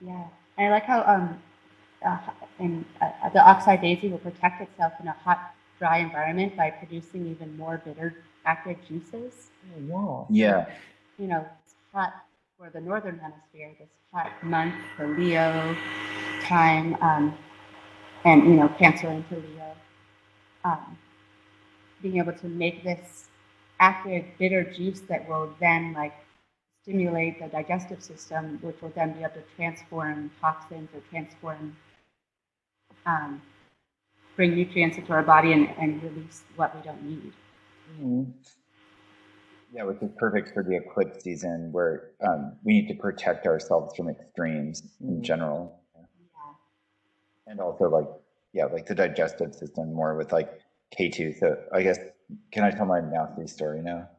Yeah, 0.06 0.28
and 0.58 0.68
I 0.68 0.70
like 0.70 0.84
how 0.84 1.04
um, 1.04 1.42
uh, 2.06 2.20
in 2.60 2.86
uh, 3.02 3.30
the 3.30 3.40
oxeye 3.40 3.78
daisy 3.78 4.10
will 4.10 4.20
protect 4.20 4.62
itself 4.62 4.94
in 5.00 5.08
a 5.08 5.12
hot, 5.12 5.54
dry 5.80 5.98
environment 5.98 6.56
by 6.56 6.70
producing 6.70 7.28
even 7.28 7.58
more 7.58 7.82
bitter 7.84 8.24
active 8.46 8.78
juices. 8.88 9.50
Yeah. 10.30 10.66
You 11.18 11.28
know, 11.28 11.46
it's 11.64 11.76
hot 11.94 12.14
for 12.58 12.70
the 12.70 12.80
northern 12.80 13.20
hemisphere. 13.20 13.72
This 13.80 13.90
hot 14.14 14.32
month 14.44 14.76
for 14.96 15.08
Leo 15.18 15.76
time, 16.44 16.96
um, 17.02 17.36
and 18.24 18.44
you 18.46 18.54
know, 18.54 18.70
Cancer 18.78 19.10
into 19.10 19.36
Leo. 19.36 19.76
Um, 20.64 20.98
being 22.02 22.18
able 22.18 22.34
to 22.34 22.48
make 22.48 22.84
this 22.84 23.26
active 23.80 24.26
bitter 24.38 24.64
juice 24.64 25.02
that 25.02 25.28
will 25.28 25.50
then 25.60 25.94
like 25.94 26.14
stimulate 26.86 27.40
the 27.40 27.48
digestive 27.48 28.04
system, 28.04 28.60
which 28.62 28.80
will 28.82 28.92
then 28.96 29.12
be 29.14 29.22
able 29.22 29.32
to 29.32 29.44
transform 29.56 30.30
toxins 30.40 30.88
or 30.94 31.02
transform, 31.10 31.76
um, 33.08 33.42
bring 34.36 34.56
nutrients 34.56 34.98
into 34.98 35.12
our 35.12 35.24
body 35.24 35.52
and, 35.54 35.70
and 35.80 36.02
release 36.04 36.44
what 36.58 36.76
we 36.76 36.82
don't 36.84 37.04
need. 37.04 37.34
Yeah, 39.74 39.84
which 39.84 40.02
is 40.04 40.12
perfect 40.18 40.54
for 40.54 40.64
the 40.64 40.76
eclipse 40.78 41.24
season 41.24 41.72
where 41.72 42.12
um, 42.22 42.54
we 42.64 42.74
need 42.74 42.88
to 42.90 42.96
protect 42.96 43.48
ourselves 43.48 43.96
from 43.96 44.10
extremes 44.10 44.84
in 45.02 45.18
Mhm. 45.18 45.22
general. 45.24 45.82
Yeah. 45.96 46.06
And 47.48 47.60
also 47.60 47.90
like, 47.90 48.08
yeah, 48.54 48.66
like 48.66 48.86
the 48.86 48.96
digestive 48.96 49.56
system 49.56 49.94
more 49.94 50.16
with 50.16 50.32
like 50.32 50.62
Ketu. 50.98 51.34
So 51.40 51.58
I 51.74 51.82
guess, 51.84 52.00
can 52.52 52.64
I 52.64 52.72
tell 52.72 52.86
my 52.86 53.02
mousy 53.02 53.48
story 53.48 53.82
now? 53.82 54.10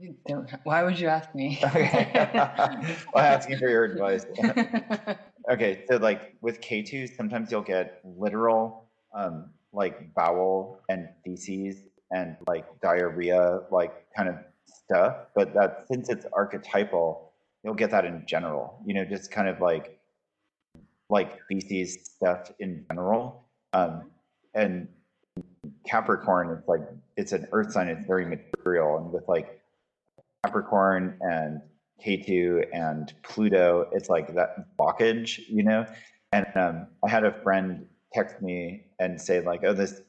You 0.00 0.14
don't 0.26 0.48
Why 0.64 0.84
would 0.84 0.98
you 0.98 1.08
ask 1.08 1.34
me? 1.34 1.58
Okay. 1.64 2.10
well, 3.14 3.24
asking 3.24 3.58
for 3.58 3.68
your 3.68 3.84
advice. 3.84 4.24
Okay, 5.50 5.84
so 5.88 5.96
like 5.96 6.36
with 6.42 6.60
Ketu, 6.60 7.08
sometimes 7.16 7.50
you'll 7.50 7.62
get 7.62 8.02
literal 8.04 8.84
um, 9.14 9.48
like 9.72 10.12
bowel 10.14 10.82
and 10.90 11.08
feces 11.24 11.76
and 12.10 12.36
like 12.46 12.66
diarrhea, 12.82 13.62
like 13.70 14.12
kind 14.14 14.28
of 14.28 14.34
stuff. 14.66 15.16
But 15.34 15.54
that 15.54 15.86
since 15.90 16.10
it's 16.10 16.26
archetypal, 16.34 17.32
you'll 17.64 17.72
get 17.72 17.90
that 17.92 18.04
in 18.04 18.24
general. 18.26 18.78
You 18.84 18.92
know, 18.92 19.06
just 19.06 19.30
kind 19.30 19.48
of 19.48 19.58
like 19.62 19.98
like 21.08 21.38
feces 21.48 21.98
stuff 22.04 22.52
in 22.58 22.84
general. 22.90 23.46
Um, 23.72 24.10
and 24.52 24.88
Capricorn, 25.86 26.58
it's 26.58 26.68
like 26.68 26.82
it's 27.16 27.32
an 27.32 27.48
earth 27.52 27.72
sign. 27.72 27.88
It's 27.88 28.06
very 28.06 28.26
material, 28.26 28.98
and 28.98 29.10
with 29.10 29.26
like 29.28 29.58
Capricorn 30.58 31.16
and 31.20 31.60
Ketu 32.04 32.64
and 32.72 33.12
Pluto, 33.22 33.88
it's 33.92 34.08
like 34.08 34.34
that 34.34 34.76
blockage, 34.76 35.40
you 35.48 35.62
know? 35.62 35.86
And 36.32 36.46
um, 36.54 36.86
I 37.04 37.08
had 37.08 37.24
a 37.24 37.32
friend 37.42 37.86
text 38.12 38.42
me 38.42 38.84
and 38.98 39.20
say 39.20 39.40
like, 39.40 39.62
oh, 39.64 39.72
this 39.72 40.00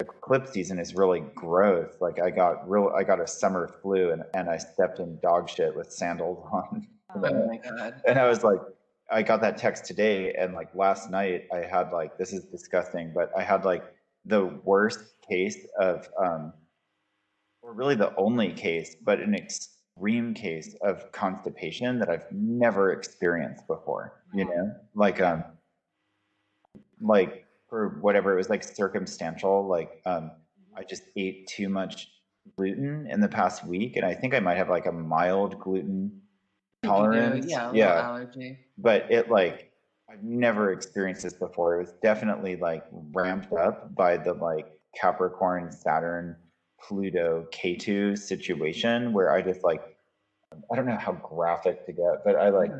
eclipse 0.00 0.52
season 0.52 0.78
is 0.78 0.94
really 0.94 1.20
gross. 1.34 1.94
Like 2.00 2.20
I 2.20 2.30
got 2.30 2.68
real, 2.68 2.92
I 2.96 3.02
got 3.02 3.20
a 3.20 3.26
summer 3.26 3.78
flu 3.82 4.12
and, 4.12 4.22
and 4.34 4.48
I 4.48 4.58
stepped 4.58 5.00
in 5.00 5.18
dog 5.22 5.48
shit 5.48 5.74
with 5.74 5.92
sandals 5.92 6.46
on. 6.52 6.86
oh 7.14 7.46
my 7.46 7.56
god. 7.56 8.02
And 8.06 8.18
I 8.18 8.28
was 8.28 8.44
like, 8.44 8.60
I 9.10 9.22
got 9.22 9.40
that 9.40 9.56
text 9.56 9.86
today, 9.86 10.34
and 10.34 10.52
like 10.52 10.68
last 10.74 11.10
night, 11.10 11.46
I 11.50 11.60
had 11.60 11.92
like 11.92 12.18
this 12.18 12.34
is 12.34 12.44
disgusting, 12.44 13.10
but 13.14 13.30
I 13.34 13.42
had 13.42 13.64
like 13.64 13.82
the 14.26 14.60
worst 14.64 14.98
case 15.26 15.56
of, 15.80 16.06
um, 16.22 16.52
or 17.62 17.72
really 17.72 17.94
the 17.94 18.14
only 18.16 18.52
case, 18.52 18.96
but 19.02 19.18
an 19.20 19.34
extreme 19.98 20.34
case 20.34 20.74
of 20.82 21.10
constipation 21.12 21.98
that 21.98 22.08
I've 22.08 22.30
never 22.30 22.92
experienced 22.92 23.66
before. 23.66 24.22
You 24.32 24.44
know, 24.44 24.74
like 24.94 25.20
um, 25.20 25.44
like 27.00 27.46
for 27.68 27.98
whatever 28.00 28.32
it 28.32 28.36
was 28.36 28.48
like 28.48 28.62
circumstantial. 28.62 29.66
Like 29.66 30.00
um, 30.06 30.30
I 30.76 30.84
just 30.84 31.02
ate 31.16 31.48
too 31.48 31.68
much 31.68 32.08
gluten 32.56 33.08
in 33.10 33.20
the 33.20 33.28
past 33.28 33.66
week, 33.66 33.96
and 33.96 34.04
I 34.04 34.14
think 34.14 34.34
I 34.34 34.40
might 34.40 34.56
have 34.56 34.68
like 34.68 34.86
a 34.86 34.92
mild 34.92 35.58
gluten 35.58 36.20
do, 36.82 36.88
tolerance. 36.88 37.46
Yeah, 37.46 37.72
yeah 37.72 38.00
allergy. 38.00 38.58
but 38.76 39.10
it 39.10 39.30
like 39.30 39.72
I've 40.10 40.22
never 40.22 40.72
experienced 40.72 41.22
this 41.22 41.34
before. 41.34 41.76
It 41.76 41.78
was 41.80 41.92
definitely 42.02 42.56
like 42.56 42.84
ramped 42.92 43.52
up 43.52 43.94
by 43.94 44.16
the 44.16 44.34
like 44.34 44.68
Capricorn, 44.98 45.72
Saturn, 45.72 46.36
Pluto, 46.80 47.46
Ketu 47.50 48.16
situation 48.16 49.12
where 49.12 49.32
I 49.32 49.42
just 49.42 49.64
like 49.64 49.96
I 50.72 50.76
don't 50.76 50.86
know 50.86 50.96
how 50.96 51.12
graphic 51.12 51.84
to 51.86 51.92
get, 51.92 52.24
but 52.24 52.36
I 52.36 52.48
like 52.48 52.72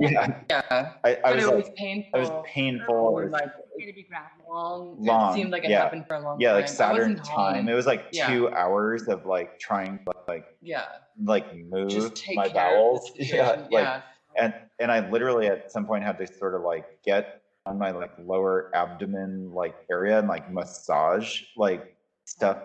yeah, 0.00 0.40
Yeah. 0.50 0.92
I, 1.04 1.18
I 1.24 1.32
was 1.34 1.44
it 1.44 1.56
was 1.56 1.64
like 1.66 1.76
painful. 1.76 2.10
I 2.14 2.18
was 2.18 2.30
painful. 2.46 3.18
It 3.18 3.24
was, 3.24 3.32
like 3.32 3.52
to 3.54 3.92
be 3.92 4.06
long. 4.48 4.96
Long, 4.98 5.32
It 5.32 5.34
seemed 5.34 5.50
like 5.50 5.64
it 5.64 5.70
yeah. 5.70 5.80
happened 5.80 6.06
for 6.06 6.14
a 6.16 6.20
long 6.20 6.40
yeah, 6.40 6.50
time. 6.50 6.56
Yeah, 6.56 6.60
like 6.60 6.68
Saturn 6.68 7.16
time. 7.16 7.54
home. 7.56 7.68
It 7.68 7.74
was 7.74 7.86
like 7.86 8.06
Yeah. 8.12 8.28
two 8.28 8.48
hours 8.50 9.08
of 9.08 9.26
like 9.26 9.58
trying 9.58 9.98
to 10.06 10.12
like 10.28 10.56
Yeah. 10.62 10.84
like 11.22 11.54
move 11.56 11.90
Just 11.90 12.14
take 12.16 12.36
my 12.36 12.48
care 12.48 12.70
bowels. 12.70 13.10
of 13.10 13.16
Yeah, 13.18 13.48
like 13.50 13.68
Yeah. 13.70 14.02
and 14.36 14.54
and 14.78 14.92
I 14.92 15.08
literally 15.10 15.48
at 15.48 15.72
some 15.72 15.86
point 15.86 16.04
had 16.04 16.18
to 16.18 16.26
sort 16.26 16.54
of 16.54 16.62
like 16.62 17.02
get 17.02 17.42
on 17.66 17.78
my 17.78 17.90
like 17.90 18.12
lower 18.18 18.70
abdomen 18.74 19.52
like 19.52 19.74
area 19.90 20.18
and 20.18 20.28
like 20.28 20.50
massage 20.52 21.42
like 21.56 21.96
stuff 22.24 22.58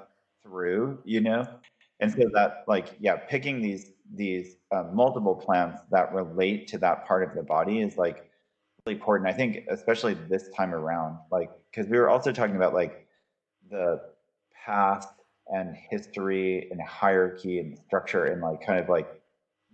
through, 0.43 0.99
you 1.05 1.21
know. 1.21 1.47
And 1.99 2.11
so 2.11 2.23
that 2.33 2.63
like 2.67 2.95
yeah, 2.99 3.17
picking 3.17 3.61
these 3.61 3.91
these 4.13 4.55
um, 4.71 4.95
multiple 4.95 5.35
plants 5.35 5.81
that 5.91 6.13
relate 6.13 6.67
to 6.69 6.77
that 6.79 7.05
part 7.05 7.23
of 7.23 7.35
the 7.35 7.43
body 7.43 7.81
is 7.81 7.97
like 7.97 8.29
really 8.85 8.97
important. 8.97 9.29
I 9.29 9.33
think 9.33 9.65
especially 9.69 10.13
this 10.15 10.49
time 10.55 10.73
around, 10.73 11.19
like 11.31 11.49
because 11.71 11.89
we 11.89 11.97
were 11.97 12.09
also 12.09 12.31
talking 12.31 12.55
about 12.55 12.73
like 12.73 13.07
the 13.69 14.01
past 14.65 15.09
and 15.47 15.75
history 15.89 16.69
and 16.71 16.81
hierarchy 16.81 17.59
and 17.59 17.77
structure 17.87 18.25
and 18.25 18.41
like 18.41 18.61
kind 18.65 18.79
of 18.79 18.89
like 18.89 19.21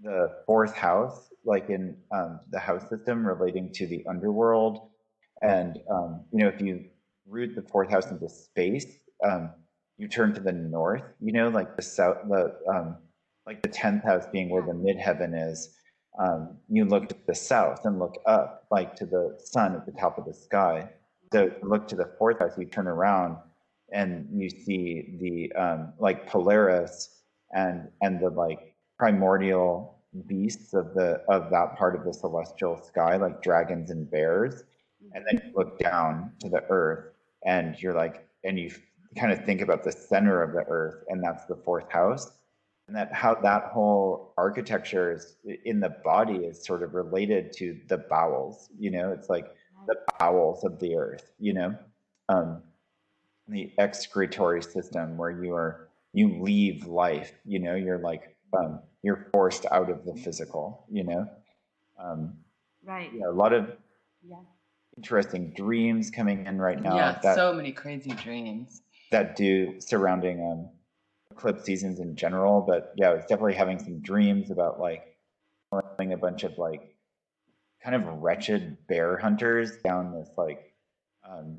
the 0.03 0.29
fourth 0.45 0.73
house, 0.73 1.29
like 1.45 1.69
in 1.69 1.97
um, 2.11 2.39
the 2.51 2.59
house 2.59 2.87
system 2.89 3.25
relating 3.25 3.71
to 3.73 3.87
the 3.87 4.05
underworld. 4.07 4.89
And, 5.41 5.79
um, 5.89 6.25
you 6.31 6.39
know, 6.39 6.47
if 6.49 6.61
you 6.61 6.85
root 7.27 7.55
the 7.55 7.61
fourth 7.61 7.89
house 7.89 8.09
into 8.11 8.29
space, 8.29 8.85
um, 9.23 9.51
you 9.97 10.07
turn 10.07 10.33
to 10.33 10.41
the 10.41 10.51
north, 10.51 11.03
you 11.21 11.31
know, 11.31 11.49
like 11.49 11.75
the 11.75 11.81
south, 11.81 12.17
the, 12.27 12.55
um, 12.67 12.97
like 13.45 13.61
the 13.61 13.69
10th 13.69 14.03
house 14.03 14.25
being 14.31 14.49
where 14.49 14.61
the 14.61 14.73
midheaven 14.73 15.49
is. 15.49 15.75
Um, 16.19 16.57
you 16.69 16.85
look 16.85 17.09
to 17.09 17.15
the 17.27 17.35
south 17.35 17.85
and 17.85 17.99
look 17.99 18.21
up, 18.25 18.65
like 18.71 18.95
to 18.97 19.05
the 19.05 19.37
sun 19.43 19.75
at 19.75 19.85
the 19.85 19.91
top 19.91 20.17
of 20.17 20.25
the 20.25 20.33
sky. 20.33 20.89
So 21.33 21.51
look 21.61 21.87
to 21.89 21.95
the 21.95 22.11
fourth 22.17 22.39
house, 22.39 22.57
you 22.57 22.65
turn 22.65 22.87
around 22.87 23.37
and 23.91 24.27
you 24.31 24.49
see 24.49 25.17
the 25.19 25.59
um, 25.59 25.93
like 25.99 26.27
Polaris 26.27 27.21
and 27.53 27.89
and 28.01 28.19
the 28.19 28.29
like 28.29 28.75
primordial 28.97 29.99
beasts 30.27 30.73
of 30.73 30.93
the 30.93 31.21
of 31.29 31.49
that 31.51 31.77
part 31.77 31.95
of 31.95 32.03
the 32.03 32.13
celestial 32.13 32.81
sky, 32.81 33.17
like 33.17 33.41
dragons 33.41 33.91
and 33.91 34.09
bears, 34.09 34.63
and 35.13 35.23
then 35.25 35.41
you 35.45 35.53
look 35.55 35.77
down 35.79 36.31
to 36.39 36.49
the 36.49 36.63
earth, 36.69 37.13
and 37.45 37.75
you're 37.79 37.93
like, 37.93 38.27
and 38.43 38.57
you 38.57 38.71
kind 39.17 39.31
of 39.31 39.45
think 39.45 39.61
about 39.61 39.83
the 39.83 39.91
center 39.91 40.41
of 40.41 40.53
the 40.53 40.63
earth, 40.67 41.03
and 41.09 41.23
that's 41.23 41.45
the 41.45 41.55
fourth 41.55 41.91
house, 41.91 42.31
and 42.87 42.95
that 42.95 43.13
how 43.13 43.35
that 43.35 43.65
whole 43.73 44.33
architecture 44.37 45.13
is 45.13 45.37
in 45.65 45.79
the 45.79 45.95
body 46.03 46.37
is 46.37 46.63
sort 46.63 46.83
of 46.83 46.93
related 46.93 47.53
to 47.53 47.79
the 47.87 47.97
bowels. 47.97 48.69
You 48.77 48.91
know, 48.91 49.11
it's 49.11 49.29
like 49.29 49.47
the 49.87 49.95
bowels 50.19 50.63
of 50.63 50.79
the 50.79 50.95
earth. 50.95 51.31
You 51.39 51.53
know. 51.53 51.75
Um, 52.27 52.63
the 53.47 53.71
excretory 53.77 54.63
system 54.63 55.17
where 55.17 55.29
you 55.29 55.53
are 55.53 55.89
you 56.13 56.41
leave 56.41 56.87
life 56.87 57.31
you 57.45 57.59
know 57.59 57.75
you're 57.75 57.99
like 57.99 58.35
um, 58.57 58.79
you're 59.03 59.27
forced 59.31 59.67
out 59.71 59.91
of 59.91 60.03
the 60.03 60.15
physical 60.15 60.85
you 60.89 61.03
know 61.03 61.29
um, 61.99 62.33
right 62.83 63.11
yeah, 63.13 63.27
a 63.27 63.31
lot 63.31 63.53
of 63.53 63.71
yeah 64.23 64.37
interesting 64.97 65.53
dreams 65.55 66.09
coming 66.09 66.45
in 66.45 66.57
right 66.57 66.81
now 66.81 66.95
yeah, 66.95 67.19
that 67.21 67.35
so 67.35 67.53
many 67.53 67.71
crazy 67.71 68.11
dreams. 68.11 68.81
That 69.15 69.37
do 69.37 69.73
surrounding 69.79 70.41
um 70.41 70.67
eclipse 71.31 71.63
seasons 71.63 72.01
in 72.01 72.17
general 72.17 72.59
but 72.59 72.91
yeah 72.97 73.09
i 73.09 73.13
was 73.13 73.23
definitely 73.23 73.53
having 73.53 73.79
some 73.79 74.01
dreams 74.01 74.51
about 74.51 74.77
like 74.77 75.15
following 75.69 76.11
a 76.11 76.17
bunch 76.17 76.43
of 76.43 76.57
like 76.57 76.97
kind 77.81 77.95
of 77.95 78.05
wretched 78.21 78.75
bear 78.87 79.17
hunters 79.17 79.77
down 79.85 80.11
this 80.11 80.27
like 80.37 80.73
um 81.29 81.57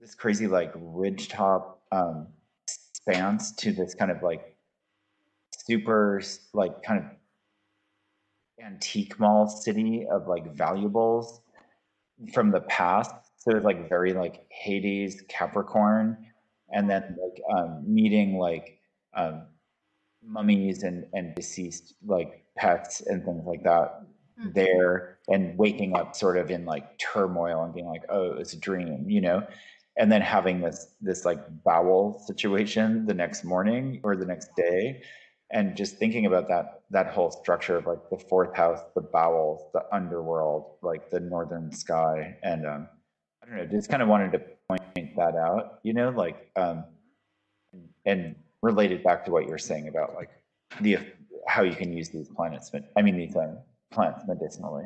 this 0.00 0.14
crazy 0.14 0.46
like 0.46 0.70
ridge 0.76 1.28
top 1.28 1.82
um 1.90 2.28
expanse 2.68 3.50
to 3.50 3.72
this 3.72 3.92
kind 3.92 4.12
of 4.12 4.22
like 4.22 4.56
super 5.56 6.22
like 6.52 6.84
kind 6.84 7.00
of 7.04 8.64
antique 8.64 9.18
mall 9.18 9.48
city 9.48 10.06
of 10.08 10.28
like 10.28 10.54
valuables 10.54 11.40
from 12.32 12.52
the 12.52 12.60
past 12.60 13.25
so 13.46 13.56
it's 13.56 13.64
like 13.64 13.88
very 13.88 14.12
like 14.12 14.46
hades 14.50 15.22
capricorn 15.28 16.26
and 16.72 16.90
then 16.90 17.16
like 17.22 17.42
um, 17.58 17.84
meeting 17.86 18.38
like 18.38 18.80
um, 19.14 19.46
mummies 20.24 20.82
and 20.82 21.06
and 21.12 21.34
deceased 21.34 21.94
like 22.04 22.44
pets 22.56 23.00
and 23.02 23.24
things 23.24 23.44
like 23.46 23.62
that 23.64 24.02
Hmm. 24.38 24.50
there 24.52 25.18
and 25.28 25.56
waking 25.56 25.96
up 25.96 26.14
sort 26.14 26.36
of 26.36 26.50
in 26.50 26.66
like 26.66 26.98
turmoil 26.98 27.64
and 27.64 27.72
being 27.72 27.86
like 27.86 28.04
oh 28.10 28.32
it's 28.32 28.52
a 28.52 28.58
dream 28.58 29.08
you 29.08 29.20
know 29.20 29.46
and 29.96 30.12
then 30.12 30.20
having 30.20 30.60
this 30.60 30.94
this 31.00 31.24
like 31.24 31.40
bowel 31.64 32.22
situation 32.26 33.06
the 33.06 33.14
next 33.14 33.44
morning 33.44 34.00
or 34.04 34.14
the 34.14 34.26
next 34.26 34.50
day 34.56 35.02
and 35.50 35.74
just 35.74 35.96
thinking 35.96 36.26
about 36.26 36.48
that 36.48 36.82
that 36.90 37.06
whole 37.14 37.30
structure 37.30 37.76
of 37.76 37.86
like 37.86 38.10
the 38.10 38.18
fourth 38.18 38.54
house 38.54 38.80
the 38.94 39.00
bowels 39.00 39.62
the 39.72 39.82
underworld 39.90 40.76
like 40.82 41.10
the 41.10 41.20
northern 41.20 41.72
sky 41.72 42.36
and 42.42 42.66
um 42.66 42.88
i 43.46 43.50
don't 43.50 43.58
know 43.58 43.66
just 43.66 43.88
kind 43.88 44.02
of 44.02 44.08
wanted 44.08 44.32
to 44.32 44.40
point 44.68 45.16
that 45.16 45.36
out 45.36 45.78
you 45.82 45.92
know 45.92 46.10
like 46.10 46.50
um 46.56 46.84
and 48.04 48.34
related 48.62 49.02
back 49.02 49.24
to 49.24 49.30
what 49.30 49.46
you're 49.46 49.58
saying 49.58 49.88
about 49.88 50.14
like 50.14 50.30
the 50.80 50.98
how 51.46 51.62
you 51.62 51.74
can 51.74 51.92
use 51.92 52.08
these 52.08 52.28
planets 52.28 52.70
but 52.70 52.90
i 52.96 53.02
mean 53.02 53.16
these 53.16 53.36
um, 53.36 53.58
plants 53.90 54.22
medicinally 54.26 54.84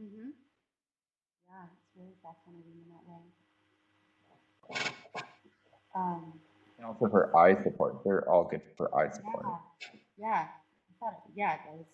mm-hmm. 0.00 0.28
yeah 1.48 1.64
it's 1.72 1.90
really 1.96 2.14
fascinating 2.22 2.74
in 2.82 2.88
that 2.92 3.04
way 3.08 4.90
um 5.94 6.32
and 6.78 6.86
also 6.86 7.08
for 7.08 7.34
eye 7.36 7.60
support 7.62 8.02
they're 8.04 8.28
all 8.28 8.44
good 8.44 8.60
for 8.76 8.94
eye 8.94 9.10
support 9.10 9.46
Yeah, 10.18 10.26
yeah. 10.28 10.46
I 10.90 10.92
thought, 11.00 11.22
it, 11.26 11.32
yeah, 11.36 11.56
that 11.56 11.72
was. 11.72 11.86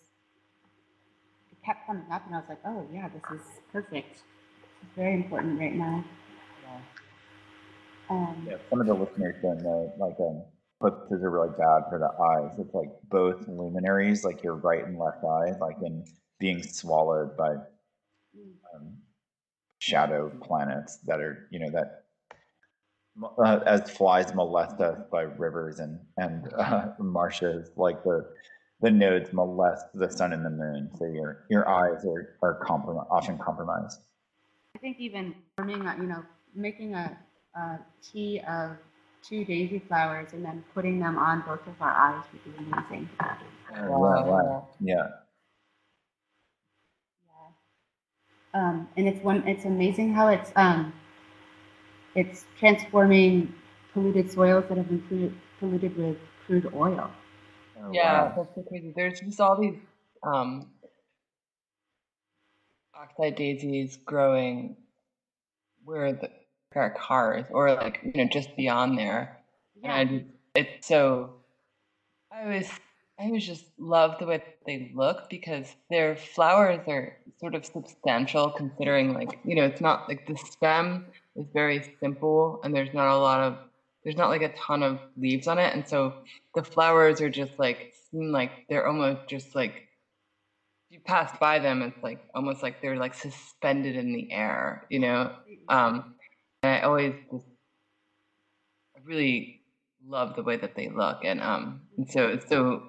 It 1.51 1.57
kept 1.65 1.87
coming 1.87 2.05
up, 2.11 2.25
and 2.25 2.35
I 2.35 2.39
was 2.39 2.49
like, 2.49 2.61
oh 2.65 2.87
yeah, 2.93 3.09
this 3.09 3.39
is 3.39 3.45
perfect. 3.71 4.21
It's 4.81 4.95
very 4.95 5.13
important 5.15 5.59
right 5.59 5.75
now. 5.75 6.03
Um, 8.09 8.47
Yeah, 8.49 8.57
some 8.69 8.81
of 8.81 8.87
the 8.87 8.93
listeners 8.93 9.35
don't 9.41 9.63
know, 9.63 9.93
like, 9.97 10.15
um, 10.19 10.43
eclipses 10.83 11.23
are 11.23 11.29
really 11.29 11.49
bad 11.57 11.83
for 11.89 11.99
the 11.99 12.11
eyes. 12.23 12.59
It's 12.59 12.73
like 12.73 12.89
both 13.09 13.47
luminaries, 13.47 14.25
like 14.25 14.43
your 14.43 14.55
right 14.55 14.83
and 14.85 14.97
left 14.99 15.23
eye, 15.23 15.53
like 15.61 15.77
in 15.81 16.03
being 16.39 16.61
swallowed 16.63 17.37
by 17.37 17.55
um, 18.75 18.97
shadow 19.79 20.29
planets 20.41 20.97
that 21.05 21.19
are, 21.19 21.47
you 21.51 21.59
know, 21.59 21.69
that 21.71 22.05
uh, 23.39 23.59
as 23.65 23.89
flies 23.91 24.33
molest 24.33 24.79
us 24.81 24.99
by 25.11 25.21
rivers 25.23 25.79
and 25.79 25.99
and 26.17 26.51
uh, 26.53 26.87
marshes, 26.99 27.71
like 27.75 28.03
the 28.03 28.25
the 28.81 28.89
nodes 28.89 29.31
molest 29.33 29.85
the 29.93 30.09
sun 30.09 30.33
and 30.33 30.45
the 30.45 30.49
moon. 30.49 30.89
So 30.97 31.05
your 31.05 31.45
your 31.49 31.67
eyes 31.69 32.05
are 32.05 32.37
are 32.41 32.59
comprom- 32.65 33.05
often 33.11 33.37
compromised. 33.37 33.99
I 34.75 34.79
think 34.79 34.99
even 34.99 35.35
burning, 35.55 35.83
you 35.83 36.07
know, 36.07 36.23
making 36.53 36.95
a, 36.95 37.17
a 37.55 37.79
tea 38.01 38.41
of 38.47 38.77
two 39.23 39.45
daisy 39.45 39.79
flowers 39.79 40.33
and 40.33 40.43
then 40.43 40.63
putting 40.73 40.99
them 40.99 41.17
on 41.17 41.41
both 41.41 41.65
of 41.67 41.81
our 41.81 41.91
eyes 41.91 42.25
would 42.33 42.43
be 42.43 42.63
amazing. 42.63 43.09
Yeah, 43.19 43.37
Wow. 43.87 44.25
wow. 44.25 44.67
yeah. 44.79 45.07
Yeah. 47.25 47.51
Um, 48.53 48.89
and 48.97 49.07
it's 49.07 49.23
one. 49.23 49.47
It's 49.47 49.65
amazing 49.65 50.13
how 50.13 50.27
it's 50.27 50.51
um, 50.55 50.93
it's 52.15 52.45
transforming 52.57 53.53
polluted 53.93 54.31
soils 54.31 54.65
that 54.69 54.77
have 54.77 54.87
been 54.89 55.01
polluted, 55.07 55.37
polluted 55.59 55.97
with 55.97 56.17
crude 56.45 56.71
oil. 56.73 57.11
Oh, 57.77 57.93
Yeah, 57.93 58.03
wow. 58.03 58.33
that's 58.35 58.55
so 58.55 58.63
crazy. 58.63 58.93
There's 58.95 59.19
just 59.21 59.39
all 59.41 59.59
these 59.59 59.79
um, 60.23 60.71
oxeye 63.01 63.31
daisies 63.31 63.97
growing 64.05 64.75
where 65.83 66.13
the 66.13 66.29
there 66.73 66.83
are 66.83 66.91
cars 66.91 67.45
or 67.49 67.73
like 67.73 67.99
you 68.03 68.13
know 68.15 68.29
just 68.29 68.55
beyond 68.55 68.97
there. 68.97 69.37
And 69.83 70.31
it's 70.55 70.87
so 70.87 71.33
I 72.31 72.43
always 72.43 72.69
I 73.19 73.25
always 73.25 73.45
just 73.45 73.65
love 73.77 74.19
the 74.19 74.25
way 74.25 74.43
they 74.65 74.91
look 74.93 75.29
because 75.29 75.67
their 75.89 76.15
flowers 76.15 76.81
are 76.87 77.17
sort 77.39 77.55
of 77.55 77.65
substantial 77.65 78.51
considering 78.51 79.13
like 79.13 79.39
you 79.43 79.55
know 79.55 79.65
it's 79.65 79.81
not 79.81 80.07
like 80.07 80.27
the 80.27 80.37
stem 80.37 81.07
is 81.35 81.45
very 81.53 81.95
simple 81.99 82.61
and 82.63 82.73
there's 82.75 82.93
not 82.93 83.07
a 83.07 83.17
lot 83.17 83.41
of 83.41 83.57
there's 84.03 84.17
not 84.17 84.29
like 84.29 84.41
a 84.41 84.53
ton 84.53 84.83
of 84.83 84.99
leaves 85.17 85.47
on 85.47 85.57
it 85.57 85.73
and 85.73 85.87
so 85.87 86.13
the 86.55 86.63
flowers 86.63 87.21
are 87.21 87.29
just 87.29 87.57
like 87.57 87.93
seem 88.11 88.31
like 88.31 88.51
they're 88.69 88.87
almost 88.87 89.27
just 89.27 89.55
like 89.55 89.87
you 90.91 90.99
pass 90.99 91.31
by 91.39 91.57
them 91.57 91.81
it's 91.81 92.03
like 92.03 92.19
almost 92.35 92.61
like 92.61 92.81
they're 92.81 92.97
like 92.97 93.13
suspended 93.13 93.95
in 93.95 94.13
the 94.13 94.31
air 94.31 94.85
you 94.89 94.99
know? 94.99 95.33
Um 95.69 96.15
and 96.63 96.75
i 96.75 96.81
always 96.81 97.13
just 97.31 97.45
I 98.95 98.99
really 99.05 99.61
love 100.05 100.35
the 100.35 100.43
way 100.43 100.57
that 100.57 100.75
they 100.75 100.89
look 100.89 101.23
and 101.23 101.41
um 101.41 101.81
and 101.97 102.09
so 102.09 102.39
so 102.47 102.83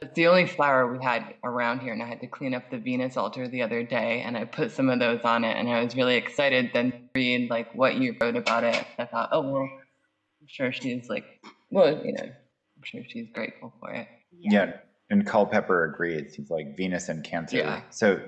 it's 0.00 0.14
the 0.14 0.28
only 0.28 0.46
flower 0.46 0.92
we 0.92 1.04
had 1.04 1.34
around 1.44 1.80
here 1.80 1.92
and 1.92 2.02
i 2.02 2.06
had 2.06 2.20
to 2.20 2.26
clean 2.26 2.54
up 2.54 2.70
the 2.70 2.78
venus 2.78 3.16
altar 3.16 3.48
the 3.48 3.62
other 3.62 3.82
day 3.82 4.22
and 4.24 4.36
i 4.36 4.44
put 4.44 4.70
some 4.70 4.88
of 4.88 4.98
those 5.00 5.20
on 5.24 5.44
it 5.44 5.56
and 5.56 5.68
i 5.68 5.82
was 5.82 5.96
really 5.96 6.14
excited 6.14 6.70
then 6.72 6.92
to 6.92 6.98
read 7.14 7.50
like 7.50 7.74
what 7.74 7.96
you 7.96 8.14
wrote 8.20 8.36
about 8.36 8.64
it 8.64 8.86
i 8.98 9.04
thought 9.04 9.28
oh 9.32 9.40
well 9.42 9.62
i'm 9.62 10.46
sure 10.46 10.72
she's 10.72 11.08
like 11.08 11.24
well 11.70 12.00
you 12.04 12.12
know 12.12 12.22
i'm 12.22 12.82
sure 12.84 13.02
she's 13.08 13.28
grateful 13.32 13.72
for 13.80 13.90
it. 13.90 14.06
Yeah, 14.30 14.72
and 15.12 15.26
Culpeper 15.26 15.84
agrees. 15.84 16.34
He's 16.34 16.50
like 16.50 16.74
Venus 16.76 17.08
and 17.10 17.22
Cancer. 17.22 17.58
Yeah. 17.58 17.82
So 17.90 18.18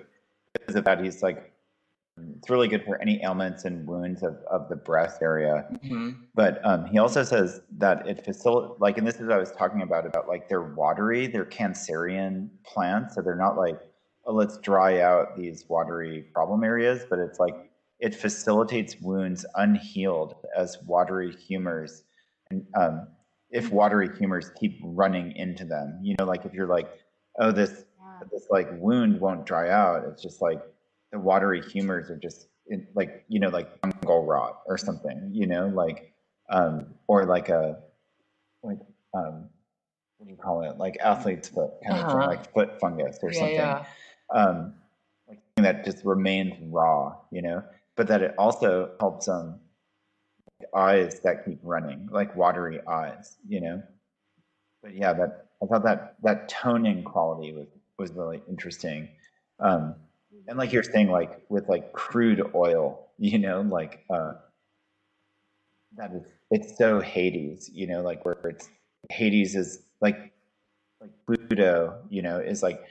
because 0.52 0.76
of 0.76 0.84
that, 0.84 1.02
he's 1.02 1.22
like, 1.22 1.50
it's 2.36 2.48
really 2.48 2.68
good 2.68 2.84
for 2.84 3.00
any 3.00 3.20
ailments 3.24 3.64
and 3.64 3.88
wounds 3.88 4.22
of, 4.22 4.36
of 4.48 4.68
the 4.68 4.76
breast 4.76 5.22
area. 5.22 5.66
hmm 5.82 6.10
But 6.34 6.60
um, 6.64 6.84
he 6.84 6.98
also 6.98 7.24
says 7.24 7.62
that 7.78 8.06
it 8.06 8.24
facilitates, 8.24 8.80
like, 8.80 8.98
and 8.98 9.06
this 9.06 9.16
is 9.16 9.22
what 9.22 9.32
I 9.32 9.38
was 9.38 9.50
talking 9.52 9.82
about, 9.82 10.06
about 10.06 10.28
like 10.28 10.48
they're 10.48 10.74
watery, 10.74 11.26
they're 11.26 11.46
Cancerian 11.46 12.50
plants. 12.64 13.14
So 13.14 13.22
they're 13.22 13.34
not 13.34 13.56
like, 13.56 13.80
oh, 14.26 14.34
let's 14.34 14.58
dry 14.58 15.00
out 15.00 15.36
these 15.36 15.64
watery 15.68 16.26
problem 16.34 16.62
areas, 16.62 17.04
but 17.08 17.18
it's 17.18 17.40
like 17.40 17.70
it 17.98 18.14
facilitates 18.14 19.00
wounds 19.00 19.46
unhealed 19.54 20.36
as 20.56 20.76
watery 20.86 21.34
humors. 21.34 22.04
And 22.50 22.66
um, 22.78 23.08
if 23.54 23.70
watery 23.70 24.10
humors 24.18 24.50
keep 24.58 24.78
running 24.82 25.34
into 25.36 25.64
them, 25.64 25.98
you 26.02 26.14
know, 26.18 26.24
like 26.26 26.44
if 26.44 26.52
you're 26.52 26.66
like, 26.66 26.90
oh, 27.38 27.52
this 27.52 27.84
Yeah. 27.98 28.26
this 28.30 28.48
like 28.50 28.68
wound 28.72 29.20
won't 29.20 29.46
dry 29.46 29.70
out, 29.70 30.04
it's 30.04 30.22
just 30.22 30.42
like 30.42 30.60
the 31.12 31.18
watery 31.18 31.62
humors 31.62 32.10
are 32.10 32.18
just 32.18 32.48
in, 32.66 32.86
like 32.94 33.24
you 33.28 33.38
know 33.40 33.48
like 33.48 33.80
fungal 33.80 34.26
rot 34.26 34.62
or 34.66 34.76
something, 34.76 35.30
you 35.32 35.46
know, 35.46 35.68
like 35.68 36.12
um, 36.50 36.86
or 37.06 37.24
like 37.24 37.48
a 37.48 37.78
like 38.62 38.80
um, 39.14 39.48
what 40.18 40.26
do 40.26 40.30
you 40.32 40.36
call 40.36 40.62
it? 40.62 40.76
Like 40.76 40.96
athlete's 40.98 41.48
foot 41.48 41.70
kind 41.86 42.00
of 42.00 42.06
thing, 42.10 42.16
Uh-huh. 42.16 42.26
like 42.26 42.52
foot 42.52 42.80
fungus 42.80 43.18
or 43.22 43.32
yeah 43.32 43.38
something 43.38 43.58
yeah 43.58 43.84
um, 44.34 44.74
like 45.28 45.38
something 45.56 45.64
that 45.72 45.84
just 45.84 46.04
remains 46.04 46.54
raw, 46.72 47.16
you 47.30 47.40
know, 47.42 47.62
but 47.94 48.08
that 48.08 48.20
it 48.22 48.34
also 48.36 48.90
helps 48.98 49.28
um, 49.28 49.60
eyes 50.74 51.20
that 51.20 51.44
keep 51.44 51.58
running, 51.62 52.08
like 52.10 52.34
watery 52.36 52.80
eyes, 52.86 53.36
you 53.48 53.60
know. 53.60 53.82
But 54.82 54.94
yeah, 54.94 55.12
that 55.14 55.46
I 55.62 55.66
thought 55.66 55.84
that 55.84 56.16
that 56.22 56.48
toning 56.48 57.04
quality 57.04 57.52
was 57.52 57.68
was 57.98 58.12
really 58.12 58.42
interesting. 58.48 59.08
Um, 59.60 59.94
and 60.48 60.58
like 60.58 60.72
you're 60.72 60.82
saying, 60.82 61.10
like 61.10 61.40
with 61.48 61.68
like 61.68 61.92
crude 61.92 62.42
oil, 62.54 63.08
you 63.18 63.38
know, 63.38 63.62
like 63.62 64.04
uh, 64.10 64.34
that 65.96 66.12
is 66.12 66.22
it's 66.50 66.76
so 66.76 67.00
Hades, 67.00 67.70
you 67.72 67.86
know, 67.86 68.02
like 68.02 68.24
where 68.24 68.34
it's 68.44 68.68
Hades 69.10 69.54
is 69.54 69.82
like 70.00 70.32
like 71.00 71.10
Pluto, 71.26 71.98
you 72.10 72.22
know, 72.22 72.38
is 72.38 72.62
like 72.62 72.84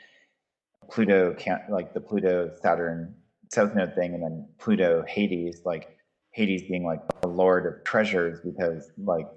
Pluto 0.90 1.34
can't 1.34 1.70
like 1.70 1.94
the 1.94 2.02
Pluto 2.02 2.52
Saturn 2.62 3.16
South 3.52 3.76
Node 3.76 3.94
thing, 3.96 4.14
and 4.14 4.24
then 4.24 4.48
Pluto 4.58 5.04
Hades, 5.08 5.62
like 5.66 5.98
Hades 6.34 6.64
being 6.64 6.84
like 6.84 7.00
the 7.22 7.28
lord 7.28 7.66
of 7.66 7.84
treasures 7.84 8.40
because 8.42 8.92
like 8.98 9.28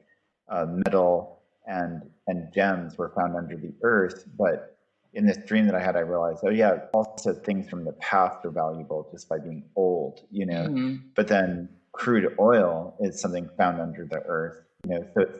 uh, 0.48 0.66
metal 0.68 1.42
and 1.66 2.02
and 2.26 2.52
gems 2.52 2.98
were 2.98 3.12
found 3.16 3.36
under 3.36 3.56
the 3.56 3.72
earth, 3.82 4.24
but 4.36 4.76
in 5.16 5.24
this 5.24 5.38
dream 5.46 5.66
that 5.66 5.74
I 5.74 5.80
had, 5.80 5.96
I 5.96 6.00
realized, 6.00 6.40
oh 6.44 6.50
yeah, 6.50 6.80
also 6.92 7.32
things 7.32 7.70
from 7.70 7.84
the 7.84 7.92
past 7.92 8.44
are 8.44 8.50
valuable 8.50 9.08
just 9.10 9.28
by 9.28 9.38
being 9.38 9.64
old, 9.74 10.20
you 10.30 10.44
know. 10.44 10.66
Mm-hmm. 10.66 10.96
But 11.14 11.28
then 11.28 11.70
crude 11.92 12.34
oil 12.38 12.94
is 13.00 13.20
something 13.20 13.48
found 13.56 13.80
under 13.80 14.04
the 14.04 14.18
earth, 14.26 14.58
you 14.84 14.90
know. 14.90 15.06
So 15.14 15.22
it's 15.22 15.38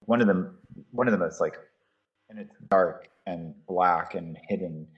one 0.00 0.20
of 0.20 0.26
the 0.26 0.52
one 0.90 1.06
of 1.06 1.12
the 1.12 1.18
most 1.18 1.40
like, 1.40 1.56
and 2.28 2.38
it's 2.38 2.54
dark 2.68 3.08
and 3.26 3.54
black 3.68 4.14
and 4.14 4.36
hidden. 4.48 4.88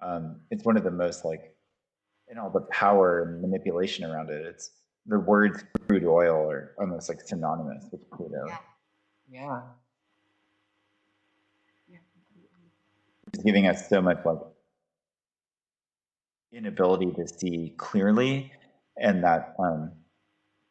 Um, 0.00 0.40
it's 0.50 0.64
one 0.64 0.76
of 0.76 0.84
the 0.84 0.90
most 0.90 1.24
like, 1.24 1.54
and 2.28 2.38
all 2.38 2.50
the 2.50 2.66
power 2.70 3.22
and 3.22 3.42
manipulation 3.42 4.04
around 4.04 4.30
it. 4.30 4.46
It's 4.46 4.70
the 5.06 5.18
words 5.18 5.64
crude 5.86 6.04
oil 6.04 6.50
are 6.50 6.74
almost 6.78 7.08
like 7.08 7.20
synonymous 7.20 7.84
with 7.90 8.08
Pluto. 8.10 8.44
Yeah. 8.46 8.58
Yeah. 9.30 9.60
It's 13.32 13.42
giving 13.42 13.66
us 13.66 13.88
so 13.88 14.00
much 14.00 14.18
like 14.24 14.38
inability 16.52 17.12
to 17.12 17.28
see 17.28 17.74
clearly 17.76 18.52
and 18.96 19.22
that 19.22 19.54
um 19.58 19.92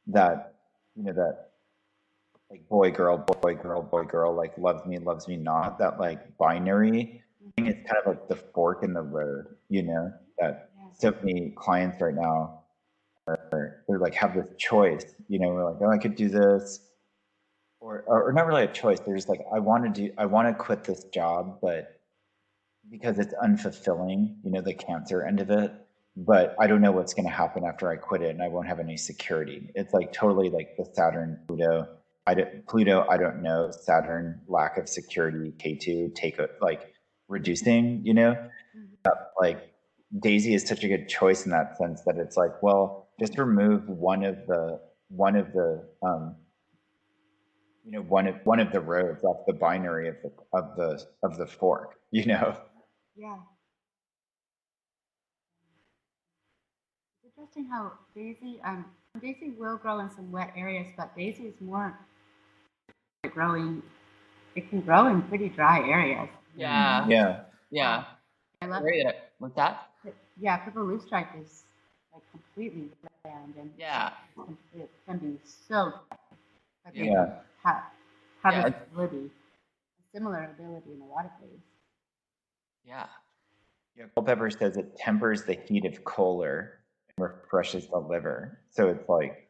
that 0.08 0.56
you 0.96 1.04
know 1.04 1.14
that 1.14 1.52
like 2.50 2.68
boy 2.68 2.90
girl 2.92 3.18
boy 3.18 3.54
girl 3.54 3.84
boy 3.84 4.04
girl 4.04 4.34
like 4.34 4.58
loves 4.58 4.86
me 4.86 4.98
loves 4.98 5.28
me 5.28 5.36
not 5.36 5.78
that 5.78 6.00
like 6.00 6.36
binary 6.38 7.22
thing 7.56 7.68
is 7.68 7.76
kind 7.76 8.02
of 8.06 8.08
like 8.08 8.28
the 8.28 8.36
fork 8.36 8.84
in 8.84 8.94
the 8.94 9.02
road 9.02 9.46
you 9.70 9.84
know 9.84 10.12
that 10.40 10.72
so 10.98 11.14
many 11.24 11.54
clients 11.56 12.02
right 12.02 12.16
now 12.16 12.57
they're 13.88 14.00
like 14.00 14.14
have 14.14 14.34
this 14.34 14.48
choice 14.58 15.06
you 15.28 15.40
know 15.40 15.50
we're 15.50 15.72
like 15.72 15.82
oh 15.82 15.92
i 15.92 15.98
could 15.98 16.16
do 16.16 16.30
this 16.30 16.80
or 17.80 18.04
or 18.08 18.32
not 18.34 18.48
really 18.48 18.64
a 18.64 18.68
choice 18.68 19.00
they're 19.02 19.16
just 19.16 19.30
like 19.30 19.42
i 19.54 19.60
want 19.60 19.84
to 19.84 20.02
do 20.02 20.14
i 20.18 20.26
want 20.26 20.48
to 20.48 20.54
quit 20.54 20.84
this 20.84 21.04
job 21.06 21.60
but 21.62 21.98
because 22.90 23.20
it's 23.20 23.34
unfulfilling, 23.44 24.36
you 24.44 24.52
know, 24.52 24.62
the 24.62 24.74
cancer 24.74 25.24
end 25.24 25.40
of 25.40 25.50
it. 25.50 25.72
But 26.16 26.56
I 26.60 26.66
don't 26.66 26.82
know 26.82 26.92
what's 26.92 27.14
going 27.14 27.28
to 27.28 27.34
happen 27.34 27.64
after 27.64 27.90
I 27.92 27.96
quit 27.96 28.22
it, 28.22 28.32
and 28.32 28.42
I 28.42 28.48
won't 28.48 28.68
have 28.68 28.80
any 28.80 28.98
security. 28.98 29.70
It's 29.76 29.94
like 29.94 30.14
totally 30.14 30.50
like 30.50 30.76
the 30.76 30.86
Saturn 30.94 31.40
Pluto. 31.48 31.88
I 32.26 32.34
don't, 32.34 32.68
Pluto, 32.68 33.06
I 33.08 33.18
don't 33.18 33.44
know. 33.44 33.70
Saturn 33.72 34.42
lack 34.48 34.78
of 34.78 34.90
security. 34.90 35.54
Ketu 35.58 36.14
take 36.16 36.40
a, 36.40 36.50
like 36.60 36.94
reducing. 37.28 38.02
You 38.04 38.16
know, 38.16 38.32
mm-hmm. 38.32 39.12
like 39.40 39.74
Daisy 40.20 40.56
is 40.56 40.68
such 40.68 40.84
a 40.84 40.88
good 40.88 41.08
choice 41.08 41.46
in 41.46 41.52
that 41.52 41.78
sense 41.78 42.02
that 42.08 42.18
it's 42.18 42.36
like, 42.36 42.64
well, 42.64 43.07
just 43.20 43.38
remove 43.38 43.88
one 43.88 44.24
of 44.24 44.36
the 44.48 44.80
one 45.10 45.36
of 45.36 45.52
the 45.54 45.88
um, 46.04 46.36
you 47.86 47.92
know 47.92 48.02
one 48.02 48.28
of 48.28 48.36
one 48.44 48.60
of 48.60 48.72
the 48.72 48.80
roads 48.80 49.24
off 49.24 49.46
the 49.48 49.54
binary 49.54 50.10
of 50.10 50.16
the 50.24 50.32
of 50.54 50.76
the 50.76 51.06
of 51.24 51.38
the 51.38 51.48
fork. 51.48 51.96
You 52.10 52.26
know. 52.26 52.56
Yeah. 53.18 53.36
It's 57.26 57.38
interesting 57.38 57.66
how 57.66 57.92
Daisy, 58.16 58.62
um, 58.64 58.86
Daisy 59.22 59.52
will 59.60 59.76
grow 59.76 60.00
in 60.00 60.10
some 60.10 60.32
wet 60.32 60.54
areas, 60.56 60.88
but 60.96 61.14
Daisy 61.18 61.48
is 61.48 61.60
more 61.60 62.00
growing. 63.30 63.84
It 64.56 64.70
can 64.70 64.80
grow 64.80 65.08
in 65.08 65.22
pretty 65.24 65.50
dry 65.50 65.80
areas. 65.80 66.30
Yeah. 66.56 67.06
Yeah. 67.10 67.42
Yeah. 67.70 68.06
I 68.62 68.68
love 68.68 68.84
it. 68.86 69.16
With 69.40 69.56
that? 69.56 69.90
Yeah, 70.40 70.58
purple 70.58 70.84
loosestrife 70.86 71.28
is 71.42 71.64
like 72.14 72.24
completely 72.32 72.90
round 73.28 73.56
and 73.60 73.72
yeah, 73.78 74.12
it 74.74 74.90
can 75.08 75.18
be 75.18 75.40
so. 75.68 75.94
Yeah. 76.94 77.40
Have, 77.64 77.84
have 78.44 78.54
yeah. 78.54 78.68
ability, 78.68 79.26
a 79.28 80.18
similar 80.18 80.56
ability 80.58 80.92
in 80.94 81.02
a 81.02 81.06
lot 81.06 81.26
of 81.26 81.32
ways. 81.42 81.60
Yeah. 82.86 83.08
Yeah, 83.98 84.06
Culpeper 84.16 84.50
says 84.52 84.78
it 84.78 84.96
tempers 84.96 85.44
the 85.44 85.58
heat 85.68 85.86
of 85.86 86.04
choler 86.04 86.80
and 87.10 87.28
refreshes 87.28 87.88
the 87.88 87.98
liver. 87.98 88.60
So 88.70 88.90
it's 88.90 89.10
like 89.10 89.50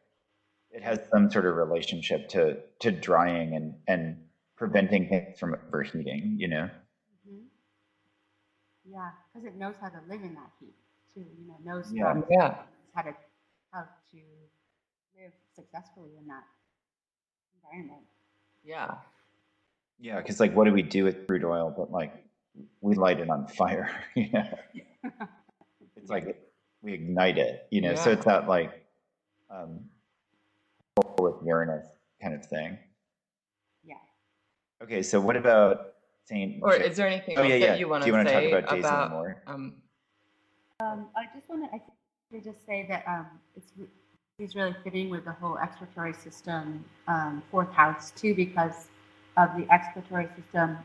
it 0.70 0.82
has 0.82 1.00
some 1.10 1.30
sort 1.30 1.46
of 1.46 1.56
relationship 1.56 2.28
to 2.30 2.58
to 2.80 2.90
drying 2.90 3.54
and 3.54 3.74
and 3.86 4.16
preventing 4.56 5.08
things 5.08 5.38
from 5.38 5.54
overheating. 5.68 6.36
You 6.38 6.48
know. 6.48 6.70
Mm-hmm. 7.28 7.42
Yeah, 8.90 9.10
because 9.32 9.46
it 9.46 9.56
knows 9.56 9.74
how 9.80 9.88
to 9.88 10.00
live 10.08 10.22
in 10.22 10.34
that 10.34 10.50
heat 10.58 10.74
too. 11.14 11.20
You 11.20 11.48
know, 11.48 11.74
knows 11.74 11.92
yeah. 11.92 12.14
how, 12.14 12.24
yeah. 12.30 12.54
how 12.94 13.02
to 13.02 13.14
how 13.72 13.84
to 14.10 14.16
live 15.20 15.32
successfully 15.54 16.10
in 16.18 16.26
that 16.26 16.44
environment. 17.62 18.02
Yeah. 18.64 18.94
Yeah, 20.00 20.16
because 20.16 20.40
like, 20.40 20.54
what 20.54 20.64
do 20.64 20.72
we 20.72 20.82
do 20.82 21.04
with 21.04 21.26
crude 21.26 21.44
oil? 21.44 21.74
But 21.76 21.90
like, 21.90 22.24
we 22.80 22.94
light 22.94 23.20
it 23.20 23.30
on 23.30 23.46
fire. 23.46 23.90
You 24.14 24.30
know, 24.32 24.48
it's 25.96 26.10
like 26.10 26.40
we 26.82 26.92
ignite 26.92 27.38
it. 27.38 27.66
You 27.70 27.80
know, 27.80 27.90
yeah. 27.90 28.02
so 28.02 28.10
it's 28.10 28.24
that 28.24 28.48
like 28.48 28.84
um, 29.50 29.80
with 31.18 31.34
Uranus 31.44 31.86
kind 32.20 32.34
of 32.34 32.44
thing. 32.46 32.78
Yeah. 33.84 33.94
Okay, 34.82 35.02
so 35.02 35.20
what 35.20 35.36
about 35.36 35.94
Saint? 36.24 36.58
Or 36.62 36.74
is 36.74 36.96
there 36.96 37.06
anything 37.06 37.38
oh, 37.38 37.42
yeah, 37.42 37.54
yeah. 37.54 37.76
you 37.76 37.88
want 37.88 38.04
to 38.04 38.10
say 38.26 38.50
talk 38.50 38.64
about, 38.64 38.78
about 38.78 39.10
more? 39.10 39.42
Um, 39.46 39.74
um, 40.80 41.08
I 41.16 41.24
just 41.34 41.48
want 41.48 41.64
to 41.64 41.74
just 42.36 42.64
say 42.66 42.86
that 42.88 43.04
um, 43.06 43.26
it's 43.56 43.72
it's 44.38 44.54
really 44.54 44.76
fitting 44.84 45.10
with 45.10 45.24
the 45.24 45.32
whole 45.32 45.58
excretory 45.58 46.12
system 46.12 46.84
um, 47.08 47.42
fourth 47.50 47.72
house 47.72 48.12
too 48.12 48.34
because 48.34 48.88
of 49.36 49.48
the 49.56 49.66
excretory 49.72 50.28
system 50.36 50.78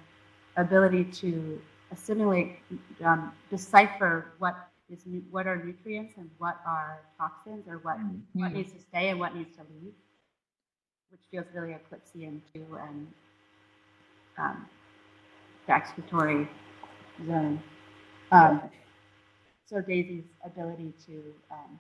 ability 0.58 1.04
to 1.06 1.62
assimilate, 1.92 2.58
um, 3.04 3.32
decipher 3.50 4.34
what 4.40 4.56
is 4.90 5.04
what 5.32 5.48
are 5.48 5.64
nutrients 5.64 6.14
and 6.18 6.30
what 6.38 6.60
are 6.66 7.02
toxins, 7.18 7.68
or 7.68 7.80
what 7.80 7.98
mm-hmm. 7.98 8.42
what 8.42 8.52
needs 8.52 8.72
to 8.72 8.80
stay 8.80 9.10
and 9.10 9.20
what 9.20 9.36
needs 9.36 9.56
to 9.56 9.62
leave, 9.74 9.94
which 11.10 11.22
feels 11.32 11.46
really 11.54 11.74
eclipsean 11.74 12.42
too, 12.54 12.66
and 12.90 13.08
um, 14.38 14.66
the 15.68 15.74
excretory 15.74 16.50
zone. 17.26 17.62
Um, 18.32 18.62
so 19.74 19.82
Daisy's 19.82 20.24
ability 20.46 20.94
to, 21.08 21.24
um, 21.52 21.80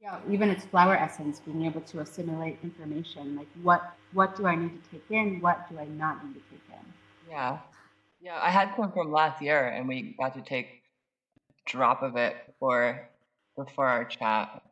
yeah, 0.00 0.18
even 0.30 0.48
its 0.48 0.64
flower 0.64 0.96
essence, 0.96 1.40
being 1.40 1.64
able 1.66 1.82
to 1.82 2.00
assimilate 2.00 2.58
information, 2.62 3.36
like 3.36 3.48
what 3.62 3.94
what 4.12 4.36
do 4.36 4.46
I 4.46 4.54
need 4.54 4.82
to 4.82 4.90
take 4.90 5.04
in, 5.10 5.40
what 5.40 5.68
do 5.68 5.78
I 5.78 5.84
not 5.86 6.24
need 6.24 6.34
to 6.34 6.40
take 6.50 6.60
in. 6.70 6.86
Yeah. 7.30 7.58
Yeah, 8.20 8.38
I 8.42 8.50
had 8.50 8.74
some 8.74 8.90
from 8.92 9.12
last 9.12 9.42
year, 9.42 9.68
and 9.68 9.86
we 9.86 10.14
got 10.18 10.34
to 10.34 10.40
take 10.40 10.82
a 11.50 11.70
drop 11.70 12.02
of 12.02 12.16
it 12.16 12.34
before 12.46 13.08
before 13.56 13.86
our 13.86 14.04
chat. 14.04 14.62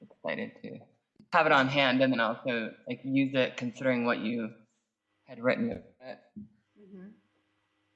Excited 0.00 0.52
to 0.62 0.78
have 1.32 1.46
it 1.46 1.52
on 1.52 1.68
hand, 1.68 2.02
and 2.02 2.12
then 2.12 2.20
also 2.20 2.72
like 2.88 3.00
use 3.04 3.34
it, 3.34 3.56
considering 3.56 4.04
what 4.04 4.18
you 4.18 4.50
had 5.26 5.42
written 5.42 5.70
it. 5.70 5.84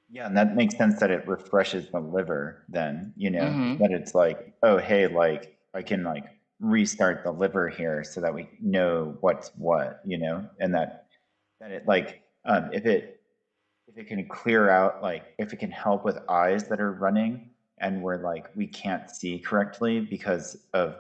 Yeah, 0.09 0.27
and 0.27 0.37
that 0.37 0.55
makes 0.55 0.77
sense 0.77 1.01
that 1.01 1.11
it 1.11 1.27
refreshes 1.27 1.89
the 1.91 2.01
liver. 2.01 2.65
Then 2.69 3.13
you 3.17 3.31
know 3.31 3.45
mm-hmm. 3.45 3.83
that 3.83 3.91
it's 3.91 4.15
like, 4.15 4.55
oh 4.63 4.79
hey, 4.79 5.07
like 5.09 5.57
I 5.75 5.83
can 5.83 6.05
like 6.05 6.25
restart 6.61 7.23
the 7.23 7.31
liver 7.33 7.69
here 7.69 8.03
so 8.03 8.21
that 8.21 8.35
we 8.35 8.49
know 8.61 9.17
what's 9.21 9.51
what, 9.57 10.01
you 10.05 10.19
know, 10.19 10.49
and 10.61 10.75
that 10.75 11.07
that 11.61 11.71
it 11.71 11.87
like 11.87 12.23
um, 12.45 12.71
if 12.73 12.87
it 12.87 13.21
if 13.89 13.97
it 13.99 14.07
can 14.09 14.27
clear 14.29 14.71
out 14.71 15.03
like 15.03 15.35
if 15.39 15.53
it 15.53 15.57
can 15.57 15.71
help 15.71 16.05
with 16.05 16.19
eyes 16.29 16.69
that 16.69 16.81
are 16.81 16.93
running 16.93 17.51
and 17.79 18.03
we're 18.03 18.23
like 18.23 18.49
we 18.55 18.67
can't 18.67 19.11
see 19.11 19.39
correctly 19.39 20.01
because 20.01 20.57
of 20.75 20.97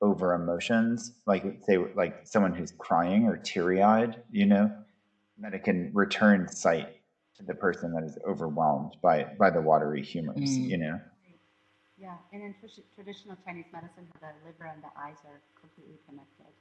over 0.00 0.34
emotions 0.34 1.12
like 1.26 1.44
say 1.66 1.78
like 1.94 2.26
someone 2.26 2.52
who's 2.52 2.72
crying 2.78 3.24
or 3.24 3.36
teary-eyed 3.36 4.22
you 4.30 4.44
know 4.44 4.70
that 5.38 5.54
it 5.54 5.64
can 5.64 5.90
return 5.94 6.48
sight 6.48 6.95
to 7.36 7.42
the 7.44 7.54
person 7.54 7.92
that 7.92 8.02
is 8.04 8.18
overwhelmed 8.26 8.96
by 9.02 9.24
by 9.38 9.50
the 9.50 9.60
watery 9.60 10.02
humors 10.02 10.36
mm. 10.58 10.68
you 10.68 10.78
know 10.78 10.98
yeah 11.98 12.16
and 12.32 12.42
in 12.42 12.54
traditional 12.94 13.36
chinese 13.44 13.66
medicine 13.72 14.06
the 14.20 14.28
liver 14.44 14.64
and 14.72 14.82
the 14.82 14.92
eyes 15.00 15.16
are 15.24 15.40
completely 15.60 15.98
connected 16.08 16.52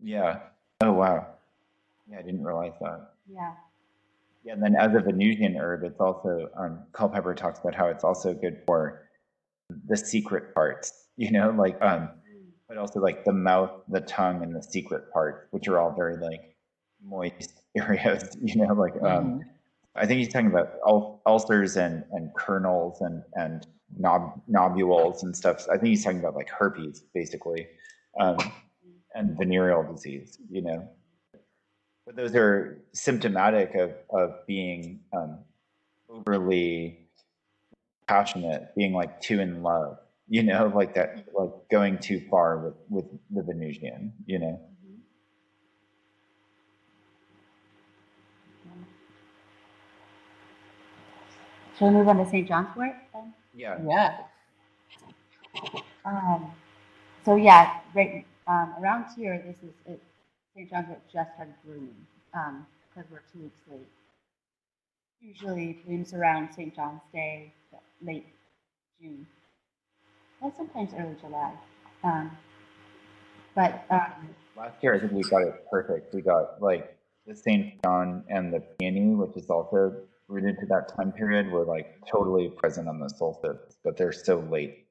Yeah. 0.00 0.40
Oh 0.82 0.92
wow. 0.92 1.26
Yeah, 2.10 2.18
I 2.18 2.22
didn't 2.22 2.42
realize 2.44 2.72
that. 2.80 3.12
Yeah. 3.28 3.52
Yeah, 4.44 4.54
and 4.54 4.62
then 4.62 4.74
as 4.74 4.94
a 4.94 5.00
Venusian 5.00 5.56
herb, 5.56 5.84
it's 5.84 6.00
also 6.00 6.48
um, 6.56 6.80
Culpeper 6.92 7.34
talks 7.34 7.60
about 7.60 7.74
how 7.76 7.86
it's 7.86 8.02
also 8.02 8.34
good 8.34 8.62
for 8.66 9.02
the 9.86 9.96
secret 9.96 10.52
parts. 10.54 11.06
You 11.16 11.30
know, 11.30 11.50
like 11.56 11.80
um, 11.80 12.08
but 12.68 12.76
also 12.78 12.98
like 13.00 13.24
the 13.24 13.32
mouth, 13.32 13.70
the 13.88 14.00
tongue, 14.00 14.42
and 14.42 14.54
the 14.56 14.62
secret 14.62 15.12
parts, 15.12 15.46
which 15.52 15.68
are 15.68 15.78
all 15.78 15.94
very 15.94 16.16
like 16.16 16.56
moist 17.04 17.62
areas. 17.76 18.36
You 18.42 18.66
know, 18.66 18.74
like 18.74 18.94
um, 19.02 19.24
Mhm. 19.24 19.40
I 19.94 20.06
think 20.06 20.18
he's 20.18 20.32
talking 20.32 20.48
about 20.48 20.74
ul- 20.86 21.20
ulcers 21.26 21.76
and 21.76 22.04
and 22.12 22.30
kernels 22.34 23.00
and 23.00 23.22
and 23.34 23.66
knob, 23.98 24.40
nobules 24.50 25.22
and 25.22 25.36
stuff. 25.36 25.66
I 25.68 25.76
think 25.76 25.88
he's 25.88 26.04
talking 26.04 26.20
about 26.20 26.34
like 26.34 26.48
herpes, 26.48 27.04
basically, 27.14 27.68
um, 28.18 28.38
and 29.14 29.36
venereal 29.36 29.82
disease. 29.82 30.38
You 30.50 30.62
know, 30.62 30.88
but 32.06 32.16
those 32.16 32.34
are 32.34 32.82
symptomatic 32.94 33.74
of 33.74 33.92
of 34.10 34.46
being 34.46 35.00
um, 35.12 35.38
overly 36.08 37.08
passionate, 38.06 38.74
being 38.76 38.92
like 38.92 39.20
too 39.20 39.40
in 39.40 39.62
love. 39.62 39.98
You 40.28 40.42
know, 40.42 40.72
like 40.74 40.94
that, 40.94 41.26
like 41.34 41.50
going 41.70 41.98
too 41.98 42.20
far 42.30 42.58
with 42.58 42.74
with 42.88 43.04
the 43.30 43.42
Venusian. 43.42 44.14
You 44.26 44.38
know. 44.38 44.60
Shall 51.78 51.88
we 51.88 51.94
move 51.94 52.08
on 52.08 52.18
to 52.18 52.28
St. 52.28 52.46
John's 52.46 52.74
wort 52.76 52.94
then? 53.12 53.32
Yeah. 53.54 53.78
Yeah. 53.86 54.18
Um, 56.04 56.52
so 57.24 57.36
yeah, 57.36 57.80
right 57.94 58.24
um, 58.46 58.74
around 58.80 59.06
here, 59.16 59.42
this 59.46 59.56
is 59.62 59.74
it. 59.86 60.02
St. 60.54 60.68
John's 60.70 60.88
wort 60.88 61.00
just 61.12 61.30
started 61.34 61.54
blooming 61.64 61.94
because 62.32 63.10
we're 63.10 63.22
two 63.32 63.44
weeks 63.44 63.60
late. 63.70 63.88
Usually 65.20 65.70
it 65.70 65.86
blooms 65.86 66.12
around 66.12 66.52
St. 66.52 66.74
John's 66.74 67.00
Day, 67.12 67.52
late 68.04 68.26
June, 69.00 69.26
and 70.42 70.52
sometimes 70.56 70.90
early 70.98 71.16
July. 71.20 71.52
Um, 72.04 72.30
but 73.54 73.84
um, 73.90 74.28
Last 74.56 74.82
year, 74.82 74.94
I 74.94 74.98
think 74.98 75.12
we 75.12 75.22
got 75.22 75.42
it 75.42 75.64
perfect. 75.70 76.12
We 76.14 76.20
got 76.22 76.60
like 76.60 76.96
the 77.26 77.34
St. 77.34 77.82
John 77.82 78.24
and 78.28 78.52
the 78.52 78.60
peony, 78.78 79.14
which 79.14 79.36
is 79.36 79.48
also 79.48 79.94
rooted 80.32 80.58
to 80.60 80.66
that 80.66 80.94
time 80.96 81.12
period, 81.12 81.50
were 81.50 81.64
like 81.64 82.00
totally 82.10 82.48
present 82.48 82.88
on 82.88 82.98
the 82.98 83.08
solstice, 83.08 83.76
but 83.84 83.96
they're 83.96 84.12
so 84.12 84.40
late 84.50 84.86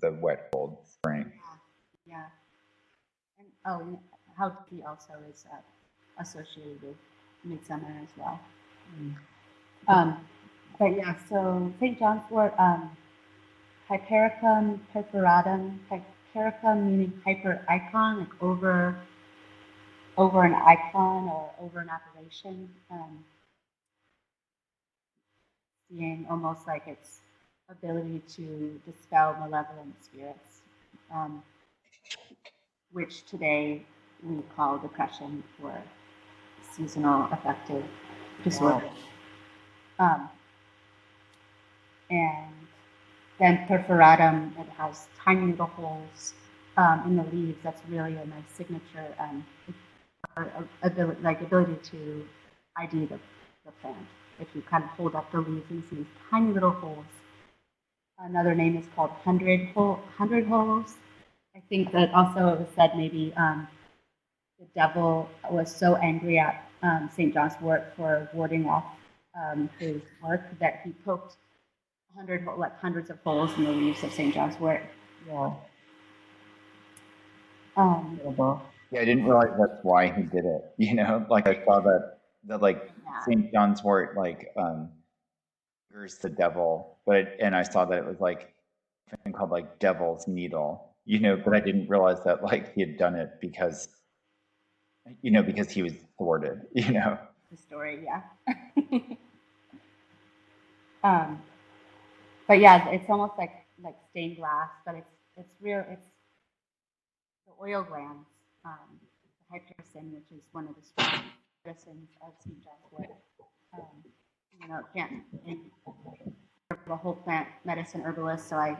the 0.00 0.12
wet, 0.12 0.48
cold 0.52 0.78
spring. 0.84 1.30
Yeah. 2.06 2.24
And 3.38 3.48
oh, 3.66 3.80
and 3.80 3.98
how 4.36 4.56
tea 4.68 4.82
also 4.82 5.14
is 5.32 5.44
uh, 5.52 6.22
associated 6.22 6.82
with 6.82 6.96
midsummer 7.44 7.92
as 8.02 8.08
well. 8.16 8.40
Um, 9.88 10.18
but 10.78 10.96
yeah, 10.96 11.14
so 11.28 11.72
St. 11.80 11.98
John's 11.98 12.22
wort, 12.30 12.54
um, 12.58 12.90
Hypericum 13.88 14.80
perforatum, 14.94 15.78
Hypericum 15.90 16.86
meaning 16.86 17.12
hyper 17.24 17.64
icon, 17.68 18.20
like 18.20 18.42
over, 18.42 18.96
over 20.16 20.42
an 20.42 20.54
icon 20.54 21.28
or 21.28 21.50
over 21.60 21.80
an 21.80 21.88
appellation. 21.88 22.68
Um, 22.90 23.24
seeing 25.90 26.26
almost 26.30 26.66
like 26.66 26.86
its 26.86 27.20
ability 27.70 28.22
to 28.28 28.80
dispel 28.86 29.36
malevolent 29.40 29.94
spirits, 30.02 30.60
um, 31.12 31.42
which 32.92 33.24
today 33.26 33.82
we 34.22 34.42
call 34.54 34.78
depression 34.78 35.42
or 35.62 35.74
seasonal 36.62 37.28
affective 37.32 37.84
disorder. 38.42 38.88
Um, 39.98 40.28
and 42.10 42.52
then 43.38 43.66
perforatum, 43.68 44.58
it 44.58 44.68
has 44.78 45.08
tiny 45.22 45.50
little 45.50 45.66
holes 45.66 46.34
um, 46.76 47.02
in 47.06 47.16
the 47.16 47.24
leaves. 47.24 47.58
That's 47.62 47.82
really 47.88 48.16
a 48.16 48.26
nice 48.26 48.50
signature 48.54 49.06
um, 49.18 49.44
ability, 50.82 51.20
like 51.22 51.40
ability 51.40 51.76
to 51.90 52.26
ID 52.76 53.06
the, 53.06 53.18
the 53.64 53.72
plant. 53.80 53.96
If 54.38 54.48
you 54.54 54.62
kind 54.62 54.84
of 54.84 54.90
hold 54.90 55.14
up 55.14 55.30
the 55.32 55.40
leaves 55.40 55.70
and 55.70 55.82
see 55.88 55.96
these 55.96 56.06
tiny 56.30 56.52
little 56.52 56.70
holes. 56.70 57.04
Another 58.18 58.54
name 58.54 58.76
is 58.76 58.86
called 58.94 59.10
hundred 59.10 59.68
hole, 59.68 60.00
hundred 60.16 60.46
holes. 60.46 60.94
I 61.54 61.60
think 61.68 61.92
that 61.92 62.12
also 62.14 62.48
it 62.48 62.60
was 62.60 62.68
said 62.74 62.96
maybe 62.96 63.32
um, 63.36 63.68
the 64.58 64.66
devil 64.74 65.28
was 65.50 65.74
so 65.74 65.96
angry 65.96 66.38
at 66.38 66.68
um, 66.82 67.10
St. 67.14 67.32
John's 67.32 67.54
wort 67.60 67.92
for 67.96 68.28
warding 68.32 68.66
off 68.66 68.84
um, 69.34 69.68
his 69.78 70.00
work 70.22 70.42
that 70.60 70.80
he 70.84 70.92
poked 71.04 71.36
hundred 72.16 72.46
like 72.56 72.78
hundreds 72.78 73.10
of 73.10 73.18
holes 73.22 73.50
in 73.58 73.64
the 73.64 73.70
leaves 73.70 74.02
of 74.02 74.12
St. 74.12 74.32
John's 74.32 74.58
wort. 74.58 74.82
Yeah. 75.28 75.52
Um. 77.76 78.18
Yeah, 78.90 79.00
I 79.00 79.04
didn't 79.04 79.24
realize 79.24 79.50
that's 79.58 79.82
why 79.82 80.08
he 80.10 80.22
did 80.22 80.44
it. 80.44 80.64
You 80.78 80.94
know, 80.94 81.26
like 81.28 81.46
I 81.46 81.62
saw 81.64 81.80
that 81.80 82.18
that 82.46 82.62
like 82.62 82.90
yeah. 83.06 83.24
St. 83.24 83.52
John's 83.52 83.82
wort 83.82 84.16
like 84.16 84.52
um 84.56 84.90
curse 85.92 86.16
the 86.16 86.28
devil, 86.28 86.98
but 87.06 87.36
and 87.40 87.54
I 87.54 87.62
saw 87.62 87.84
that 87.86 87.98
it 87.98 88.04
was 88.04 88.20
like 88.20 88.52
something 89.10 89.32
called 89.32 89.50
like 89.50 89.78
devil's 89.78 90.26
needle. 90.28 90.94
You 91.04 91.20
know, 91.20 91.36
but 91.36 91.54
I 91.54 91.60
didn't 91.60 91.88
realize 91.88 92.22
that 92.24 92.42
like 92.42 92.74
he 92.74 92.80
had 92.80 92.98
done 92.98 93.14
it 93.14 93.40
because 93.40 93.88
you 95.22 95.30
know 95.30 95.42
because 95.42 95.70
he 95.70 95.82
was 95.82 95.94
thwarted. 96.18 96.62
You 96.74 96.92
know. 96.92 97.18
the 97.50 97.56
story, 97.56 98.04
yeah. 98.04 98.22
um, 101.04 101.40
but 102.48 102.60
yeah, 102.60 102.88
it's 102.90 103.08
almost 103.08 103.34
like 103.38 103.52
like 103.82 103.96
stained 104.10 104.36
glass, 104.36 104.70
but 104.84 104.96
it's 104.96 105.10
it's 105.36 105.54
real. 105.60 105.84
It's 105.90 106.06
the 107.46 107.52
oil 107.62 107.82
glands, 107.82 108.26
um, 108.64 108.98
the 109.52 109.58
which 109.58 110.24
is 110.32 110.42
one 110.52 110.66
of 110.66 110.74
the 110.74 110.82
strong 110.82 111.22
medicines 111.66 112.08
of 112.22 112.32
St. 112.38 112.62
John's 112.62 112.86
wort. 112.92 113.08
Um, 113.74 113.80
you 114.60 114.68
know, 114.68 114.80
can't. 114.94 115.12
I'm 116.70 116.92
a 116.92 116.96
whole 116.96 117.14
plant 117.14 117.48
medicine 117.64 118.02
herbalist, 118.02 118.48
so 118.48 118.56
I 118.56 118.76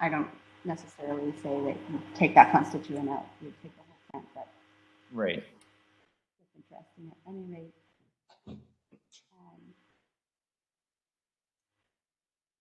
I 0.00 0.08
don't 0.08 0.28
necessarily 0.64 1.32
say 1.42 1.60
that 1.66 1.76
you 1.90 2.00
take 2.14 2.34
that 2.34 2.50
constituent 2.52 3.08
out. 3.10 3.26
You 3.42 3.52
take 3.62 3.72
the 3.76 3.82
whole 3.82 3.96
plant, 4.10 4.26
but 4.34 4.48
Right. 5.12 5.38
it's 6.40 6.56
interesting 6.56 7.10
at 7.12 7.30
any 7.30 7.44
rate. 7.54 7.74
Um, 8.48 9.60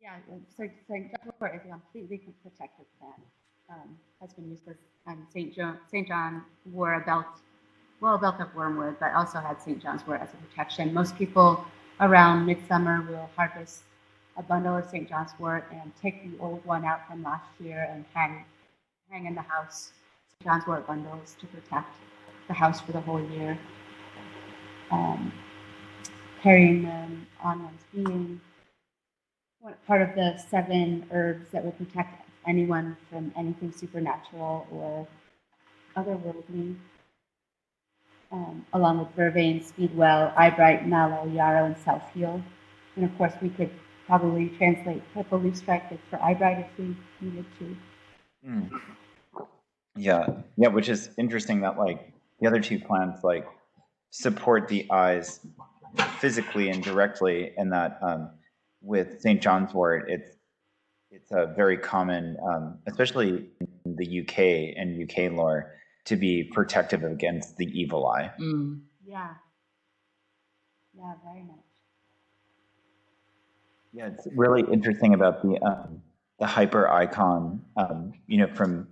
yeah, 0.01 0.17
so 0.55 0.67
St. 0.87 1.11
John 1.11 1.33
wort 1.39 1.55
is 1.55 1.61
a 1.65 1.69
completely 1.69 2.21
protected 2.43 2.85
plant. 2.99 3.21
Um, 3.67 3.97
has 4.21 4.31
been 4.33 4.47
used 4.49 4.63
for 4.63 4.77
um, 5.07 5.25
St. 5.33 5.55
John. 5.55 5.79
St. 5.89 6.07
John 6.07 6.43
wore 6.71 6.93
a 6.93 6.99
belt, 7.03 7.25
well, 8.01 8.17
belt 8.17 8.39
of 8.39 8.53
wormwood, 8.55 8.97
but 8.99 9.13
also 9.13 9.39
had 9.39 9.61
St. 9.61 9.81
John's 9.81 10.05
wort 10.05 10.21
as 10.21 10.29
a 10.33 10.37
protection. 10.37 10.93
Most 10.93 11.17
people 11.17 11.65
around 11.99 12.45
midsummer 12.45 13.01
will 13.09 13.29
harvest 13.35 13.83
a 14.37 14.43
bundle 14.43 14.77
of 14.77 14.85
St. 14.89 15.07
John's 15.07 15.31
wort 15.39 15.65
and 15.71 15.91
take 16.01 16.23
the 16.23 16.37
old 16.43 16.63
one 16.65 16.83
out 16.83 17.07
from 17.07 17.23
last 17.23 17.47
year 17.59 17.87
and 17.89 18.03
hang 18.13 18.43
hang 19.09 19.25
in 19.25 19.35
the 19.35 19.41
house. 19.41 19.91
St. 20.27 20.43
John's 20.43 20.67
wort 20.67 20.85
bundles 20.87 21.35
to 21.39 21.47
protect 21.47 21.95
the 22.47 22.53
house 22.53 22.81
for 22.81 22.91
the 22.91 23.01
whole 23.01 23.21
year. 23.29 23.57
Um, 24.91 25.31
carrying 26.41 26.83
them 26.83 27.27
on 27.43 27.63
one's 27.63 27.81
being. 27.93 28.41
Part 29.87 30.01
of 30.01 30.13
the 30.15 30.37
seven 30.37 31.07
herbs 31.11 31.49
that 31.51 31.63
will 31.63 31.71
protect 31.71 32.21
anyone 32.45 32.95
from 33.09 33.31
anything 33.35 33.71
supernatural 33.71 34.67
or 34.71 35.07
otherworldly. 35.95 36.75
Um, 38.31 38.65
along 38.73 38.99
with 38.99 39.15
vervain, 39.15 39.63
speedwell, 39.63 40.33
eyebright, 40.35 40.87
mallow, 40.87 41.25
yarrow, 41.31 41.65
and 41.65 41.77
self 41.77 42.01
heal. 42.13 42.41
And 42.95 43.05
of 43.05 43.15
course, 43.17 43.33
we 43.41 43.49
could 43.49 43.71
probably 44.07 44.49
translate 44.57 45.01
purple 45.13 45.39
leaf 45.39 45.61
for 45.63 46.21
eyebright 46.21 46.59
if 46.59 46.67
we 46.77 46.95
needed 47.21 47.45
to. 47.59 47.77
Mm. 48.47 48.69
Yeah, 49.95 50.27
yeah, 50.57 50.67
which 50.67 50.89
is 50.89 51.09
interesting 51.17 51.61
that 51.61 51.77
like 51.77 52.11
the 52.39 52.47
other 52.47 52.59
two 52.59 52.79
plants 52.79 53.23
like 53.23 53.47
support 54.09 54.67
the 54.67 54.89
eyes 54.91 55.39
physically 56.19 56.69
and 56.69 56.83
directly, 56.83 57.53
and 57.57 57.71
that 57.71 57.99
um, 58.01 58.31
with 58.81 59.21
St. 59.21 59.41
John's 59.41 59.73
wort, 59.73 60.09
it's 60.09 60.31
it's 61.11 61.31
a 61.31 61.53
very 61.55 61.77
common, 61.77 62.35
um, 62.45 62.79
especially 62.87 63.47
in 63.85 63.95
the 63.95 64.21
UK 64.21 64.75
and 64.77 65.01
UK 65.01 65.31
lore, 65.31 65.73
to 66.05 66.15
be 66.15 66.43
protective 66.43 67.03
against 67.03 67.57
the 67.57 67.65
evil 67.65 68.07
eye. 68.07 68.31
Mm. 68.39 68.81
Yeah. 69.05 69.33
Yeah, 70.97 71.13
very 71.23 71.43
much. 71.43 71.59
Yeah, 73.91 74.07
it's 74.07 74.27
really 74.35 74.63
interesting 74.71 75.13
about 75.13 75.41
the 75.41 75.57
um, 75.61 76.01
the 76.39 76.45
hyper 76.45 76.89
icon, 76.89 77.61
um, 77.77 78.13
you 78.27 78.37
know, 78.37 78.47
from 78.53 78.87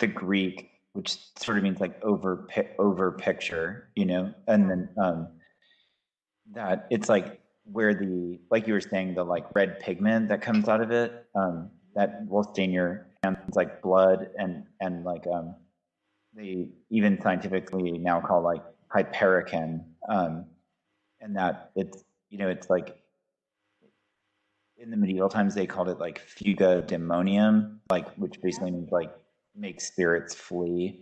the 0.00 0.06
Greek, 0.06 0.70
which 0.94 1.16
sort 1.36 1.58
of 1.58 1.64
means 1.64 1.80
like 1.80 2.02
over 2.02 2.48
pi- 2.48 2.70
over 2.78 3.12
picture, 3.12 3.90
you 3.94 4.06
know, 4.06 4.32
and 4.46 4.70
then 4.70 4.88
um, 5.00 5.28
that 6.52 6.86
it's 6.90 7.08
like 7.08 7.40
where 7.64 7.94
the 7.94 8.38
like 8.50 8.66
you 8.66 8.72
were 8.72 8.80
saying 8.80 9.14
the 9.14 9.24
like 9.24 9.44
red 9.54 9.80
pigment 9.80 10.28
that 10.28 10.40
comes 10.40 10.68
out 10.68 10.80
of 10.80 10.90
it 10.90 11.26
um, 11.34 11.70
that 11.94 12.26
will 12.26 12.44
stain 12.44 12.70
your 12.70 13.06
hands 13.22 13.54
like 13.54 13.82
blood 13.82 14.30
and 14.38 14.64
and 14.80 15.04
like 15.04 15.26
um, 15.26 15.54
they 16.38 16.68
even 16.90 17.20
scientifically 17.20 17.98
now 17.98 18.20
call 18.20 18.40
like 18.42 18.62
hypericin 18.94 19.84
um, 20.08 20.46
and 21.20 21.36
that 21.36 21.70
it's 21.74 22.04
you 22.30 22.38
know 22.38 22.48
it's 22.48 22.70
like 22.70 22.96
in 24.76 24.90
the 24.90 24.96
medieval 24.96 25.28
times 25.28 25.54
they 25.54 25.66
called 25.66 25.88
it 25.88 25.98
like 25.98 26.20
fuga 26.20 26.82
demonium 26.86 27.78
like 27.90 28.08
which 28.14 28.40
basically 28.40 28.70
means 28.70 28.90
like 28.92 29.12
make 29.58 29.80
spirits 29.80 30.34
flee. 30.34 31.00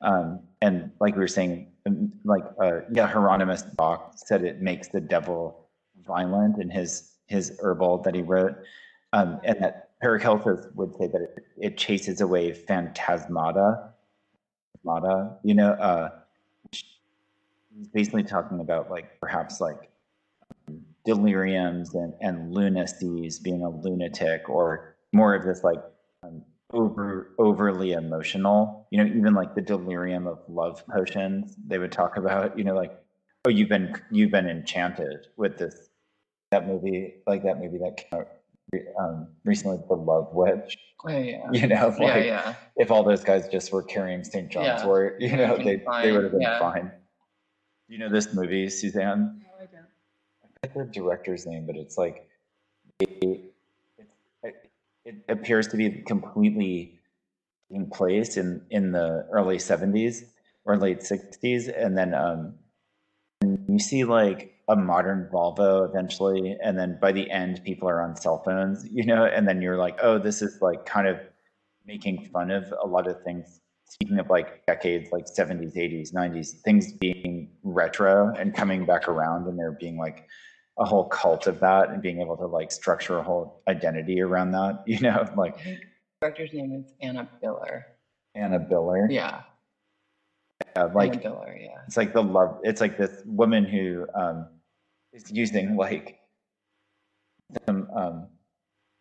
Um, 0.00 0.40
and 0.62 0.92
like 1.00 1.14
we 1.14 1.20
were 1.20 1.28
saying 1.28 1.72
um, 1.86 2.12
like 2.24 2.44
uh, 2.62 2.80
yeah 2.92 3.06
hieronymus 3.06 3.62
bock 3.62 4.12
said 4.16 4.44
it 4.44 4.62
makes 4.62 4.88
the 4.88 5.00
devil 5.00 5.68
violent 6.06 6.60
in 6.60 6.70
his 6.70 7.12
his 7.26 7.58
herbal 7.60 7.98
that 7.98 8.14
he 8.14 8.22
wrote. 8.22 8.56
Um, 9.12 9.40
and 9.44 9.60
that 9.62 9.90
paracelsus 10.00 10.66
would 10.74 10.96
say 10.96 11.08
that 11.08 11.20
it, 11.20 11.44
it 11.58 11.76
chases 11.76 12.20
away 12.20 12.52
phantasmata 12.52 13.90
phantasmata 14.84 15.36
you 15.42 15.54
know 15.54 15.72
uh, 15.72 16.10
he's 16.70 17.88
basically 17.88 18.22
talking 18.22 18.60
about 18.60 18.90
like 18.90 19.20
perhaps 19.20 19.60
like 19.60 19.90
deliriums 21.08 21.94
and, 21.94 22.12
and 22.20 22.54
lunacies, 22.54 23.42
being 23.42 23.62
a 23.62 23.70
lunatic, 23.70 24.48
or 24.48 24.96
more 25.12 25.34
of 25.34 25.44
this 25.44 25.64
like 25.64 25.82
um, 26.22 26.42
over 26.72 27.30
overly 27.38 27.92
emotional. 27.92 28.86
You 28.90 29.02
know, 29.02 29.10
even 29.16 29.34
like 29.34 29.54
the 29.54 29.62
delirium 29.62 30.26
of 30.26 30.40
love 30.48 30.86
potions. 30.86 31.56
They 31.66 31.78
would 31.78 31.92
talk 31.92 32.16
about. 32.16 32.58
You 32.58 32.64
know, 32.64 32.74
like 32.74 32.92
oh, 33.46 33.50
you've 33.50 33.68
been 33.68 33.94
you've 34.10 34.30
been 34.30 34.48
enchanted 34.48 35.28
with 35.36 35.58
this 35.58 35.88
that 36.50 36.66
movie, 36.66 37.14
like 37.26 37.42
that 37.44 37.58
movie 37.58 37.78
that 37.78 37.96
came 37.96 38.20
out 38.20 38.28
um, 39.00 39.28
recently, 39.44 39.78
The 39.88 39.94
Love 39.94 40.28
Witch. 40.32 40.76
Oh, 41.04 41.10
yeah. 41.10 41.48
You 41.52 41.68
know, 41.68 41.88
like 41.88 42.00
yeah, 42.00 42.16
yeah. 42.18 42.54
if 42.76 42.90
all 42.90 43.04
those 43.04 43.22
guys 43.22 43.48
just 43.48 43.72
were 43.72 43.82
carrying 43.82 44.24
St. 44.24 44.50
John's 44.50 44.66
Yeah. 44.82 44.86
wort, 44.86 45.20
you 45.20 45.36
know, 45.36 45.56
been 45.56 45.64
they 45.64 45.76
they 46.02 46.12
would 46.12 46.24
have 46.24 46.32
been 46.32 46.40
yeah. 46.40 46.58
fine. 46.58 46.90
You 47.86 47.98
know 47.98 48.08
this 48.10 48.34
movie, 48.34 48.68
Suzanne? 48.68 49.40
No, 49.40 49.46
I 49.62 49.66
don't. 49.66 49.86
I 50.62 50.66
forget 50.68 50.92
the 50.92 51.00
director's 51.00 51.46
name, 51.46 51.66
but 51.66 51.76
it's 51.76 51.96
like 51.96 52.28
it, 53.00 53.52
it, 54.42 54.54
it 55.04 55.14
appears 55.28 55.68
to 55.68 55.76
be 55.76 56.02
completely 56.02 56.98
in 57.70 57.88
place 57.88 58.36
in 58.36 58.62
in 58.70 58.92
the 58.92 59.26
early 59.30 59.56
70s 59.58 60.24
or 60.64 60.76
late 60.76 61.00
60s 61.00 61.68
and 61.74 61.96
then 61.96 62.14
um 62.14 62.54
you 63.68 63.78
see 63.78 64.04
like 64.04 64.57
a 64.68 64.76
modern 64.76 65.28
Volvo 65.32 65.88
eventually 65.88 66.56
and 66.62 66.78
then 66.78 66.98
by 67.00 67.10
the 67.12 67.30
end 67.30 67.60
people 67.64 67.88
are 67.88 68.02
on 68.02 68.14
cell 68.16 68.42
phones 68.44 68.86
you 68.90 69.04
know 69.04 69.24
and 69.24 69.48
then 69.48 69.62
you're 69.62 69.78
like 69.78 69.98
oh 70.02 70.18
this 70.18 70.42
is 70.42 70.58
like 70.60 70.84
kind 70.84 71.06
of 71.08 71.18
making 71.86 72.28
fun 72.32 72.50
of 72.50 72.72
a 72.82 72.86
lot 72.86 73.06
of 73.08 73.22
things 73.22 73.60
speaking 73.88 74.18
of 74.18 74.28
like 74.28 74.64
decades 74.66 75.10
like 75.10 75.24
70s 75.24 75.74
80s 75.74 76.12
90s 76.12 76.60
things 76.60 76.92
being 76.92 77.50
retro 77.62 78.32
and 78.38 78.54
coming 78.54 78.84
back 78.84 79.08
around 79.08 79.46
and 79.48 79.58
there 79.58 79.72
being 79.72 79.96
like 79.96 80.26
a 80.78 80.84
whole 80.84 81.08
cult 81.08 81.46
of 81.46 81.58
that 81.60 81.88
and 81.88 82.02
being 82.02 82.20
able 82.20 82.36
to 82.36 82.46
like 82.46 82.70
structure 82.70 83.18
a 83.18 83.22
whole 83.22 83.62
identity 83.68 84.20
around 84.20 84.52
that 84.52 84.82
you 84.86 85.00
know 85.00 85.26
like 85.36 85.56
the 85.64 85.78
director's 86.20 86.52
name 86.52 86.72
is 86.84 86.92
Anna 87.00 87.26
Biller. 87.42 87.82
anna 88.34 88.60
biller 88.60 89.06
Yeah. 89.10 89.40
uh, 90.76 90.88
like 90.94 91.22
Biller, 91.22 91.56
yeah. 91.58 91.78
it's 91.86 91.96
like 91.96 92.12
the 92.12 92.22
love 92.22 92.58
it's 92.64 92.82
like 92.82 92.98
this 92.98 93.22
woman 93.24 93.64
who 93.64 94.06
um 94.14 94.46
is 95.24 95.32
using 95.32 95.76
like 95.76 96.18
some 97.66 97.88
um 97.94 98.26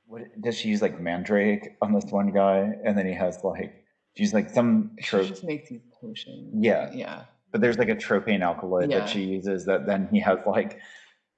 what 0.05 0.22
does 0.41 0.57
she 0.57 0.70
use 0.70 0.82
like 0.82 0.99
mandrake 0.99 1.76
on 1.82 1.91
this 1.93 2.05
one 2.05 2.32
guy 2.32 2.72
and 2.86 2.97
then 2.97 3.05
he 3.05 3.13
has 3.13 3.43
like 3.43 3.84
she's 4.15 4.34
like 4.34 4.49
some 4.49 4.91
She 4.99 5.05
trope 5.07 5.28
just 5.28 5.43
makes 5.43 5.70
these 5.70 5.82
potions. 5.99 6.53
Yeah. 6.59 6.89
Yeah. 6.93 7.24
but 7.51 7.61
there's 7.61 7.78
like 7.78 7.89
a 7.89 7.95
tropane 7.95 8.41
alkaloid 8.41 8.89
Yeah. 8.89 8.99
that 8.99 9.09
she 9.09 9.22
uses 9.22 9.65
that 9.65 9.86
then 9.86 10.07
he 10.11 10.20
has 10.22 10.39
like 10.45 10.80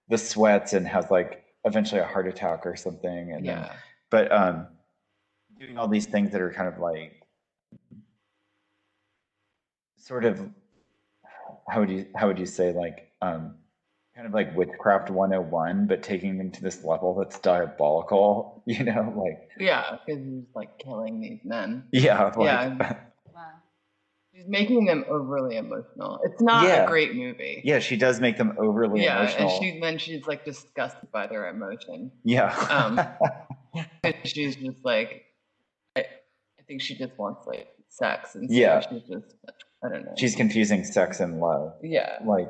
the 0.08 0.18
sweats 0.18 0.74
and 0.74 0.88
has 0.88 1.10
like 1.12 1.46
eventually 1.66 2.02
a 2.02 2.06
heart 2.06 2.28
attack 2.28 2.66
or 2.66 2.76
something 2.76 3.32
and 3.34 3.46
then 3.46 3.58
Yeah. 3.58 3.74
but 4.10 4.32
um 4.32 4.68
doing 5.60 5.78
all 5.78 5.88
these 5.88 6.06
things 6.06 6.32
that 6.32 6.42
are 6.42 6.52
kind 6.54 6.68
of 6.74 6.80
like 6.80 7.22
sort 9.98 10.26
of 10.26 10.40
how 11.68 11.80
would 11.82 11.90
you 11.90 12.06
how 12.16 12.28
would 12.28 12.40
you 12.40 12.46
say 12.46 12.72
like 12.72 13.12
um 13.22 13.56
kind 14.20 14.28
of 14.28 14.34
like 14.34 14.54
witchcraft 14.54 15.10
101 15.10 15.86
but 15.88 16.04
taking 16.04 16.38
them 16.38 16.52
to 16.52 16.62
this 16.62 16.84
level 16.84 17.16
that's 17.16 17.40
diabolical 17.40 18.62
you 18.68 18.84
know 18.84 19.14
like 19.16 19.50
Yeah. 19.58 19.98
Because 20.06 20.22
he's 20.22 20.44
like 20.54 20.78
killing 20.78 21.22
these 21.22 21.40
men. 21.46 21.86
yeah 21.94 22.26
like, 22.26 22.36
Yeah. 22.46 22.98
Wow. 23.34 23.42
She's 24.36 24.46
making 24.48 24.84
them 24.86 25.06
overly 25.10 25.56
emotional. 25.56 26.20
It's 26.26 26.42
not 26.42 26.68
Yeah. 26.68 26.84
a 26.84 26.88
great 26.88 27.16
movie. 27.16 27.62
yeah 27.64 27.80
she 27.80 27.96
does 27.96 28.20
make 28.20 28.36
them 28.38 28.58
overly 28.60 29.04
yeah, 29.06 29.22
emotional 29.22 29.50
and 29.58 29.64
she 29.64 29.80
then 29.80 29.98
she's 29.98 30.28
like 30.28 30.44
disgusted 30.44 31.10
by 31.14 31.28
their 31.28 31.48
emotion. 31.48 32.12
yeah 32.26 32.50
Um, 32.70 33.00
And 34.04 34.16
she's 34.26 34.58
just 34.58 34.84
like, 34.84 35.28
I, 35.96 36.02
I 36.02 36.64
think 36.68 36.82
she 36.82 36.96
just 36.98 37.18
wants 37.18 37.48
like 37.48 37.68
sex, 37.88 38.36
and 38.36 38.50
so 38.50 38.54
Yeah. 38.58 38.82
she's 38.82 39.04
just, 39.04 39.36
I 39.82 39.88
don't 39.90 40.04
know. 40.04 40.14
she's 40.18 40.36
confusing 40.36 40.84
sex 40.84 41.22
and 41.22 41.40
love 41.40 41.76
yeah, 41.84 42.18
like 42.26 42.50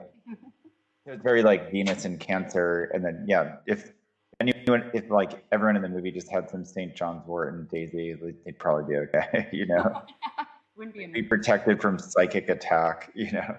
it's 1.14 1.24
very 1.24 1.44
like 1.44 1.72
Venus 1.72 2.06
and 2.06 2.20
Cancer, 2.20 2.92
and 2.94 3.04
then 3.04 3.26
yeah, 3.28 3.56
if 3.66 3.92
anyone, 4.40 4.92
if 4.94 5.10
like 5.10 5.44
everyone 5.52 5.76
in 5.76 5.82
the 5.82 5.90
movie 5.90 6.12
just 6.12 6.30
had 6.30 6.50
some 6.50 6.66
St. 6.66 6.96
John's 6.96 7.26
Wort 7.26 7.54
and 7.54 7.70
Daisy, 7.70 8.16
they'd 8.46 8.60
probably 8.60 8.94
be 8.94 9.00
okay, 9.00 9.48
you 9.52 9.66
know, 9.66 10.02
Wouldn't 10.78 10.96
be 10.96 11.08
be 11.08 11.24
protected 11.24 11.82
from 11.82 12.00
psychic 12.00 12.48
attack, 12.50 13.12
you 13.16 13.32
know. 13.32 13.58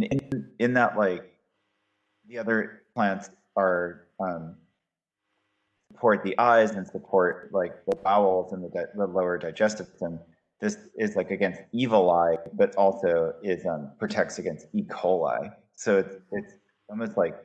Yeah. 0.00 0.08
In 0.10 0.50
in 0.58 0.74
that 0.74 0.98
like 0.98 1.32
the 2.26 2.38
other 2.38 2.82
plants 2.94 3.30
are 3.56 4.06
um, 4.18 4.56
support 5.92 6.24
the 6.24 6.36
eyes 6.38 6.72
and 6.72 6.86
support 6.86 7.50
like 7.52 7.84
the 7.86 7.96
bowels 7.96 8.52
and 8.52 8.64
the, 8.64 8.68
di- 8.68 8.92
the 8.96 9.06
lower 9.06 9.38
digestive 9.38 9.86
system. 9.86 10.18
This 10.60 10.76
is 10.96 11.16
like 11.16 11.30
against 11.30 11.60
evil 11.72 12.10
eye, 12.10 12.36
but 12.52 12.74
also 12.76 13.34
is 13.42 13.64
um, 13.64 13.92
protects 13.98 14.38
against 14.38 14.66
E. 14.74 14.82
coli. 14.82 15.52
So 15.74 15.98
it's 15.98 16.16
it's 16.32 16.54
almost 16.88 17.16
like 17.16 17.36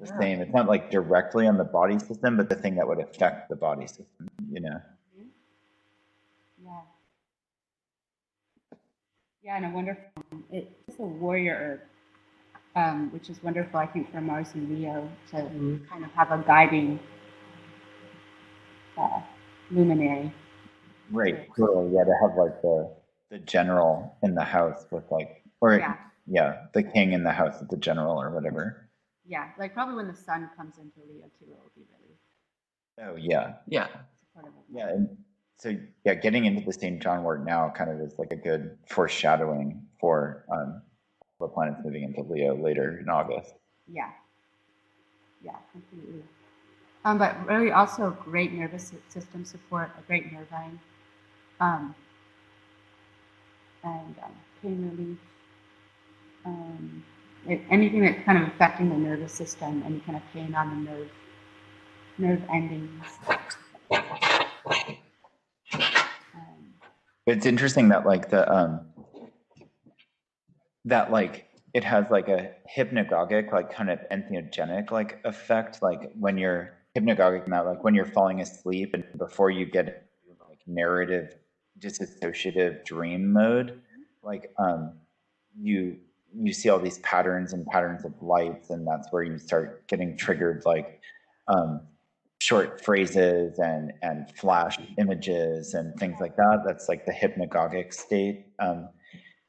the 0.00 0.06
Yeah. 0.06 0.18
same. 0.18 0.40
It's 0.40 0.52
not 0.52 0.66
like 0.66 0.90
directly 0.90 1.46
on 1.46 1.56
the 1.56 1.64
body 1.64 1.98
system, 1.98 2.36
but 2.36 2.48
the 2.48 2.56
thing 2.56 2.74
that 2.76 2.88
would 2.88 2.98
affect 2.98 3.48
the 3.50 3.56
body 3.56 3.86
system. 3.86 4.28
You 4.50 4.60
know. 4.62 4.80
Yeah. 6.64 6.80
Yeah, 9.42 9.56
and 9.56 9.66
a 9.66 9.70
wonderful, 9.70 10.02
it's 10.52 10.98
a 10.98 11.02
warrior 11.02 11.54
herb, 11.56 11.80
um, 12.76 13.10
which 13.12 13.30
is 13.30 13.42
wonderful, 13.42 13.80
I 13.80 13.86
think, 13.86 14.12
for 14.12 14.20
Mars 14.20 14.48
and 14.54 14.68
Leo 14.68 15.08
to 15.30 15.80
kind 15.88 16.04
of 16.04 16.10
have 16.12 16.30
a 16.30 16.44
guiding 16.46 17.00
uh, 18.98 19.20
luminary. 19.70 20.32
Right. 21.10 21.48
Totally. 21.56 21.92
Yeah. 21.94 22.04
To 22.04 22.14
have 22.22 22.36
like 22.36 22.60
the 22.62 22.94
the 23.30 23.38
general 23.38 24.16
in 24.22 24.34
the 24.34 24.44
house 24.44 24.86
with 24.90 25.04
like, 25.10 25.42
or 25.60 25.78
Yeah, 25.78 25.96
yeah, 26.26 26.66
the 26.74 26.82
king 26.82 27.12
in 27.12 27.22
the 27.22 27.32
house 27.32 27.60
with 27.60 27.70
the 27.70 27.76
general 27.76 28.20
or 28.20 28.30
whatever. 28.30 28.88
yeah, 29.24 29.50
like 29.58 29.72
probably 29.72 29.94
when 29.94 30.08
the 30.08 30.14
sun 30.14 30.50
comes 30.56 30.78
into 30.78 30.98
Leo 31.08 31.26
too, 31.38 31.46
it 31.46 31.48
will 31.50 31.70
be 31.76 31.82
really 31.92 32.16
Oh 33.12 33.16
yeah, 33.16 33.54
yeah, 33.68 33.86
supportive 34.18 34.52
yeah. 34.72 34.88
And 34.88 35.16
so 35.58 35.76
yeah, 36.04 36.14
getting 36.14 36.44
into 36.44 36.64
the 36.64 36.72
St. 36.72 37.00
John 37.02 37.22
wort 37.22 37.44
now 37.44 37.72
kind 37.76 37.90
of 37.90 38.00
is 38.00 38.18
like 38.18 38.32
a 38.32 38.36
good 38.36 38.76
foreshadowing 38.88 39.86
for 40.00 40.44
um, 40.52 40.82
the 41.38 41.48
planets 41.48 41.80
moving 41.84 42.02
into 42.02 42.22
Leo 42.22 42.56
later 42.56 42.98
in 42.98 43.08
August. 43.08 43.54
Yeah. 43.92 44.10
Yeah, 45.42 45.56
completely. 45.72 46.22
Um, 47.04 47.18
but 47.18 47.46
really 47.46 47.70
also 47.72 48.10
great 48.24 48.52
nervous 48.52 48.92
system 49.08 49.44
support, 49.44 49.90
a 49.98 50.02
great 50.02 50.32
nerve 50.32 50.50
nervine, 50.50 50.78
um, 51.60 51.94
and 53.84 54.16
um, 54.24 54.32
pain 54.62 54.90
relief. 54.96 55.18
Um, 56.44 57.04
it, 57.46 57.60
anything 57.70 58.02
that's 58.02 58.22
kind 58.24 58.42
of 58.42 58.48
affecting 58.48 58.90
the 58.90 58.96
nervous 58.96 59.32
system, 59.32 59.82
any 59.86 60.00
kind 60.00 60.16
of 60.16 60.22
pain 60.32 60.54
on 60.54 60.84
the 60.84 60.90
nerve, 60.90 61.10
nerve 62.18 62.42
endings. 62.52 63.04
Um, 66.34 66.74
It's 67.26 67.46
interesting 67.46 67.88
that 67.90 68.06
like 68.06 68.30
the 68.30 68.50
um 68.52 68.80
that 70.86 71.10
like 71.12 71.48
it 71.74 71.84
has 71.84 72.06
like 72.10 72.28
a 72.28 72.52
hypnagogic 72.76 73.52
like 73.52 73.72
kind 73.72 73.90
of 73.90 74.00
entheogenic 74.10 74.90
like 74.90 75.20
effect 75.24 75.82
like 75.82 76.12
when 76.18 76.38
you're 76.38 76.74
hypnagogic 76.96 77.46
now 77.48 77.64
like 77.66 77.84
when 77.84 77.94
you're 77.94 78.06
falling 78.06 78.40
asleep 78.40 78.94
and 78.94 79.04
before 79.18 79.50
you 79.50 79.66
get 79.66 80.08
like 80.48 80.58
narrative 80.66 81.36
disassociative 81.80 82.84
dream 82.84 83.32
mode. 83.32 83.80
Like 84.22 84.52
um, 84.58 84.92
you 85.58 85.96
you 86.32 86.52
see 86.52 86.68
all 86.68 86.78
these 86.78 86.98
patterns 87.00 87.52
and 87.52 87.66
patterns 87.66 88.04
of 88.04 88.14
lights, 88.22 88.70
and 88.70 88.86
that's 88.86 89.08
where 89.10 89.22
you 89.22 89.38
start 89.38 89.86
getting 89.88 90.16
triggered, 90.16 90.62
like 90.64 91.00
um, 91.48 91.80
short 92.40 92.84
phrases 92.84 93.58
and 93.58 93.92
and 94.02 94.30
flash 94.36 94.78
images 94.98 95.74
and 95.74 95.94
things 95.98 96.20
like 96.20 96.36
that. 96.36 96.62
That's 96.64 96.88
like 96.88 97.06
the 97.06 97.12
hypnagogic 97.12 97.92
state 97.92 98.46
um, 98.58 98.88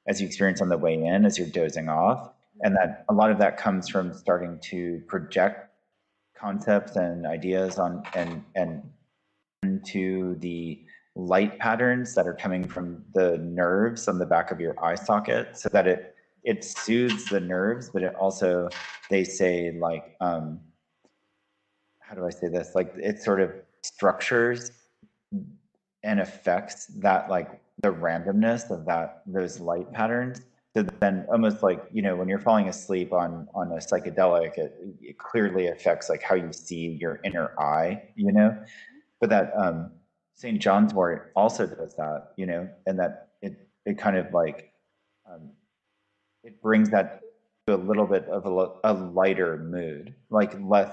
as 0.07 0.19
you 0.19 0.27
experience 0.27 0.61
on 0.61 0.69
the 0.69 0.77
way 0.77 0.95
in, 0.95 1.25
as 1.25 1.37
you're 1.37 1.47
dozing 1.47 1.89
off, 1.89 2.31
and 2.61 2.75
that 2.75 3.05
a 3.09 3.13
lot 3.13 3.31
of 3.31 3.39
that 3.39 3.57
comes 3.57 3.89
from 3.89 4.13
starting 4.13 4.59
to 4.69 5.01
project 5.07 5.67
concepts 6.35 6.95
and 6.95 7.27
ideas 7.27 7.77
on 7.77 8.03
and 8.15 8.43
and 8.55 8.83
into 9.63 10.35
the 10.39 10.83
light 11.15 11.59
patterns 11.59 12.15
that 12.15 12.25
are 12.25 12.33
coming 12.33 12.67
from 12.67 13.03
the 13.13 13.37
nerves 13.39 14.07
on 14.07 14.17
the 14.17 14.25
back 14.25 14.51
of 14.51 14.59
your 14.59 14.81
eye 14.83 14.95
socket 14.95 15.57
so 15.57 15.67
that 15.69 15.87
it 15.87 16.15
it 16.43 16.63
soothes 16.63 17.25
the 17.25 17.39
nerves 17.39 17.89
but 17.89 18.01
it 18.01 18.15
also 18.15 18.67
they 19.09 19.23
say 19.23 19.77
like 19.79 20.15
um 20.21 20.59
how 22.11 22.17
do 22.17 22.25
i 22.25 22.29
say 22.29 22.49
this? 22.49 22.75
Like 22.75 22.93
it 22.97 23.21
sort 23.21 23.39
of 23.39 23.53
structures 23.83 24.71
and 26.03 26.19
affects 26.19 26.87
that 26.87 27.29
like 27.29 27.61
the 27.81 27.87
randomness 27.87 28.69
of 28.69 28.85
that 28.85 29.21
those 29.25 29.61
light 29.61 29.91
patterns. 29.93 30.41
So 30.75 30.83
then 30.99 31.25
almost 31.31 31.63
like 31.63 31.81
you 31.93 32.01
know 32.01 32.17
when 32.17 32.27
you're 32.27 32.39
falling 32.39 32.67
asleep 32.67 33.13
on 33.13 33.47
on 33.55 33.71
a 33.71 33.75
psychedelic 33.75 34.57
it, 34.57 34.77
it 35.01 35.17
clearly 35.19 35.67
affects 35.67 36.09
like 36.09 36.21
how 36.21 36.35
you 36.35 36.51
see 36.51 36.97
your 36.99 37.21
inner 37.23 37.57
eye 37.57 38.03
you 38.15 38.33
know? 38.33 38.57
But 39.21 39.29
that 39.29 39.53
um 39.55 39.91
st 40.41 40.59
john's 40.59 40.93
wort 40.93 41.31
also 41.35 41.67
does 41.67 41.93
that 41.95 42.31
you 42.35 42.45
know 42.45 42.67
and 42.87 42.99
that 42.99 43.29
it 43.41 43.67
it 43.85 43.97
kind 43.97 44.17
of 44.17 44.33
like 44.33 44.73
um, 45.29 45.51
it 46.43 46.61
brings 46.61 46.89
that 46.89 47.21
to 47.67 47.75
a 47.75 47.77
little 47.77 48.07
bit 48.07 48.25
of 48.25 48.45
a, 48.45 48.91
a 48.91 48.93
lighter 48.93 49.57
mood 49.57 50.15
like 50.29 50.53
less 50.61 50.91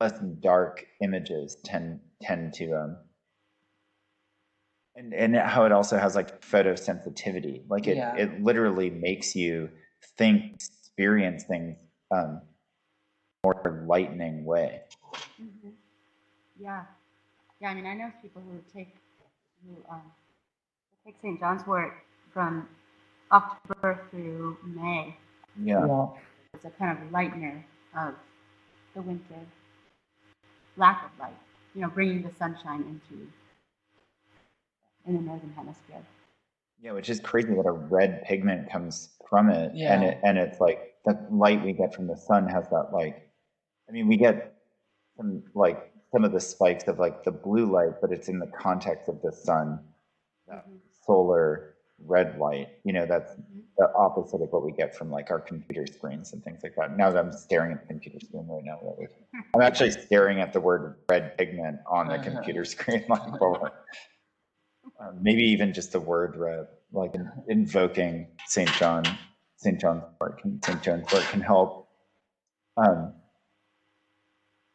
less 0.00 0.18
dark 0.40 0.86
images 1.02 1.56
tend 1.64 2.00
tend 2.20 2.52
to 2.52 2.72
um 2.72 2.96
and 4.96 5.14
and 5.14 5.36
how 5.36 5.64
it 5.64 5.72
also 5.72 5.96
has 5.98 6.16
like 6.16 6.40
photosensitivity 6.40 7.62
like 7.68 7.86
it 7.86 7.96
Yeah. 7.96 8.16
it 8.16 8.42
literally 8.42 8.90
makes 8.90 9.36
you 9.36 9.70
think 10.18 10.54
experience 10.54 11.44
things 11.44 11.76
um 12.10 12.40
more 13.44 13.84
lightning 13.86 14.44
way. 14.44 14.80
Hmm 15.36 15.70
Yeah, 16.58 16.84
yeah. 17.60 17.68
I 17.70 17.74
mean, 17.74 17.86
I 17.86 17.94
know 17.94 18.10
people 18.22 18.42
who 18.42 18.58
take 18.78 18.94
who 19.66 19.76
um, 19.90 20.02
take 21.06 21.16
St. 21.22 21.38
John's 21.40 21.66
Wort 21.66 21.92
from 22.32 22.68
October 23.32 24.00
through 24.10 24.56
May. 24.64 25.16
yeah 25.62 25.86
Yeah. 25.86 26.06
It's 26.54 26.64
a 26.64 26.70
kind 26.70 26.96
of 26.96 27.08
lightener 27.10 27.62
of 27.96 28.14
the 28.94 29.02
winter 29.02 29.40
lack 30.76 31.04
of 31.04 31.10
light. 31.18 31.36
You 31.74 31.80
know, 31.82 31.88
bringing 31.88 32.22
the 32.22 32.30
sunshine 32.38 32.82
into 32.82 33.26
in 35.06 35.14
the 35.16 35.20
northern 35.20 35.52
hemisphere. 35.52 36.02
yeah 36.80 36.92
which 36.92 37.10
is 37.10 37.20
crazy 37.20 37.54
that 37.54 37.66
a 37.66 37.72
red 37.72 38.22
pigment 38.24 38.70
comes 38.70 39.10
from 39.28 39.50
it 39.50 39.70
and 39.72 39.78
Yeah. 39.78 40.00
it 40.02 40.20
and 40.22 40.38
it's 40.38 40.60
like 40.60 40.94
the 41.04 41.18
light 41.30 41.62
we 41.64 41.72
get 41.72 41.94
from 41.94 42.06
the 42.06 42.16
sun 42.16 42.48
has 42.48 42.68
that 42.70 42.88
like 42.92 43.28
i 43.88 43.92
mean 43.92 44.06
we 44.08 44.16
get 44.16 44.54
some 45.18 45.42
like 45.54 45.92
some 46.14 46.24
of 46.24 46.32
the 46.32 46.40
spikes 46.40 46.86
of 46.86 46.98
like 47.00 47.24
the 47.24 47.30
blue 47.32 47.66
light 47.66 47.94
but 48.00 48.12
it's 48.12 48.28
in 48.28 48.38
the 48.38 48.46
context 48.46 49.08
of 49.08 49.20
the 49.22 49.32
sun 49.32 49.80
Mhm. 50.48 50.78
solar 51.06 51.74
red 51.98 52.38
light 52.38 52.68
you 52.84 52.92
know 52.92 53.06
that's 53.06 53.32
Mhm. 53.34 53.62
the 53.78 53.92
opposite 53.96 54.40
of 54.42 54.52
what 54.52 54.64
we 54.64 54.72
get 54.72 54.94
from 54.94 55.10
like 55.10 55.30
our 55.30 55.40
computer 55.40 55.86
screens 55.86 56.32
and 56.32 56.44
things 56.44 56.60
like 56.62 56.74
that 56.76 56.96
now 56.96 57.10
that 57.10 57.18
i'm 57.24 57.32
staring 57.32 57.72
at 57.72 57.80
the 57.80 57.86
computer 57.88 58.20
screen 58.20 58.46
right 58.46 58.64
now 58.64 58.78
really, 58.82 59.08
i'm 59.54 59.62
actually 59.62 59.90
staring 59.90 60.40
at 60.40 60.52
the 60.52 60.60
word 60.60 60.96
red 61.08 61.36
pigment 61.36 61.78
on 61.86 62.06
the 62.08 62.14
Uh-huh. 62.14 62.24
computer 62.30 62.64
screen 62.64 63.04
like 63.08 63.38
forward 63.38 63.72
um, 65.00 65.18
maybe 65.22 65.42
even 65.42 65.72
just 65.72 65.92
the 65.92 66.00
word 66.00 66.36
red 66.36 66.66
like 66.92 67.14
in, 67.14 67.30
invoking 67.48 68.28
st 68.46 68.70
john 68.74 69.02
st 69.56 69.80
john's 69.80 70.04
wort 70.20 70.40
st 70.64 70.82
john's 70.82 71.12
wort 71.12 71.24
can 71.24 71.40
help 71.40 71.88
um 72.76 73.12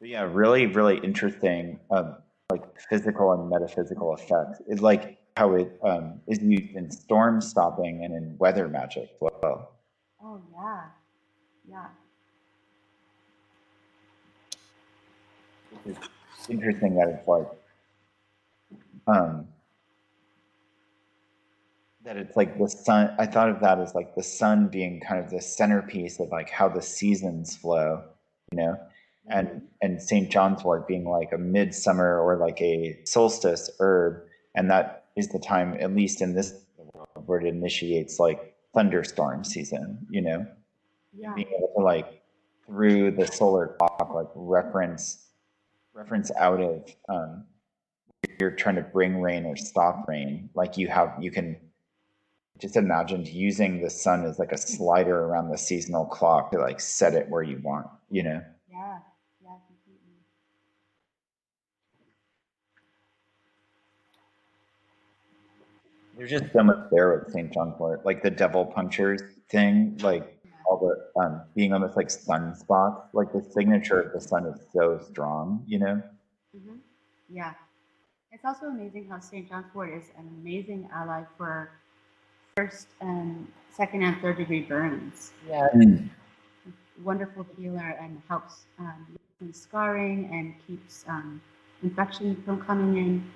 yeah 0.02 0.24
really 0.24 0.66
really 0.68 0.98
interesting 1.04 1.80
um 1.92 2.16
like 2.50 2.64
physical 2.90 3.32
and 3.34 3.50
metaphysical 3.50 4.16
effects. 4.16 4.62
It's 4.68 4.82
like 4.82 5.20
how 5.38 5.54
it 5.54 5.80
um, 5.84 6.20
is 6.28 6.42
used 6.42 6.76
in 6.76 6.90
storm 6.90 7.42
stopping 7.42 8.04
and 8.04 8.14
in 8.14 8.36
weather 8.40 8.68
magic 8.68 9.04
as 9.04 9.32
well. 9.42 9.72
Oh 10.24 10.42
yeah, 10.52 10.82
yeah. 11.70 11.86
it's 15.86 16.50
interesting 16.50 16.96
that 16.96 17.08
it's 17.10 17.28
like 17.28 17.48
um 19.08 19.48
that 22.04 22.18
it's 22.18 22.36
like 22.36 22.58
the 22.58 22.68
sun 22.68 23.14
i 23.20 23.26
thought 23.26 23.50
of 23.50 23.60
that 23.60 23.80
as 23.80 23.94
like 23.94 24.16
the 24.16 24.24
sun 24.24 24.68
being 24.68 25.00
kind 25.00 25.24
of 25.24 25.30
the 25.30 25.42
centerpiece 25.42 26.20
of 26.20 26.30
like 26.30 26.50
how 26.50 26.68
the 26.68 26.82
seasons 26.82 27.56
flow 27.56 28.04
you 28.52 28.58
know 28.58 28.78
and 29.28 29.62
and 29.82 30.02
st 30.02 30.32
john's 30.32 30.64
wort 30.64 30.88
being 30.88 31.06
like 31.06 31.32
a 31.32 31.38
midsummer 31.38 32.20
or 32.20 32.38
like 32.38 32.60
a 32.62 33.00
solstice 33.06 33.70
herb 33.80 34.24
and 34.56 34.70
that 34.70 35.06
is 35.16 35.30
the 35.30 35.40
time 35.40 35.76
at 35.80 35.94
least 35.96 36.22
in 36.22 36.34
this 36.34 36.54
world 36.78 37.28
where 37.28 37.40
it 37.40 37.48
initiates 37.48 38.20
like 38.20 38.56
thunderstorm 38.74 39.44
season 39.44 40.06
you 40.10 40.22
know? 40.22 40.46
Yeah. 41.14 41.34
being 41.34 41.48
able 41.48 41.74
to 41.78 41.84
like 41.84 42.22
through 42.66 43.12
the 43.12 43.28
solar 43.28 43.76
clock 43.80 44.14
like 44.14 44.28
reference 44.36 45.28
reference 45.94 46.32
out 46.38 46.62
of 46.62 46.90
um 47.10 47.46
you're 48.40 48.52
trying 48.52 48.76
to 48.76 48.82
bring 48.82 49.22
rain 49.22 49.46
or 49.46 49.56
stop 49.58 50.08
rain 50.08 50.50
like 50.54 50.78
you 50.78 50.88
have 50.88 51.16
you 51.20 51.32
can 51.32 51.58
just 52.60 52.76
imagine 52.76 53.26
using 53.26 53.82
the 53.82 53.90
sun 53.90 54.26
as 54.26 54.38
like 54.38 54.52
a 54.52 54.58
slider 54.58 55.18
around 55.24 55.50
the 55.50 55.58
seasonal 55.58 56.06
clock 56.06 56.52
to 56.52 56.58
like 56.60 56.80
set 56.80 57.14
it 57.14 57.30
where 57.30 57.44
you 57.44 57.60
want 57.64 57.88
you 58.12 58.24
know 58.24 58.42
Yeah. 58.70 59.00
Yeah. 59.42 59.50
Completely. 59.68 60.18
There's 66.20 66.32
just 66.32 66.52
so 66.52 66.62
much 66.62 66.78
there 66.92 67.18
with 67.18 67.32
st 67.32 67.52
john's 67.54 67.80
wort 67.80 68.06
like 68.06 68.22
the 68.22 68.30
devil 68.30 68.66
punctures 68.66 69.22
thing 69.50 69.98
like 70.02 70.38
all 70.68 70.78
the 70.78 71.22
um 71.22 71.42
being 71.56 71.74
almost 71.74 71.96
like 71.96 72.08
sunspots 72.10 73.06
like 73.14 73.32
the 73.32 73.42
signature 73.42 74.02
of 74.02 74.14
the 74.14 74.20
sun 74.20 74.46
is 74.46 74.60
so 74.74 75.00
strong 75.10 75.64
you 75.66 75.80
know 75.80 76.02
hmm 76.56 76.76
Yeah. 77.30 77.54
It's 78.32 78.46
also 78.46 78.68
amazing 78.68 79.08
how 79.10 79.20
St. 79.20 79.50
John's 79.50 79.74
Wort 79.74 79.92
is 79.92 80.12
an 80.18 80.28
amazing 80.42 80.88
ally 80.94 81.24
for 81.38 81.72
first 82.56 82.88
and 83.02 83.48
second 83.72 84.04
and 84.04 84.22
third 84.22 84.38
degree 84.38 84.62
burns. 84.62 85.32
Yeah. 85.48 85.68
Wonderful 87.04 87.48
healer 87.58 87.98
and 88.02 88.22
helps 88.28 88.66
um, 88.78 89.08
with 89.42 89.56
scarring 89.56 90.30
and 90.32 90.54
keeps 90.68 91.06
um, 91.08 91.42
infection 91.82 92.36
from 92.44 92.62
coming 92.62 92.98
in, 92.98 93.32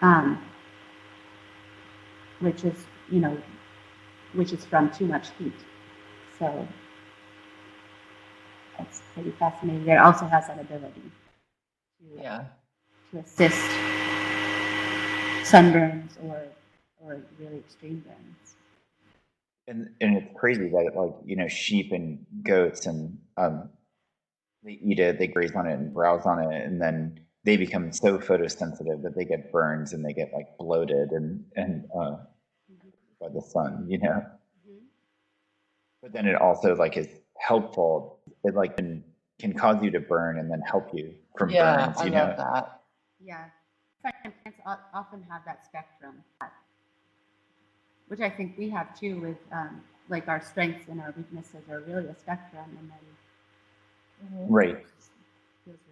um, 0.00 0.42
which 2.42 2.64
is, 2.64 2.76
you 3.10 3.20
know, 3.20 3.36
which 4.34 4.52
is 4.52 4.64
from 4.66 4.90
too 4.90 5.06
much 5.06 5.30
heat. 5.38 5.54
So 6.38 6.68
that's 8.78 9.02
pretty 9.14 9.32
fascinating. 9.32 9.88
It 9.88 9.98
also 9.98 10.26
has 10.26 10.48
that 10.48 10.60
ability 10.60 11.02
to 12.00 12.22
Yeah. 12.22 12.44
to 13.12 13.18
assist 13.20 13.70
sunburns 15.44 16.12
or 16.24 16.42
or 17.04 17.20
really 17.40 17.58
extreme 17.58 18.04
burns. 18.06 18.56
and 19.68 19.88
and 20.00 20.18
it's 20.18 20.28
crazy 20.40 20.68
that 20.70 20.92
like 20.96 21.14
you 21.26 21.36
know 21.36 21.48
sheep 21.48 21.92
and 21.92 22.26
goats 22.44 22.86
and 22.86 23.18
um 23.38 23.70
they 24.64 24.72
eat 24.72 24.98
it 25.00 25.18
they 25.18 25.28
graze 25.28 25.54
on 25.56 25.66
it 25.66 25.74
and 25.74 25.94
browse 25.94 26.26
on 26.26 26.40
it 26.52 26.64
and 26.64 26.80
then 26.82 27.20
they 27.44 27.56
become 27.56 27.92
so 27.92 28.18
photosensitive 28.18 29.02
that 29.02 29.14
they 29.16 29.24
get 29.24 29.52
burns 29.52 29.92
and 29.94 30.04
they 30.04 30.12
get 30.14 30.32
like 30.34 30.58
bloated 30.58 31.10
and 31.12 31.44
and 31.56 31.86
uh 31.98 32.16
by 33.22 33.28
the 33.28 33.40
sun 33.40 33.86
you 33.88 33.98
know 33.98 34.24
but 36.02 36.12
then 36.12 36.26
it 36.26 36.34
also 36.34 36.74
like 36.74 36.96
is 36.96 37.08
helpful 37.38 38.18
it 38.44 38.54
like 38.54 38.76
can 38.76 39.04
can 39.38 39.52
cause 39.52 39.82
you 39.82 39.90
to 39.90 40.00
burn 40.00 40.38
and 40.38 40.50
then 40.50 40.60
help 40.60 40.90
you 40.92 41.14
from 41.38 41.50
Yeah. 41.50 41.86
burns 41.86 42.00
I 42.00 42.04
you 42.04 42.10
love 42.10 42.28
know 42.28 42.34
that. 42.36 42.80
Yeah, 43.24 43.44
plants 44.00 44.60
often 44.92 45.22
have 45.28 45.44
that 45.44 45.64
spectrum, 45.64 46.24
which 48.08 48.20
I 48.20 48.28
think 48.30 48.58
we 48.58 48.68
have 48.70 48.98
too. 48.98 49.20
With 49.20 49.38
um, 49.52 49.82
like 50.08 50.26
our 50.28 50.40
strengths 50.40 50.88
and 50.88 51.00
our 51.00 51.14
weaknesses 51.16 51.68
are 51.70 51.80
really 51.80 52.08
a 52.08 52.14
spectrum, 52.16 52.76
and 52.80 52.90
then 52.90 54.38
Mhm. 54.40 54.46
right 54.50 54.84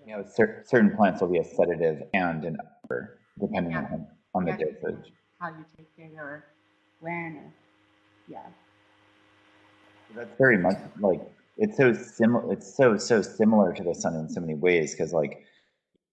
you 0.06 0.16
know 0.16 0.24
cer- 0.24 0.62
certain 0.66 0.94
plants 0.96 1.20
will 1.20 1.28
be 1.28 1.38
a 1.38 1.44
sedative 1.44 2.02
and 2.14 2.44
an 2.44 2.56
upper 2.60 3.18
depending 3.40 3.72
Yeah. 3.72 3.78
on 3.92 4.06
on 4.34 4.44
the 4.44 4.52
Yeah. 4.52 4.64
dosage 4.82 5.12
how 5.38 5.48
you 5.48 5.64
take 5.76 5.90
it 5.98 6.14
or 6.18 6.44
when 7.00 7.52
yeah. 8.28 8.46
That's 10.14 10.36
very 10.38 10.58
much 10.58 10.76
like 11.00 11.20
it's 11.56 11.76
so 11.76 11.92
similar. 11.92 12.52
It's 12.52 12.76
so 12.76 12.96
so 12.96 13.22
similar 13.22 13.72
to 13.72 13.82
the 13.82 13.94
sun 13.94 14.14
in 14.14 14.28
so 14.28 14.40
many 14.40 14.54
ways 14.54 14.92
because 14.92 15.12
like 15.12 15.44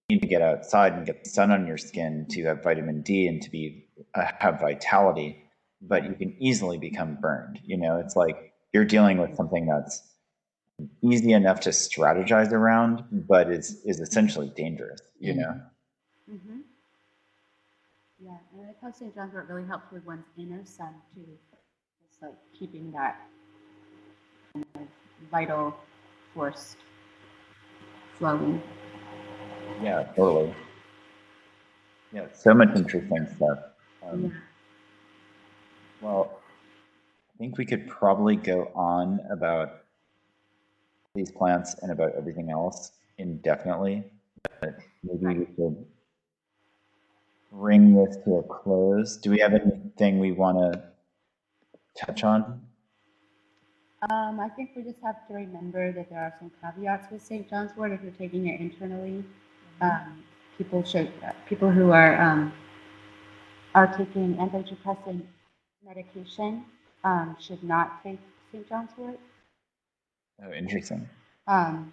you 0.08 0.16
need 0.16 0.22
to 0.22 0.28
get 0.28 0.42
outside 0.42 0.92
and 0.92 1.06
get 1.06 1.24
the 1.24 1.30
sun 1.30 1.50
on 1.50 1.66
your 1.66 1.78
skin 1.78 2.26
to 2.30 2.44
have 2.44 2.62
vitamin 2.62 3.02
D 3.02 3.26
and 3.26 3.40
to 3.42 3.50
be 3.50 3.86
uh, 4.14 4.26
have 4.38 4.60
vitality, 4.60 5.44
but 5.80 6.04
you 6.04 6.14
can 6.14 6.34
easily 6.38 6.78
become 6.78 7.16
burned. 7.20 7.60
You 7.64 7.76
know, 7.76 7.98
it's 7.98 8.16
like 8.16 8.52
you're 8.72 8.84
dealing 8.84 9.18
with 9.18 9.36
something 9.36 9.66
that's 9.66 10.02
easy 11.02 11.32
enough 11.32 11.60
to 11.60 11.70
strategize 11.70 12.52
around, 12.52 13.04
but 13.10 13.50
is 13.50 13.80
is 13.84 14.00
essentially 14.00 14.52
dangerous. 14.56 15.00
You 15.20 15.34
know. 15.34 15.60
Mm-hmm. 16.30 16.58
Yeah, 18.20 18.36
and 18.82 18.92
I 18.92 18.96
St. 18.96 19.14
John's 19.14 19.34
Wort 19.34 19.48
really 19.48 19.66
helps 19.66 19.90
with 19.92 20.04
one's 20.06 20.26
inner 20.36 20.64
sun 20.64 20.94
too. 21.14 21.26
It's 22.08 22.22
like 22.22 22.34
keeping 22.58 22.90
that 22.92 23.20
kind 24.52 24.66
of 24.76 24.82
vital 25.30 25.76
force 26.34 26.76
flowing. 28.18 28.62
Yeah, 29.82 30.04
totally. 30.16 30.54
Yeah, 32.12 32.26
so 32.32 32.54
much 32.54 32.74
interesting 32.74 33.26
stuff. 33.36 33.58
Um, 34.02 34.24
Yeah. 34.24 34.30
Well, 36.00 36.40
I 37.34 37.38
think 37.38 37.58
we 37.58 37.66
could 37.66 37.88
probably 37.88 38.36
go 38.36 38.70
on 38.74 39.20
about 39.30 39.84
these 41.14 41.30
plants 41.32 41.74
and 41.82 41.90
about 41.90 42.12
everything 42.16 42.50
else 42.50 42.92
indefinitely. 43.18 44.04
But 44.60 44.78
maybe 45.02 45.40
we 45.40 45.44
could 45.46 45.84
bring 47.52 47.94
this 47.94 48.16
to 48.24 48.36
a 48.36 48.42
close. 48.42 49.16
Do 49.16 49.30
we 49.30 49.38
have 49.40 49.54
anything 49.54 50.18
we 50.18 50.32
want 50.32 50.58
to 50.58 50.82
touch 51.96 52.24
on? 52.24 52.60
Um, 54.10 54.38
I 54.38 54.48
think 54.48 54.70
we 54.76 54.82
just 54.82 55.02
have 55.02 55.26
to 55.26 55.34
remember 55.34 55.92
that 55.92 56.08
there 56.08 56.20
are 56.20 56.34
some 56.38 56.52
caveats 56.60 57.10
with 57.10 57.22
St. 57.22 57.48
John's 57.50 57.76
Wort 57.76 57.90
if 57.92 58.00
you're 58.02 58.12
taking 58.12 58.46
it 58.46 58.60
internally. 58.60 59.24
Um, 59.80 60.22
people 60.56 60.84
should, 60.84 61.12
uh, 61.26 61.32
people 61.48 61.70
who 61.70 61.90
are 61.90 62.20
um, 62.20 62.52
are 63.74 63.86
taking 63.86 64.36
antidepressant 64.36 65.22
medication 65.84 66.64
um, 67.04 67.36
should 67.40 67.62
not 67.62 68.02
take 68.02 68.20
St. 68.52 68.68
John's 68.68 68.90
Wort. 68.96 69.18
Oh, 70.44 70.52
interesting. 70.52 71.08
Um, 71.48 71.92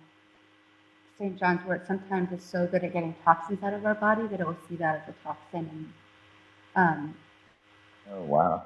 St. 1.17 1.37
John's 1.39 1.65
Wort 1.65 1.87
sometimes 1.87 2.31
is 2.31 2.43
so 2.43 2.67
good 2.67 2.83
at 2.83 2.93
getting 2.93 3.15
toxins 3.23 3.63
out 3.63 3.73
of 3.73 3.85
our 3.85 3.95
body 3.95 4.27
that 4.27 4.39
it 4.41 4.45
will 4.45 4.57
see 4.67 4.75
that 4.75 5.03
as 5.03 5.09
a 5.09 5.13
toxin, 5.23 5.69
and 5.71 5.93
um, 6.75 7.15
Oh, 8.11 8.21
wow. 8.23 8.63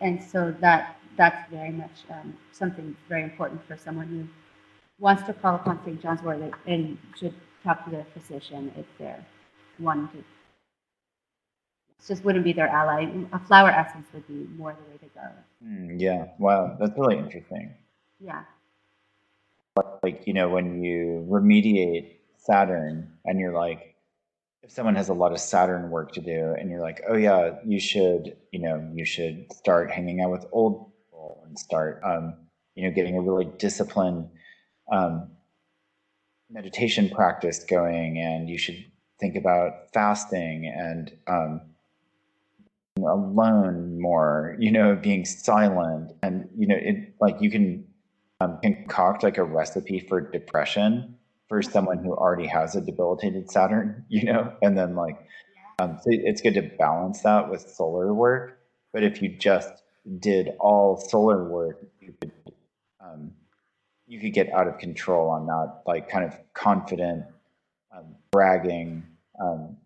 and 0.00 0.22
so 0.22 0.52
that 0.60 0.96
that's 1.16 1.50
very 1.50 1.70
much 1.70 2.04
um, 2.10 2.36
something 2.52 2.96
very 3.08 3.22
important 3.22 3.62
for 3.66 3.76
someone 3.76 4.06
who 4.06 4.26
wants 4.98 5.24
to 5.24 5.32
call 5.34 5.56
upon 5.56 5.82
St. 5.84 6.00
John's 6.00 6.22
Wort 6.22 6.40
and- 6.66 6.98
should 7.16 7.34
talk 7.64 7.84
to 7.84 7.90
their 7.90 8.06
physician 8.14 8.72
if 8.76 8.86
they're 8.98 9.24
wanting 9.78 10.08
to. 10.08 10.18
It 10.18 10.24
just 12.06 12.24
wouldn't 12.24 12.44
be 12.44 12.52
their 12.52 12.68
ally. 12.68 13.10
A 13.32 13.38
flower 13.40 13.70
essence 13.70 14.06
would 14.12 14.26
be 14.26 14.46
more 14.56 14.72
the 14.74 14.90
way 14.90 14.98
to 14.98 15.06
go. 15.14 15.28
Hmm, 15.62 15.98
yeah, 15.98 16.28
wow, 16.38 16.76
that's 16.78 16.96
really 16.98 17.18
interesting. 17.18 17.74
Yeah. 18.20 18.44
Like 20.02 20.26
you 20.26 20.34
know 20.34 20.48
when 20.48 20.82
you 20.82 21.26
remediate 21.30 22.16
saturn 22.36 23.12
and 23.24 23.38
you're 23.38 23.54
like 23.54 23.94
if 24.62 24.70
someone 24.70 24.94
has 24.94 25.08
a 25.08 25.14
lot 25.14 25.32
of 25.32 25.38
saturn 25.38 25.90
work 25.90 26.12
to 26.12 26.20
do 26.20 26.54
and 26.58 26.70
you're 26.70 26.80
like 26.80 27.02
oh 27.08 27.16
yeah 27.16 27.56
you 27.64 27.80
should 27.80 28.36
you 28.50 28.58
know 28.58 28.90
you 28.94 29.04
should 29.04 29.50
start 29.52 29.90
hanging 29.90 30.20
out 30.20 30.30
with 30.30 30.44
old 30.52 30.92
people 30.92 31.42
and 31.46 31.58
start 31.58 32.00
um, 32.04 32.34
you 32.74 32.86
know 32.86 32.94
getting 32.94 33.16
a 33.16 33.20
really 33.20 33.46
disciplined 33.58 34.28
um, 34.90 35.30
meditation 36.50 37.08
practice 37.08 37.64
going 37.64 38.18
and 38.18 38.48
you 38.48 38.58
should 38.58 38.84
think 39.20 39.36
about 39.36 39.90
fasting 39.94 40.66
and 40.66 41.16
um, 41.28 41.60
alone 42.98 44.00
more 44.00 44.56
you 44.58 44.70
know 44.70 44.94
being 44.96 45.24
silent 45.24 46.12
and 46.22 46.48
you 46.56 46.66
know 46.66 46.76
it 46.76 47.14
like 47.20 47.40
you 47.40 47.50
can 47.50 47.86
um, 48.42 48.58
concoct 48.62 49.22
like 49.22 49.38
a 49.38 49.44
recipe 49.44 50.00
for 50.00 50.20
depression 50.20 51.16
for 51.48 51.62
someone 51.62 51.98
who 51.98 52.12
already 52.12 52.46
has 52.46 52.74
a 52.74 52.80
debilitated 52.80 53.50
Saturn, 53.50 54.04
you 54.08 54.24
know, 54.24 54.52
and 54.62 54.76
then 54.76 54.94
like, 54.94 55.18
um, 55.78 55.98
so 56.00 56.10
it's 56.10 56.40
good 56.40 56.54
to 56.54 56.62
balance 56.78 57.22
that 57.22 57.50
with 57.50 57.60
solar 57.60 58.12
work. 58.12 58.58
But 58.92 59.02
if 59.02 59.22
you 59.22 59.36
just 59.36 59.82
did 60.18 60.50
all 60.60 60.96
solar 60.96 61.44
work, 61.44 61.84
you 62.00 62.14
could, 62.20 62.32
um, 63.00 63.32
you 64.06 64.20
could 64.20 64.34
get 64.34 64.52
out 64.52 64.68
of 64.68 64.78
control 64.78 65.30
on 65.30 65.46
that, 65.46 65.82
like 65.86 66.08
kind 66.08 66.24
of 66.24 66.38
confident, 66.52 67.24
um, 67.96 68.16
bragging, 68.30 69.04
um, 69.40 69.76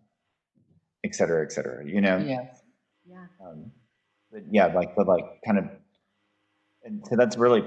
et 1.03 1.15
cetera, 1.15 1.45
et 1.45 1.51
cetera, 1.51 1.85
you 1.87 2.01
know? 2.01 2.17
Yes. 2.17 2.61
Yeah. 3.05 3.25
Um, 3.41 3.71
but 4.31 4.43
yeah, 4.51 4.67
like 4.67 4.95
the 4.95 5.03
like 5.03 5.25
kind 5.45 5.59
of, 5.59 5.65
and 6.83 7.05
so 7.07 7.15
that's 7.15 7.37
really 7.37 7.65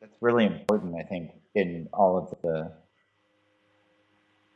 that's 0.00 0.16
really 0.20 0.46
important, 0.46 0.94
I 0.94 1.02
think, 1.02 1.32
in 1.54 1.88
all 1.92 2.16
of 2.18 2.30
the 2.42 2.72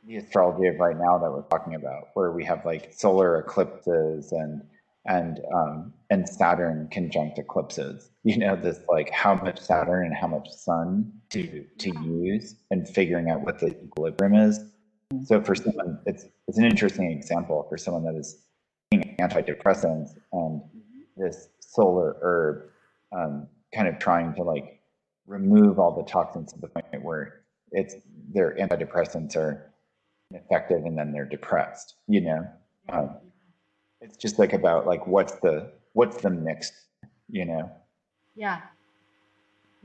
the 0.04 0.16
astrology 0.16 0.66
of 0.66 0.80
right 0.80 0.96
now 0.98 1.16
that 1.18 1.30
we're 1.30 1.42
talking 1.42 1.76
about, 1.76 2.08
where 2.14 2.32
we 2.32 2.44
have 2.44 2.64
like 2.64 2.92
solar 2.92 3.38
eclipses 3.38 4.32
and 4.32 4.62
and 5.06 5.40
um, 5.54 5.92
and 6.10 6.28
Saturn 6.28 6.88
conjunct 6.92 7.38
eclipses. 7.38 8.08
You 8.24 8.38
know, 8.38 8.54
this 8.54 8.78
like 8.88 9.10
how 9.10 9.34
much 9.34 9.58
Saturn 9.58 10.06
and 10.06 10.14
how 10.14 10.28
much 10.28 10.48
Sun 10.48 11.12
to 11.30 11.64
to 11.78 11.88
use, 12.04 12.54
and 12.70 12.88
figuring 12.88 13.30
out 13.30 13.40
what 13.40 13.58
the 13.58 13.76
equilibrium 13.82 14.36
is. 14.36 14.60
So 15.24 15.42
for 15.42 15.56
someone, 15.56 15.98
it's 16.06 16.26
it's 16.46 16.56
an 16.56 16.64
interesting 16.64 17.10
example 17.10 17.66
for 17.68 17.76
someone 17.76 18.04
that 18.04 18.14
is 18.14 18.44
taking 18.92 19.16
antidepressants 19.16 20.10
and 20.32 20.62
this 21.16 21.48
solar 21.58 22.16
herb 22.22 22.70
um, 23.12 23.48
kind 23.74 23.88
of 23.88 23.98
trying 23.98 24.34
to 24.34 24.44
like 24.44 24.81
remove 25.32 25.78
all 25.78 25.92
the 25.96 26.02
toxins 26.04 26.52
to 26.52 26.60
the 26.60 26.68
point 26.68 27.02
where 27.02 27.40
it's 27.70 27.94
their 28.32 28.54
antidepressants 28.56 29.34
are 29.36 29.72
effective 30.32 30.84
and 30.84 30.96
then 30.96 31.12
they're 31.12 31.24
depressed 31.24 31.94
you 32.06 32.20
know 32.20 32.46
um, 32.90 33.16
it's 34.00 34.16
just 34.16 34.38
like 34.38 34.52
about 34.52 34.86
like 34.86 35.06
what's 35.06 35.34
the 35.40 35.72
what's 35.94 36.18
the 36.18 36.30
mix 36.30 36.70
you 37.30 37.44
know 37.44 37.70
Yeah. 38.36 38.60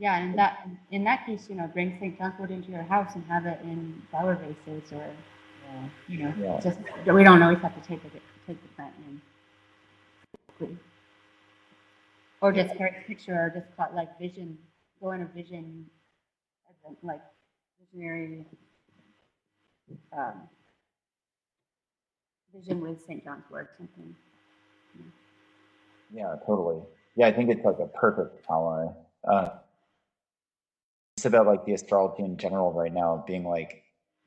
Yeah, 0.00 0.16
and 0.18 0.30
in 0.30 0.36
that 0.36 0.68
in 0.92 1.04
that 1.04 1.26
case, 1.26 1.46
you 1.50 1.56
know, 1.56 1.66
bring 1.66 1.98
St. 1.98 2.16
John's 2.16 2.50
into 2.50 2.70
your 2.70 2.84
house 2.84 3.16
and 3.16 3.24
have 3.26 3.46
it 3.46 3.58
in 3.64 4.00
flower 4.10 4.36
vases 4.36 4.92
or, 4.92 5.02
uh, 5.02 5.88
you 6.06 6.22
know, 6.22 6.32
Yeah. 6.38 6.60
just 6.62 6.78
we 7.12 7.24
don't 7.24 7.42
always 7.42 7.58
have 7.58 7.74
to 7.74 7.88
take 7.88 8.04
it 8.04 8.12
take 8.46 8.62
the 8.62 8.68
plant 8.76 8.94
in. 9.08 9.20
Or 12.40 12.52
just 12.52 12.76
carry 12.76 12.90
a 12.90 13.04
picture 13.08 13.34
or 13.34 13.50
just 13.50 13.76
call 13.76 13.86
it 13.90 13.94
like 13.94 14.16
vision, 14.20 14.56
go 15.00 15.12
in 15.12 15.22
a 15.22 15.26
vision, 15.26 15.86
like 17.02 17.20
visionary 17.92 18.46
um, 20.16 20.48
vision 22.54 22.80
with 22.80 23.00
St. 23.06 23.22
John's 23.24 23.44
Wort 23.50 23.70
something. 23.76 24.14
yeah 26.12 26.34
totally 26.46 26.82
yeah 27.16 27.26
i 27.26 27.32
think 27.32 27.50
it's 27.50 27.64
like 27.64 27.78
a 27.80 27.86
perfect 27.86 28.44
ally 28.50 28.86
uh, 29.30 29.48
it's 31.16 31.26
about 31.26 31.46
like 31.46 31.64
the 31.66 31.74
astrology 31.74 32.22
in 32.22 32.36
general 32.36 32.72
right 32.72 32.92
now 32.92 33.22
being 33.26 33.44
like 33.44 33.82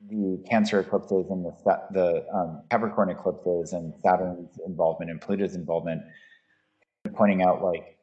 the 0.08 0.42
cancer 0.48 0.80
eclipses 0.80 1.30
and 1.30 1.44
the 1.44 1.52
the 1.92 2.26
um, 2.32 2.62
capricorn 2.70 3.10
eclipses 3.10 3.72
and 3.72 3.92
saturn's 4.02 4.58
involvement 4.66 5.10
and 5.10 5.20
pluto's 5.20 5.54
involvement 5.54 6.02
pointing 7.14 7.42
out 7.42 7.62
like 7.62 7.98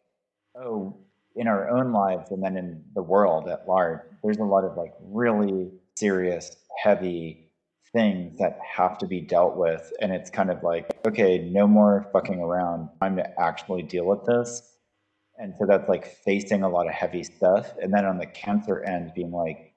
oh 0.56 0.96
in 1.40 1.48
our 1.48 1.70
own 1.70 1.92
lives 1.92 2.32
and 2.32 2.44
then 2.44 2.56
in 2.58 2.84
the 2.94 3.02
world 3.02 3.48
at 3.48 3.68
large 3.68 4.00
there's 4.24 4.38
a 4.38 4.44
lot 4.44 4.64
of 4.64 4.78
like 4.78 4.94
really 5.02 5.72
serious 5.96 6.56
heavy 6.84 7.50
things 7.92 8.38
that 8.38 8.60
have 8.78 9.00
to 9.00 9.08
be 9.08 9.20
dealt 9.20 9.56
with. 9.58 9.92
And 10.00 10.12
it's 10.12 10.30
kind 10.30 10.52
of 10.52 10.62
like 10.62 10.86
okay 11.08 11.40
no 11.40 11.68
more 11.68 12.08
fucking 12.14 12.40
around. 12.40 12.90
Time 13.02 13.16
to 13.16 13.42
actually 13.42 13.82
deal 13.82 14.06
with 14.06 14.26
this. 14.26 14.62
And 15.40 15.56
so 15.58 15.66
that's 15.66 15.90
like 15.90 16.06
facing 16.24 16.62
a 16.62 16.70
lot 16.70 16.88
of 16.88 16.94
heavy 16.94 17.24
stuff. 17.24 17.74
And 17.82 17.92
then 17.92 18.06
on 18.06 18.20
the 18.20 18.28
cancer 18.28 18.84
end 18.84 19.14
being 19.16 19.32
like 19.32 19.70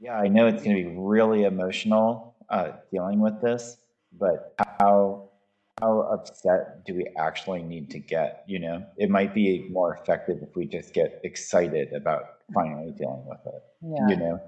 yeah 0.00 0.18
i 0.18 0.26
know 0.26 0.46
it's 0.46 0.62
going 0.62 0.76
to 0.76 0.90
be 0.90 0.96
really 0.96 1.44
emotional 1.44 2.34
uh, 2.48 2.72
dealing 2.90 3.20
with 3.20 3.40
this 3.40 3.76
but 4.18 4.54
how 4.80 5.29
how 5.78 6.00
upset 6.00 6.84
do 6.84 6.94
we 6.94 7.06
actually 7.18 7.62
need 7.62 7.90
to 7.90 7.98
get 7.98 8.44
you 8.46 8.58
know 8.58 8.84
it 8.96 9.08
might 9.10 9.34
be 9.34 9.66
more 9.70 9.94
effective 9.94 10.38
if 10.42 10.54
we 10.56 10.66
just 10.66 10.92
get 10.92 11.20
excited 11.24 11.92
about 11.92 12.24
finally 12.54 12.92
dealing 12.98 13.24
with 13.26 13.40
it 13.46 13.62
Yeah. 13.82 14.08
you 14.08 14.16
know 14.16 14.40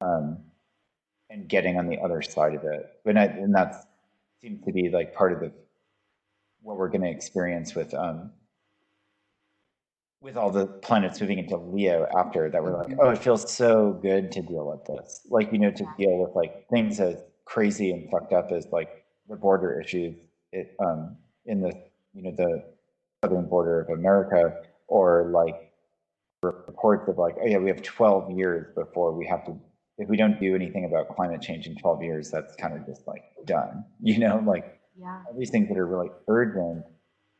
um, 0.00 0.38
and 1.30 1.48
getting 1.48 1.78
on 1.78 1.86
the 1.88 1.98
other 2.00 2.22
side 2.22 2.54
of 2.54 2.64
it 2.64 2.86
but 3.04 3.16
I, 3.16 3.24
and 3.24 3.54
that's 3.54 3.78
seems 4.40 4.64
to 4.64 4.72
be 4.72 4.88
like 4.90 5.14
part 5.14 5.32
of 5.32 5.40
the 5.40 5.52
what 6.62 6.76
we're 6.76 6.88
going 6.88 7.02
to 7.02 7.10
experience 7.10 7.74
with 7.74 7.94
um, 7.94 8.30
with 10.20 10.36
all 10.36 10.50
the 10.50 10.66
planets 10.66 11.20
moving 11.20 11.38
into 11.38 11.56
Leo 11.56 12.06
after 12.16 12.48
that. 12.48 12.62
We're 12.62 12.76
like, 12.76 12.96
oh, 13.00 13.10
it 13.10 13.18
feels 13.18 13.52
so 13.52 13.98
good 14.00 14.30
to 14.32 14.42
deal 14.42 14.66
with 14.70 14.84
this. 14.84 15.26
Like 15.28 15.52
you 15.52 15.58
know, 15.58 15.72
to 15.72 15.84
deal 15.98 16.18
with 16.18 16.34
like 16.36 16.68
things 16.68 17.00
as 17.00 17.16
crazy 17.44 17.90
and 17.90 18.08
fucked 18.10 18.32
up 18.32 18.52
as 18.52 18.66
like 18.72 19.04
the 19.28 19.36
border 19.36 19.80
issues 19.80 20.16
it, 20.52 20.76
um, 20.84 21.16
in 21.46 21.60
the 21.60 21.72
you 22.14 22.22
know 22.22 22.32
the 22.36 22.64
southern 23.24 23.46
border 23.46 23.80
of 23.80 23.90
America, 23.90 24.62
or 24.88 25.30
like 25.32 25.72
reports 26.42 27.08
of 27.08 27.18
like, 27.18 27.36
oh 27.40 27.46
yeah, 27.46 27.58
we 27.58 27.68
have 27.68 27.82
12 27.82 28.32
years 28.32 28.66
before 28.74 29.12
we 29.12 29.26
have 29.26 29.44
to. 29.46 29.58
If 29.98 30.08
we 30.08 30.16
don't 30.16 30.40
do 30.40 30.54
anything 30.54 30.84
about 30.84 31.14
climate 31.14 31.42
change 31.42 31.66
in 31.66 31.76
12 31.76 32.02
years, 32.02 32.30
that's 32.30 32.56
kind 32.56 32.74
of 32.74 32.84
just 32.86 33.06
like 33.06 33.24
done. 33.46 33.84
You 34.00 34.18
know, 34.18 34.42
like 34.46 34.80
Yeah. 34.98 35.22
these 35.36 35.50
things 35.50 35.68
that 35.68 35.78
are 35.78 35.86
really 35.86 36.10
urgent. 36.28 36.84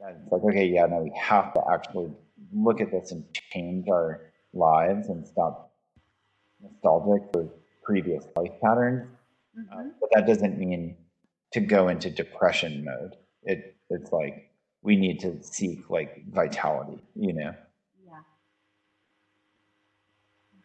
That 0.01 0.21
it's 0.23 0.33
like, 0.33 0.43
okay, 0.43 0.67
yeah, 0.67 0.87
no, 0.87 0.99
we 1.03 1.13
have 1.19 1.53
to 1.55 1.63
actually 1.73 2.13
look 2.53 2.81
at 2.81 2.91
this 2.91 3.13
and 3.13 3.25
change 3.33 3.89
our 3.89 4.33
lives 4.53 5.09
and 5.09 5.27
stop 5.27 5.73
nostalgic 6.61 7.23
for 7.33 7.49
previous 7.83 8.25
life 8.37 8.53
patterns. 8.63 9.09
Uh, 9.73 9.77
Mhm. 9.77 9.93
but 10.01 10.11
that 10.15 10.27
doesn't 10.27 10.59
mean 10.59 10.97
to 11.53 11.61
go 11.61 11.89
into 11.89 12.11
depression 12.11 12.85
mode. 12.85 13.17
It 13.45 13.77
it's 13.91 14.13
like 14.13 14.51
we 14.83 14.97
need 14.97 15.21
to 15.21 15.41
seek 15.43 15.89
like 15.91 16.25
vitality, 16.31 17.03
you 17.15 17.33
know. 17.33 17.55
Yeah. 18.05 18.21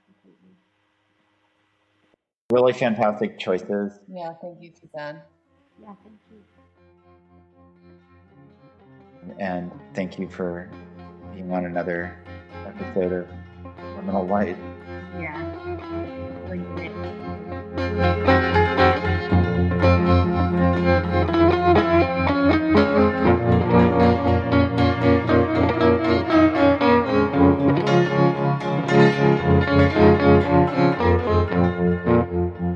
Completely. 0.05 0.55
Really 2.51 2.73
fantastic 2.73 3.37
choices. 3.37 3.99
Yeah, 4.07 4.33
thank 4.41 4.61
you, 4.61 4.71
Suzanne. 4.79 5.21
Yeah, 5.81 5.93
thank 6.03 6.19
you. 6.31 6.37
And 9.39 9.71
thank 9.93 10.17
you 10.17 10.29
for 10.29 10.69
being 11.33 11.51
on 11.51 11.65
another 11.65 12.17
episode 12.65 13.11
of 13.11 13.27
Liminal 13.97 14.29
Light. 14.29 14.55
Yeah. 15.19 15.35
Really 16.49 16.63
great. 16.75 16.91
Thank 29.89 30.11
you. 32.61 32.66